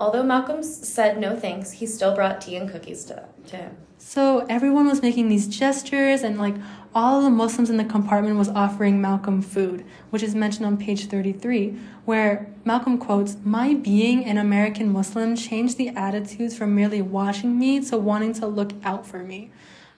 Although 0.00 0.24
Malcolm 0.24 0.64
said 0.64 1.18
no 1.18 1.36
thanks, 1.36 1.70
he 1.72 1.86
still 1.86 2.14
brought 2.14 2.40
tea 2.40 2.56
and 2.56 2.68
cookies 2.68 3.04
to, 3.04 3.28
to 3.46 3.56
him. 3.56 3.76
So 4.04 4.44
everyone 4.48 4.88
was 4.88 5.00
making 5.00 5.28
these 5.28 5.46
gestures, 5.46 6.22
and 6.22 6.36
like 6.36 6.56
all 6.92 7.22
the 7.22 7.30
Muslims 7.30 7.70
in 7.70 7.76
the 7.76 7.84
compartment 7.84 8.36
was 8.36 8.48
offering 8.48 9.00
Malcolm 9.00 9.40
food, 9.40 9.86
which 10.10 10.24
is 10.24 10.34
mentioned 10.34 10.66
on 10.66 10.76
page 10.76 11.06
33, 11.06 11.78
where 12.04 12.52
Malcolm 12.64 12.98
quotes, 12.98 13.36
My 13.44 13.74
being 13.74 14.24
an 14.24 14.38
American 14.38 14.92
Muslim 14.92 15.36
changed 15.36 15.78
the 15.78 15.90
attitudes 15.90 16.56
from 16.56 16.74
merely 16.74 17.00
watching 17.00 17.56
me 17.56 17.80
to 17.84 17.96
wanting 17.96 18.34
to 18.34 18.46
look 18.46 18.72
out 18.82 19.06
for 19.06 19.20
me. 19.20 19.52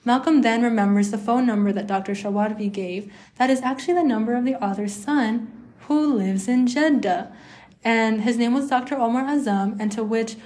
Malcolm 0.05 0.43
then 0.43 0.63
remembers 0.63 1.11
the 1.11 1.19
phone 1.19 1.47
number 1.47 1.73
that 1.73 1.87
Dr. 1.87 2.13
Shawarbi 2.13 2.71
gave, 2.71 3.11
that 3.37 3.49
is 3.49 3.63
actually 3.63 3.95
the 3.95 4.05
number 4.05 4.37
of 4.37 4.45
the 4.45 4.63
author's 4.63 4.95
son, 4.95 5.51
who 5.89 6.15
lives 6.15 6.47
in 6.47 6.67
Jeddah 6.67 7.33
and 7.85 8.23
his 8.23 8.39
name 8.39 8.55
was 8.55 8.69
Dr. 8.69 8.97
Omar 8.97 9.25
Azam, 9.25 9.77
and 9.79 9.93
to 9.93 10.03
which 10.03 10.37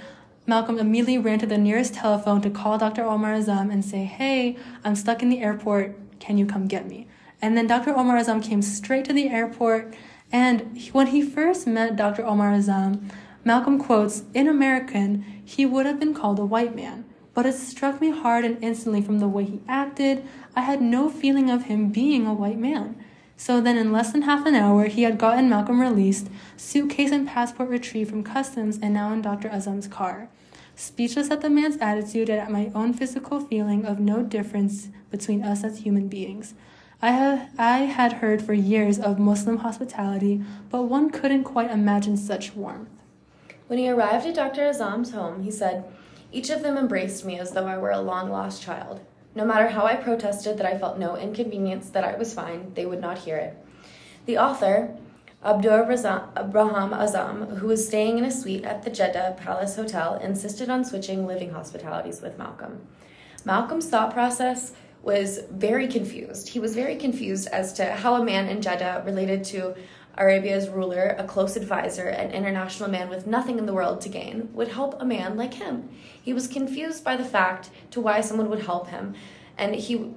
Malcolm 0.45 0.79
immediately 0.79 1.17
ran 1.17 1.39
to 1.39 1.45
the 1.45 1.57
nearest 1.57 1.93
telephone 1.93 2.41
to 2.41 2.49
call 2.49 2.77
Dr. 2.77 3.03
Omar 3.03 3.33
Azam 3.33 3.71
and 3.71 3.83
say, 3.83 4.05
Hey, 4.05 4.57
I'm 4.83 4.95
stuck 4.95 5.21
in 5.21 5.29
the 5.29 5.41
airport. 5.41 5.97
Can 6.19 6.37
you 6.37 6.45
come 6.45 6.67
get 6.67 6.87
me? 6.87 7.07
And 7.41 7.57
then 7.57 7.67
Dr. 7.67 7.95
Omar 7.95 8.17
Azam 8.17 8.43
came 8.43 8.61
straight 8.61 9.05
to 9.05 9.13
the 9.13 9.29
airport. 9.29 9.93
And 10.31 10.79
when 10.91 11.07
he 11.07 11.21
first 11.21 11.67
met 11.67 11.95
Dr. 11.95 12.25
Omar 12.25 12.51
Azam, 12.51 13.09
Malcolm 13.43 13.79
quotes, 13.79 14.23
In 14.33 14.47
American, 14.47 15.23
he 15.43 15.65
would 15.65 15.85
have 15.85 15.99
been 15.99 16.13
called 16.13 16.39
a 16.39 16.45
white 16.45 16.75
man. 16.75 17.05
But 17.33 17.45
it 17.45 17.53
struck 17.53 18.01
me 18.01 18.11
hard 18.11 18.43
and 18.43 18.61
instantly 18.61 19.01
from 19.01 19.19
the 19.19 19.27
way 19.27 19.45
he 19.45 19.61
acted. 19.67 20.25
I 20.55 20.61
had 20.61 20.81
no 20.81 21.09
feeling 21.09 21.49
of 21.49 21.63
him 21.63 21.89
being 21.89 22.27
a 22.27 22.33
white 22.33 22.59
man. 22.59 22.97
So 23.39 23.61
then, 23.61 23.77
in 23.77 23.93
less 23.93 24.11
than 24.11 24.23
half 24.23 24.45
an 24.45 24.53
hour, 24.53 24.87
he 24.87 25.03
had 25.03 25.17
gotten 25.17 25.47
Malcolm 25.47 25.79
released, 25.79 26.27
suitcase 26.57 27.09
and 27.09 27.25
passport 27.25 27.69
retrieved 27.69 28.09
from 28.09 28.21
customs, 28.21 28.77
and 28.81 28.93
now 28.93 29.13
in 29.13 29.21
Dr. 29.21 29.47
Azam's 29.47 29.87
car. 29.87 30.27
Speechless 30.75 31.31
at 31.31 31.39
the 31.39 31.49
man's 31.49 31.77
attitude 31.77 32.29
and 32.29 32.37
at 32.37 32.51
my 32.51 32.69
own 32.75 32.91
physical 32.91 33.39
feeling 33.39 33.85
of 33.85 33.97
no 33.97 34.23
difference 34.23 34.89
between 35.09 35.41
us 35.41 35.63
as 35.63 35.79
human 35.79 36.09
beings. 36.09 36.53
I, 37.01 37.11
have, 37.11 37.49
I 37.57 37.77
had 37.85 38.13
heard 38.13 38.41
for 38.41 38.53
years 38.53 38.99
of 38.99 39.19
Muslim 39.19 39.59
hospitality, 39.59 40.43
but 40.69 40.83
one 40.83 41.09
couldn't 41.09 41.45
quite 41.45 41.71
imagine 41.71 42.17
such 42.17 42.55
warmth. 42.55 42.89
When 43.67 43.79
he 43.79 43.89
arrived 43.89 44.25
at 44.25 44.35
Dr. 44.35 44.63
Azam's 44.63 45.11
home, 45.11 45.43
he 45.43 45.51
said, 45.51 45.85
Each 46.33 46.49
of 46.49 46.61
them 46.61 46.77
embraced 46.77 47.23
me 47.23 47.39
as 47.39 47.51
though 47.51 47.67
I 47.67 47.77
were 47.77 47.91
a 47.91 48.01
long 48.01 48.29
lost 48.29 48.61
child. 48.61 48.99
No 49.35 49.45
matter 49.45 49.67
how 49.69 49.85
I 49.85 49.95
protested 49.95 50.57
that 50.57 50.65
I 50.65 50.77
felt 50.77 50.97
no 50.97 51.15
inconvenience, 51.15 51.89
that 51.91 52.03
I 52.03 52.17
was 52.17 52.33
fine, 52.33 52.73
they 52.73 52.85
would 52.85 53.01
not 53.01 53.19
hear 53.19 53.37
it. 53.37 53.57
The 54.25 54.37
author, 54.37 54.97
Abdurrahman 55.43 56.19
Azam, 56.35 57.57
who 57.57 57.67
was 57.67 57.87
staying 57.87 58.17
in 58.17 58.25
a 58.25 58.31
suite 58.31 58.65
at 58.65 58.83
the 58.83 58.89
Jeddah 58.89 59.37
Palace 59.39 59.75
Hotel, 59.75 60.15
insisted 60.15 60.69
on 60.69 60.83
switching 60.83 61.25
living 61.25 61.51
hospitalities 61.51 62.21
with 62.21 62.37
Malcolm. 62.37 62.81
Malcolm's 63.45 63.87
thought 63.87 64.11
process 64.11 64.73
was 65.01 65.39
very 65.51 65.87
confused. 65.87 66.49
He 66.49 66.59
was 66.59 66.75
very 66.75 66.97
confused 66.97 67.47
as 67.47 67.71
to 67.73 67.85
how 67.85 68.15
a 68.15 68.25
man 68.25 68.49
in 68.49 68.61
Jeddah 68.61 69.03
related 69.05 69.45
to 69.45 69.75
Arabia's 70.17 70.69
ruler, 70.69 71.15
a 71.17 71.23
close 71.23 71.55
advisor, 71.55 72.07
an 72.07 72.31
international 72.31 72.89
man 72.89 73.09
with 73.09 73.27
nothing 73.27 73.57
in 73.57 73.65
the 73.65 73.73
world 73.73 74.01
to 74.01 74.09
gain, 74.09 74.49
would 74.53 74.67
help 74.69 75.01
a 75.01 75.05
man 75.05 75.37
like 75.37 75.53
him. 75.53 75.89
He 76.21 76.33
was 76.33 76.47
confused 76.47 77.03
by 77.03 77.15
the 77.15 77.23
fact 77.23 77.69
to 77.91 78.01
why 78.01 78.21
someone 78.21 78.49
would 78.49 78.65
help 78.65 78.89
him, 78.89 79.15
and 79.57 79.75
he 79.75 80.13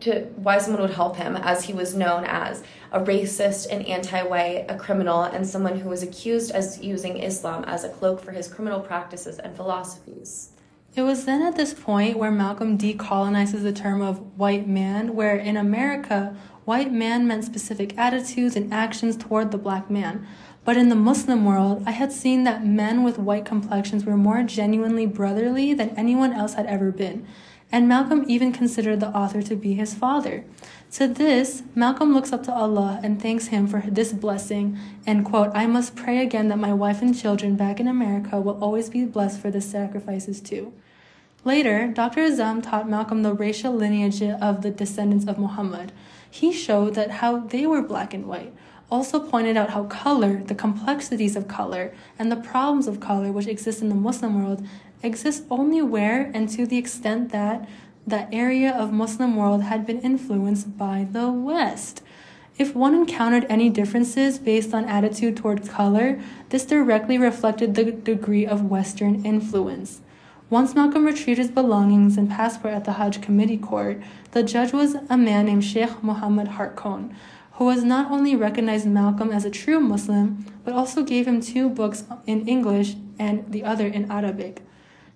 to 0.00 0.24
why 0.36 0.58
someone 0.58 0.82
would 0.82 0.90
help 0.90 1.16
him 1.16 1.34
as 1.34 1.64
he 1.64 1.72
was 1.72 1.94
known 1.94 2.24
as 2.24 2.62
a 2.90 3.00
racist 3.00 3.66
and 3.70 3.86
anti-white, 3.86 4.66
a 4.68 4.76
criminal, 4.76 5.22
and 5.22 5.46
someone 5.46 5.78
who 5.78 5.88
was 5.88 6.02
accused 6.02 6.50
as 6.50 6.82
using 6.82 7.16
Islam 7.16 7.64
as 7.64 7.82
a 7.82 7.88
cloak 7.88 8.22
for 8.22 8.32
his 8.32 8.48
criminal 8.48 8.80
practices 8.80 9.38
and 9.38 9.56
philosophies. 9.56 10.50
It 10.94 11.02
was 11.02 11.24
then 11.24 11.40
at 11.40 11.56
this 11.56 11.72
point 11.72 12.18
where 12.18 12.30
Malcolm 12.30 12.76
decolonizes 12.76 13.62
the 13.62 13.72
term 13.72 14.02
of 14.02 14.38
white 14.38 14.68
man, 14.68 15.14
where 15.14 15.36
in 15.36 15.56
America, 15.56 16.36
white 16.64 16.92
man 16.92 17.26
meant 17.26 17.44
specific 17.44 17.96
attitudes 17.98 18.56
and 18.56 18.72
actions 18.72 19.16
toward 19.16 19.50
the 19.50 19.58
black 19.58 19.90
man. 19.90 20.26
But 20.64 20.76
in 20.76 20.88
the 20.88 20.94
Muslim 20.94 21.44
world, 21.44 21.82
I 21.86 21.90
had 21.90 22.12
seen 22.12 22.44
that 22.44 22.64
men 22.64 23.02
with 23.02 23.18
white 23.18 23.44
complexions 23.44 24.04
were 24.04 24.16
more 24.16 24.42
genuinely 24.42 25.06
brotherly 25.06 25.74
than 25.74 25.90
anyone 25.90 26.32
else 26.32 26.54
had 26.54 26.66
ever 26.66 26.92
been 26.92 27.26
and 27.72 27.88
Malcolm 27.88 28.24
even 28.28 28.52
considered 28.52 29.00
the 29.00 29.08
author 29.08 29.40
to 29.42 29.56
be 29.56 29.72
his 29.72 29.94
father. 29.94 30.44
To 30.92 31.08
this, 31.08 31.62
Malcolm 31.74 32.12
looks 32.12 32.30
up 32.30 32.42
to 32.44 32.52
Allah 32.52 33.00
and 33.02 33.20
thanks 33.20 33.46
him 33.46 33.66
for 33.66 33.80
this 33.80 34.12
blessing 34.12 34.78
and 35.06 35.24
quote, 35.24 35.50
I 35.54 35.66
must 35.66 35.96
pray 35.96 36.18
again 36.18 36.48
that 36.48 36.58
my 36.58 36.74
wife 36.74 37.00
and 37.00 37.18
children 37.18 37.56
back 37.56 37.80
in 37.80 37.88
America 37.88 38.38
will 38.38 38.62
always 38.62 38.90
be 38.90 39.06
blessed 39.06 39.40
for 39.40 39.50
the 39.50 39.62
sacrifices 39.62 40.42
too. 40.42 40.74
Later, 41.44 41.88
Dr. 41.88 42.20
Azam 42.20 42.62
taught 42.62 42.88
Malcolm 42.88 43.22
the 43.22 43.32
racial 43.32 43.72
lineage 43.72 44.22
of 44.22 44.60
the 44.60 44.70
descendants 44.70 45.26
of 45.26 45.38
Muhammad. 45.38 45.92
He 46.32 46.50
showed 46.50 46.94
that 46.94 47.20
how 47.20 47.40
they 47.40 47.66
were 47.66 47.82
black 47.82 48.14
and 48.14 48.24
white, 48.24 48.54
also 48.90 49.20
pointed 49.20 49.54
out 49.54 49.68
how 49.68 49.84
color, 49.84 50.42
the 50.42 50.54
complexities 50.54 51.36
of 51.36 51.46
color, 51.46 51.92
and 52.18 52.32
the 52.32 52.36
problems 52.36 52.86
of 52.88 53.00
color 53.00 53.30
which 53.30 53.46
exist 53.46 53.82
in 53.82 53.90
the 53.90 53.94
Muslim 53.94 54.42
world 54.42 54.66
exist 55.02 55.44
only 55.50 55.82
where 55.82 56.30
and 56.32 56.48
to 56.48 56.64
the 56.64 56.78
extent 56.78 57.32
that 57.32 57.68
that 58.06 58.30
area 58.32 58.72
of 58.72 58.94
Muslim 58.94 59.36
world 59.36 59.64
had 59.64 59.84
been 59.84 60.00
influenced 60.00 60.78
by 60.78 61.06
the 61.12 61.30
West. 61.30 62.00
If 62.56 62.74
one 62.74 62.94
encountered 62.94 63.44
any 63.50 63.68
differences 63.68 64.38
based 64.38 64.72
on 64.72 64.86
attitude 64.86 65.36
toward 65.36 65.68
color, 65.68 66.18
this 66.48 66.64
directly 66.64 67.18
reflected 67.18 67.74
the 67.74 67.92
degree 67.92 68.46
of 68.46 68.70
Western 68.70 69.22
influence. 69.26 70.00
Once 70.48 70.74
Malcolm 70.74 71.06
retrieved 71.06 71.38
his 71.38 71.50
belongings 71.50 72.16
and 72.16 72.30
passport 72.30 72.74
at 72.74 72.84
the 72.84 72.92
Hajj 72.92 73.20
committee 73.22 73.56
court, 73.56 74.02
the 74.32 74.42
judge 74.42 74.72
was 74.72 74.96
a 75.08 75.16
man 75.16 75.46
named 75.46 75.64
Sheikh 75.64 76.02
Muhammad 76.02 76.48
Harkon, 76.48 77.14
who 77.52 77.66
was 77.66 77.84
not 77.84 78.10
only 78.10 78.34
recognized 78.34 78.86
Malcolm 78.86 79.30
as 79.30 79.44
a 79.44 79.50
true 79.50 79.78
Muslim, 79.78 80.44
but 80.64 80.74
also 80.74 81.02
gave 81.02 81.28
him 81.28 81.40
two 81.40 81.68
books 81.68 82.04
in 82.26 82.48
English 82.48 82.96
and 83.18 83.50
the 83.52 83.62
other 83.62 83.86
in 83.86 84.10
Arabic. 84.10 84.62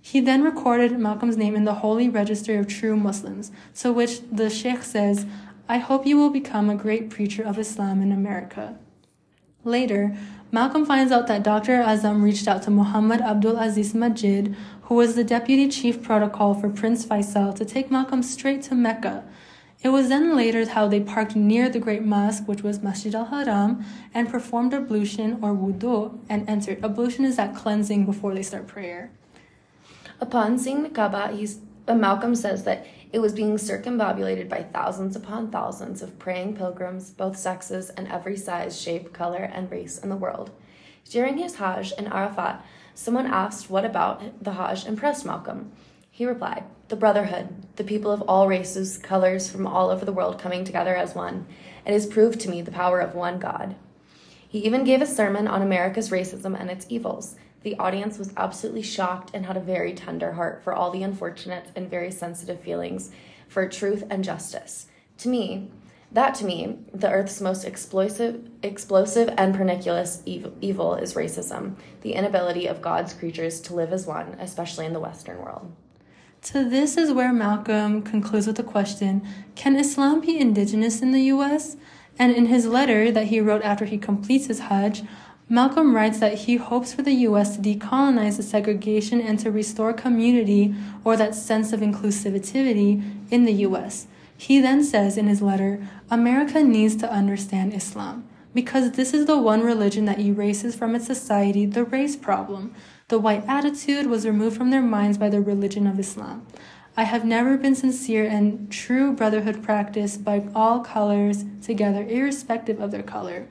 He 0.00 0.20
then 0.20 0.44
recorded 0.44 0.98
Malcolm's 0.98 1.36
name 1.36 1.56
in 1.56 1.64
the 1.64 1.74
Holy 1.74 2.08
Register 2.08 2.58
of 2.58 2.68
True 2.68 2.96
Muslims, 2.96 3.50
to 3.80 3.92
which 3.92 4.20
the 4.30 4.48
Sheikh 4.48 4.82
says, 4.82 5.26
I 5.68 5.78
hope 5.78 6.06
you 6.06 6.16
will 6.16 6.30
become 6.30 6.70
a 6.70 6.76
great 6.76 7.10
preacher 7.10 7.42
of 7.42 7.58
Islam 7.58 8.00
in 8.02 8.12
America. 8.12 8.78
Later, 9.64 10.16
Malcolm 10.52 10.86
finds 10.86 11.10
out 11.10 11.26
that 11.26 11.42
Dr. 11.42 11.82
Azam 11.82 12.22
reached 12.22 12.46
out 12.46 12.62
to 12.62 12.70
Muhammad 12.70 13.20
Abdul 13.20 13.56
Aziz 13.56 13.94
Majid, 13.94 14.54
who 14.86 14.94
was 14.94 15.16
the 15.16 15.24
deputy 15.24 15.68
chief 15.68 16.00
protocol 16.02 16.54
for 16.54 16.68
Prince 16.68 17.04
Faisal, 17.04 17.54
to 17.56 17.64
take 17.64 17.90
Malcolm 17.90 18.22
straight 18.22 18.62
to 18.62 18.74
Mecca. 18.74 19.24
It 19.82 19.88
was 19.88 20.08
then 20.08 20.36
later 20.36 20.68
how 20.68 20.86
they 20.86 21.00
parked 21.00 21.34
near 21.34 21.68
the 21.68 21.80
great 21.80 22.02
mosque, 22.02 22.46
which 22.46 22.62
was 22.62 22.82
Masjid 22.82 23.14
al 23.14 23.26
Haram, 23.26 23.84
and 24.14 24.28
performed 24.28 24.72
ablution 24.72 25.38
or 25.42 25.54
wudu 25.54 26.18
and 26.28 26.48
entered. 26.48 26.84
Ablution 26.84 27.24
is 27.24 27.36
that 27.36 27.54
cleansing 27.54 28.06
before 28.06 28.32
they 28.32 28.42
start 28.42 28.68
prayer. 28.68 29.10
Upon 30.20 30.56
seeing 30.56 30.82
the 30.84 30.88
Kaaba, 30.88 31.32
he's, 31.34 31.58
uh, 31.88 31.94
Malcolm 31.94 32.34
says 32.34 32.64
that 32.64 32.86
it 33.12 33.18
was 33.18 33.32
being 33.32 33.58
circumambulated 33.58 34.48
by 34.48 34.62
thousands 34.62 35.16
upon 35.16 35.50
thousands 35.50 36.00
of 36.00 36.18
praying 36.18 36.56
pilgrims, 36.56 37.10
both 37.10 37.36
sexes 37.36 37.90
and 37.90 38.06
every 38.08 38.36
size, 38.36 38.80
shape, 38.80 39.12
color, 39.12 39.50
and 39.52 39.70
race 39.70 39.98
in 39.98 40.10
the 40.10 40.16
world. 40.16 40.52
During 41.10 41.38
his 41.38 41.56
Hajj 41.56 41.92
in 41.98 42.06
Arafat, 42.06 42.64
someone 42.96 43.26
asked 43.26 43.70
what 43.70 43.84
about 43.84 44.42
the 44.42 44.52
Hajj 44.52 44.86
impressed 44.86 45.24
Malcolm. 45.24 45.70
He 46.10 46.24
replied, 46.24 46.64
The 46.88 46.96
brotherhood, 46.96 47.76
the 47.76 47.84
people 47.84 48.10
of 48.10 48.22
all 48.22 48.48
races, 48.48 48.96
colors 48.96 49.50
from 49.50 49.66
all 49.66 49.90
over 49.90 50.04
the 50.04 50.12
world 50.12 50.38
coming 50.38 50.64
together 50.64 50.96
as 50.96 51.14
one. 51.14 51.46
It 51.84 51.92
has 51.92 52.06
proved 52.06 52.40
to 52.40 52.50
me 52.50 52.62
the 52.62 52.72
power 52.72 53.00
of 53.00 53.14
one 53.14 53.38
God. 53.38 53.76
He 54.48 54.60
even 54.60 54.84
gave 54.84 55.02
a 55.02 55.06
sermon 55.06 55.46
on 55.46 55.60
America's 55.60 56.08
racism 56.08 56.58
and 56.58 56.70
its 56.70 56.86
evils. 56.88 57.36
The 57.62 57.76
audience 57.78 58.18
was 58.18 58.32
absolutely 58.36 58.82
shocked 58.82 59.30
and 59.34 59.44
had 59.44 59.58
a 59.58 59.60
very 59.60 59.92
tender 59.92 60.32
heart 60.32 60.64
for 60.64 60.72
all 60.72 60.90
the 60.90 61.02
unfortunate 61.02 61.66
and 61.76 61.90
very 61.90 62.10
sensitive 62.10 62.60
feelings 62.60 63.10
for 63.46 63.68
truth 63.68 64.04
and 64.08 64.24
justice. 64.24 64.86
To 65.18 65.28
me, 65.28 65.70
that 66.16 66.34
to 66.34 66.46
me, 66.46 66.78
the 66.94 67.10
earth's 67.10 67.42
most 67.42 67.64
explosive, 67.64 68.48
explosive 68.62 69.32
and 69.36 69.54
pernicious 69.54 70.22
evil 70.24 70.94
is 70.94 71.12
racism, 71.12 71.76
the 72.00 72.14
inability 72.14 72.66
of 72.66 72.80
God's 72.80 73.12
creatures 73.12 73.60
to 73.60 73.74
live 73.74 73.92
as 73.92 74.06
one, 74.06 74.34
especially 74.40 74.86
in 74.86 74.94
the 74.94 75.00
Western 75.00 75.38
world. 75.38 75.70
So, 76.40 76.64
this 76.64 76.96
is 76.96 77.12
where 77.12 77.34
Malcolm 77.34 78.00
concludes 78.00 78.46
with 78.46 78.56
the 78.56 78.62
question 78.62 79.28
Can 79.56 79.76
Islam 79.76 80.22
be 80.22 80.38
indigenous 80.38 81.02
in 81.02 81.12
the 81.12 81.24
US? 81.34 81.76
And 82.18 82.32
in 82.32 82.46
his 82.46 82.64
letter 82.64 83.10
that 83.12 83.26
he 83.26 83.42
wrote 83.42 83.62
after 83.62 83.84
he 83.84 83.98
completes 83.98 84.46
his 84.46 84.60
Hajj, 84.60 85.02
Malcolm 85.50 85.94
writes 85.94 86.18
that 86.20 86.38
he 86.38 86.56
hopes 86.56 86.94
for 86.94 87.02
the 87.02 87.12
U.S. 87.28 87.56
to 87.56 87.62
decolonize 87.62 88.38
the 88.38 88.42
segregation 88.42 89.20
and 89.20 89.38
to 89.40 89.50
restore 89.50 89.92
community 89.92 90.74
or 91.04 91.14
that 91.18 91.34
sense 91.34 91.74
of 91.74 91.80
inclusivity 91.80 93.04
in 93.30 93.44
the 93.44 93.52
U.S. 93.68 94.06
He 94.36 94.60
then 94.60 94.84
says 94.84 95.16
in 95.16 95.26
his 95.26 95.42
letter 95.42 95.86
America 96.10 96.62
needs 96.62 96.96
to 96.96 97.10
understand 97.10 97.74
Islam 97.74 98.28
because 98.54 98.92
this 98.92 99.12
is 99.12 99.26
the 99.26 99.38
one 99.38 99.62
religion 99.62 100.06
that 100.06 100.18
erases 100.18 100.74
from 100.74 100.94
its 100.94 101.06
society 101.06 101.66
the 101.66 101.84
race 101.84 102.16
problem. 102.16 102.74
The 103.08 103.18
white 103.18 103.44
attitude 103.46 104.06
was 104.06 104.26
removed 104.26 104.56
from 104.56 104.70
their 104.70 104.82
minds 104.82 105.18
by 105.18 105.28
the 105.28 105.40
religion 105.40 105.86
of 105.86 106.00
Islam. 106.00 106.46
I 106.96 107.04
have 107.04 107.26
never 107.26 107.58
been 107.58 107.74
sincere 107.74 108.26
and 108.26 108.72
true 108.72 109.12
brotherhood 109.12 109.62
practiced 109.62 110.24
by 110.24 110.48
all 110.54 110.80
colors 110.80 111.44
together, 111.60 112.06
irrespective 112.08 112.80
of 112.80 112.90
their 112.90 113.02
color. 113.02 113.46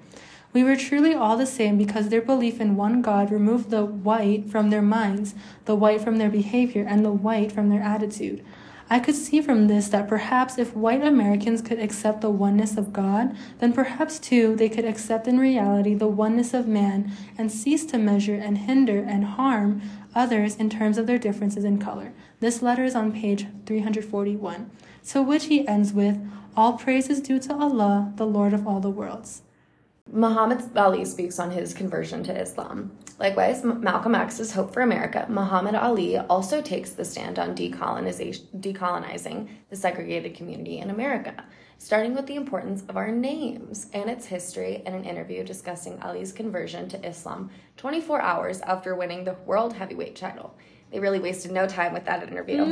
We 0.52 0.64
were 0.64 0.76
truly 0.76 1.14
all 1.14 1.38
the 1.38 1.46
same 1.46 1.78
because 1.78 2.10
their 2.10 2.22
belief 2.22 2.60
in 2.60 2.76
one 2.76 3.04
God 3.04 3.30
removed 3.30 3.70
the 3.70 3.86
white 3.86 4.50
from 4.50 4.72
their 4.72 4.82
minds, 4.82 5.36
the 5.66 5.76
white 5.76 6.02
from 6.02 6.18
their 6.18 6.32
behavior, 6.32 6.86
and 6.88 7.06
the 7.06 7.12
white 7.12 7.52
from 7.52 7.70
their 7.70 7.84
attitude. 7.84 8.44
I 8.88 9.00
could 9.00 9.16
see 9.16 9.42
from 9.42 9.68
this 9.68 9.88
that 9.90 10.08
perhaps 10.08 10.60
if 10.60 10.76
white 10.76 11.04
Americans 11.04 11.62
could 11.64 11.80
accept 11.80 12.22
the 12.22 12.30
oneness 12.30 12.78
of 12.78 12.94
God, 12.94 13.36
then 13.58 13.74
perhaps 13.74 14.20
too 14.20 14.56
they 14.56 14.70
could 14.70 14.86
accept 14.86 15.28
in 15.28 15.40
reality 15.40 15.96
the 15.96 16.08
oneness 16.08 16.54
of 16.54 16.68
man 16.68 17.12
and 17.36 17.52
cease 17.52 17.84
to 17.88 17.98
measure 17.98 18.36
and 18.36 18.60
hinder 18.60 19.00
and 19.00 19.26
harm 19.26 19.82
others 20.14 20.56
in 20.56 20.70
terms 20.70 21.00
of 21.00 21.08
their 21.08 21.18
differences 21.18 21.64
in 21.64 21.80
color. 21.80 22.14
This 22.40 22.62
letter 22.62 22.84
is 22.84 22.96
on 22.96 23.12
page 23.12 23.48
341, 23.66 24.70
to 25.08 25.22
which 25.22 25.46
he 25.46 25.68
ends 25.68 25.92
with 25.92 26.20
All 26.56 26.74
praise 26.74 27.10
is 27.10 27.22
due 27.22 27.40
to 27.40 27.56
Allah, 27.56 28.14
the 28.18 28.28
Lord 28.28 28.54
of 28.54 28.68
all 28.68 28.80
the 28.80 28.90
worlds. 28.90 29.42
Muhammad 30.12 30.78
Ali 30.78 31.04
speaks 31.06 31.40
on 31.40 31.50
his 31.52 31.74
conversion 31.74 32.24
to 32.26 32.40
Islam. 32.40 32.92
Likewise, 33.18 33.64
Malcolm 33.64 34.14
X's 34.14 34.52
Hope 34.52 34.74
for 34.74 34.82
America, 34.82 35.26
Muhammad 35.30 35.76
Ali 35.76 36.18
also 36.18 36.62
takes 36.62 36.90
the 36.92 37.06
stand 37.06 37.40
on 37.40 37.56
decolonizing 37.56 39.48
the 39.70 39.76
segregated 39.76 40.36
community 40.36 40.80
in 40.80 40.90
America, 40.90 41.46
starting 41.78 42.14
with 42.14 42.28
the 42.28 42.36
importance 42.36 42.84
of 42.90 42.98
our 42.98 43.12
names 43.12 43.88
and 43.94 44.10
its 44.10 44.26
history 44.26 44.84
in 44.86 44.94
an 44.94 45.06
interview 45.06 45.46
discussing 45.46 46.02
Ali's 46.02 46.34
conversion 46.34 46.90
to 46.90 47.08
Islam 47.08 47.50
24 47.78 48.22
hours 48.22 48.60
after 48.62 48.96
winning 48.96 49.24
the 49.24 49.38
world 49.46 49.74
heavyweight 49.74 50.18
title. 50.18 50.54
They 50.92 51.00
really 51.00 51.20
wasted 51.20 51.52
no 51.52 51.68
time 51.68 51.94
with 51.94 52.04
that 52.06 52.28
interview. 52.28 52.66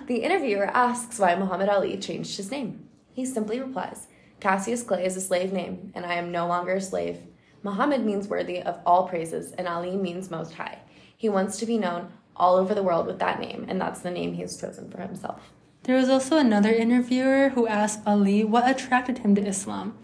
the 0.06 0.18
interviewer 0.18 0.66
asks 0.66 1.18
why 1.18 1.34
Muhammad 1.36 1.70
Ali 1.70 1.96
changed 1.96 2.36
his 2.36 2.50
name. 2.50 2.86
He 3.14 3.24
simply 3.24 3.60
replies, 3.60 4.08
Cassius 4.40 4.82
Clay 4.82 5.06
is 5.06 5.16
a 5.16 5.22
slave 5.22 5.54
name, 5.54 5.90
and 5.94 6.04
I 6.04 6.14
am 6.14 6.30
no 6.30 6.46
longer 6.46 6.74
a 6.74 6.80
slave. 6.82 7.18
Muhammad 7.66 8.06
means 8.06 8.28
worthy 8.28 8.62
of 8.62 8.78
all 8.86 9.08
praises, 9.08 9.50
and 9.58 9.66
Ali 9.66 9.96
means 9.96 10.30
most 10.30 10.54
high. 10.54 10.78
He 11.16 11.28
wants 11.28 11.56
to 11.58 11.66
be 11.66 11.78
known 11.78 12.12
all 12.36 12.54
over 12.54 12.76
the 12.76 12.82
world 12.82 13.08
with 13.08 13.18
that 13.18 13.40
name, 13.40 13.66
and 13.68 13.80
that's 13.80 14.02
the 14.02 14.10
name 14.12 14.34
he 14.34 14.42
has 14.42 14.56
chosen 14.56 14.88
for 14.88 15.00
himself. 15.00 15.50
There 15.82 15.96
was 15.96 16.08
also 16.08 16.38
another 16.38 16.72
interviewer 16.72 17.48
who 17.48 17.66
asked 17.66 18.06
Ali 18.06 18.44
what 18.44 18.70
attracted 18.70 19.18
him 19.18 19.34
to 19.34 19.44
Islam, 19.44 19.98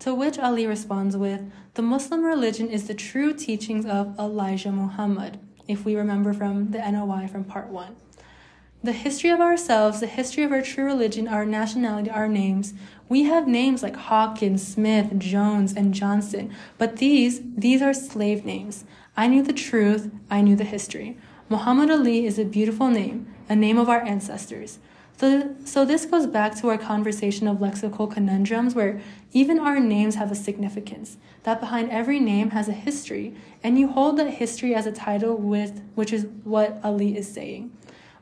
to 0.00 0.14
which 0.14 0.38
Ali 0.38 0.66
responds 0.66 1.16
with, 1.16 1.40
The 1.72 1.80
Muslim 1.80 2.22
religion 2.22 2.68
is 2.68 2.86
the 2.86 2.92
true 2.92 3.32
teachings 3.32 3.86
of 3.86 4.18
Elijah 4.18 4.70
Muhammad, 4.70 5.38
if 5.66 5.86
we 5.86 5.96
remember 5.96 6.34
from 6.34 6.70
the 6.70 6.78
NOI 6.78 7.28
from 7.28 7.44
part 7.44 7.68
one. 7.68 7.96
The 8.86 8.92
history 8.92 9.30
of 9.30 9.40
ourselves, 9.40 9.98
the 9.98 10.06
history 10.06 10.44
of 10.44 10.52
our 10.52 10.62
true 10.62 10.84
religion, 10.84 11.26
our 11.26 11.44
nationality, 11.44 12.08
our 12.08 12.28
names. 12.28 12.72
We 13.08 13.24
have 13.24 13.48
names 13.48 13.82
like 13.82 13.96
Hawkins, 13.96 14.64
Smith, 14.64 15.18
Jones, 15.18 15.72
and 15.72 15.92
Johnson, 15.92 16.54
but 16.78 16.98
these, 16.98 17.40
these 17.56 17.82
are 17.82 17.92
slave 17.92 18.44
names. 18.44 18.84
I 19.16 19.26
knew 19.26 19.42
the 19.42 19.52
truth, 19.52 20.12
I 20.30 20.40
knew 20.40 20.54
the 20.54 20.62
history. 20.62 21.18
Muhammad 21.48 21.90
Ali 21.90 22.26
is 22.26 22.38
a 22.38 22.44
beautiful 22.44 22.86
name, 22.86 23.26
a 23.48 23.56
name 23.56 23.76
of 23.76 23.88
our 23.88 24.02
ancestors. 24.02 24.78
So, 25.16 25.56
so 25.64 25.84
this 25.84 26.06
goes 26.06 26.28
back 26.28 26.54
to 26.60 26.68
our 26.68 26.78
conversation 26.78 27.48
of 27.48 27.56
lexical 27.56 28.08
conundrums 28.08 28.76
where 28.76 29.00
even 29.32 29.58
our 29.58 29.80
names 29.80 30.14
have 30.14 30.30
a 30.30 30.36
significance, 30.36 31.16
that 31.42 31.58
behind 31.58 31.90
every 31.90 32.20
name 32.20 32.50
has 32.50 32.68
a 32.68 32.72
history, 32.72 33.34
and 33.64 33.80
you 33.80 33.88
hold 33.88 34.16
that 34.18 34.34
history 34.34 34.76
as 34.76 34.86
a 34.86 34.92
title 34.92 35.36
with 35.36 35.82
which 35.96 36.12
is 36.12 36.28
what 36.44 36.78
Ali 36.84 37.16
is 37.16 37.26
saying. 37.26 37.72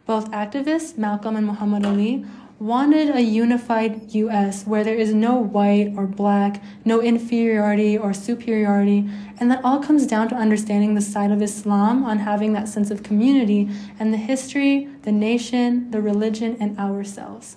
Both 0.06 0.30
activists, 0.32 0.98
Malcolm 0.98 1.34
and 1.34 1.46
Muhammad 1.46 1.86
Ali, 1.86 2.26
wanted 2.60 3.14
a 3.14 3.20
unified 3.20 4.14
US 4.14 4.66
where 4.66 4.84
there 4.84 4.94
is 4.94 5.12
no 5.12 5.36
white 5.36 5.92
or 5.96 6.06
black, 6.06 6.62
no 6.84 7.00
inferiority 7.00 7.96
or 7.96 8.12
superiority, 8.12 9.08
and 9.38 9.50
that 9.50 9.64
all 9.64 9.82
comes 9.82 10.06
down 10.06 10.28
to 10.28 10.34
understanding 10.34 10.94
the 10.94 11.00
side 11.00 11.30
of 11.30 11.42
Islam 11.42 12.04
on 12.04 12.20
having 12.20 12.52
that 12.52 12.68
sense 12.68 12.90
of 12.90 13.02
community 13.02 13.68
and 13.98 14.12
the 14.12 14.18
history, 14.18 14.88
the 15.02 15.12
nation, 15.12 15.90
the 15.90 16.00
religion, 16.00 16.56
and 16.60 16.78
ourselves. 16.78 17.56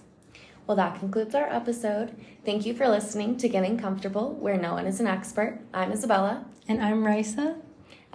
Well, 0.66 0.78
that 0.78 1.00
concludes 1.00 1.36
our 1.36 1.48
episode. 1.48 2.16
Thank 2.44 2.66
you 2.66 2.74
for 2.74 2.88
listening 2.88 3.38
to 3.38 3.48
Getting 3.48 3.78
Comfortable, 3.78 4.34
where 4.34 4.58
no 4.58 4.74
one 4.74 4.86
is 4.86 5.00
an 5.00 5.08
expert. 5.08 5.62
I'm 5.74 5.92
Isabella. 5.92 6.46
And 6.68 6.82
I'm 6.82 7.04
Raisya. 7.04 7.62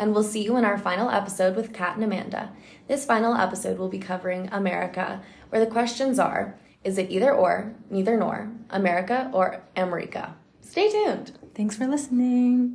And 0.03 0.13
we'll 0.13 0.25
see 0.25 0.43
you 0.43 0.57
in 0.57 0.65
our 0.65 0.79
final 0.79 1.11
episode 1.11 1.55
with 1.55 1.73
Kat 1.73 1.95
and 1.95 2.03
Amanda. 2.03 2.51
This 2.89 3.05
final 3.05 3.37
episode 3.37 3.79
will 3.79 3.89
be 3.89 4.01
covering 4.01 4.49
America, 4.51 5.23
where 5.49 5.65
the 5.65 5.71
questions 5.71 6.19
are 6.19 6.59
is 6.83 6.99
it 6.99 7.09
either 7.09 7.33
or, 7.33 7.77
neither 7.89 8.17
nor, 8.17 8.51
America 8.69 9.31
or 9.33 9.63
America? 9.77 10.35
Stay 10.61 10.91
tuned. 10.91 11.39
Thanks 11.55 11.77
for 11.77 11.87
listening. 11.87 12.75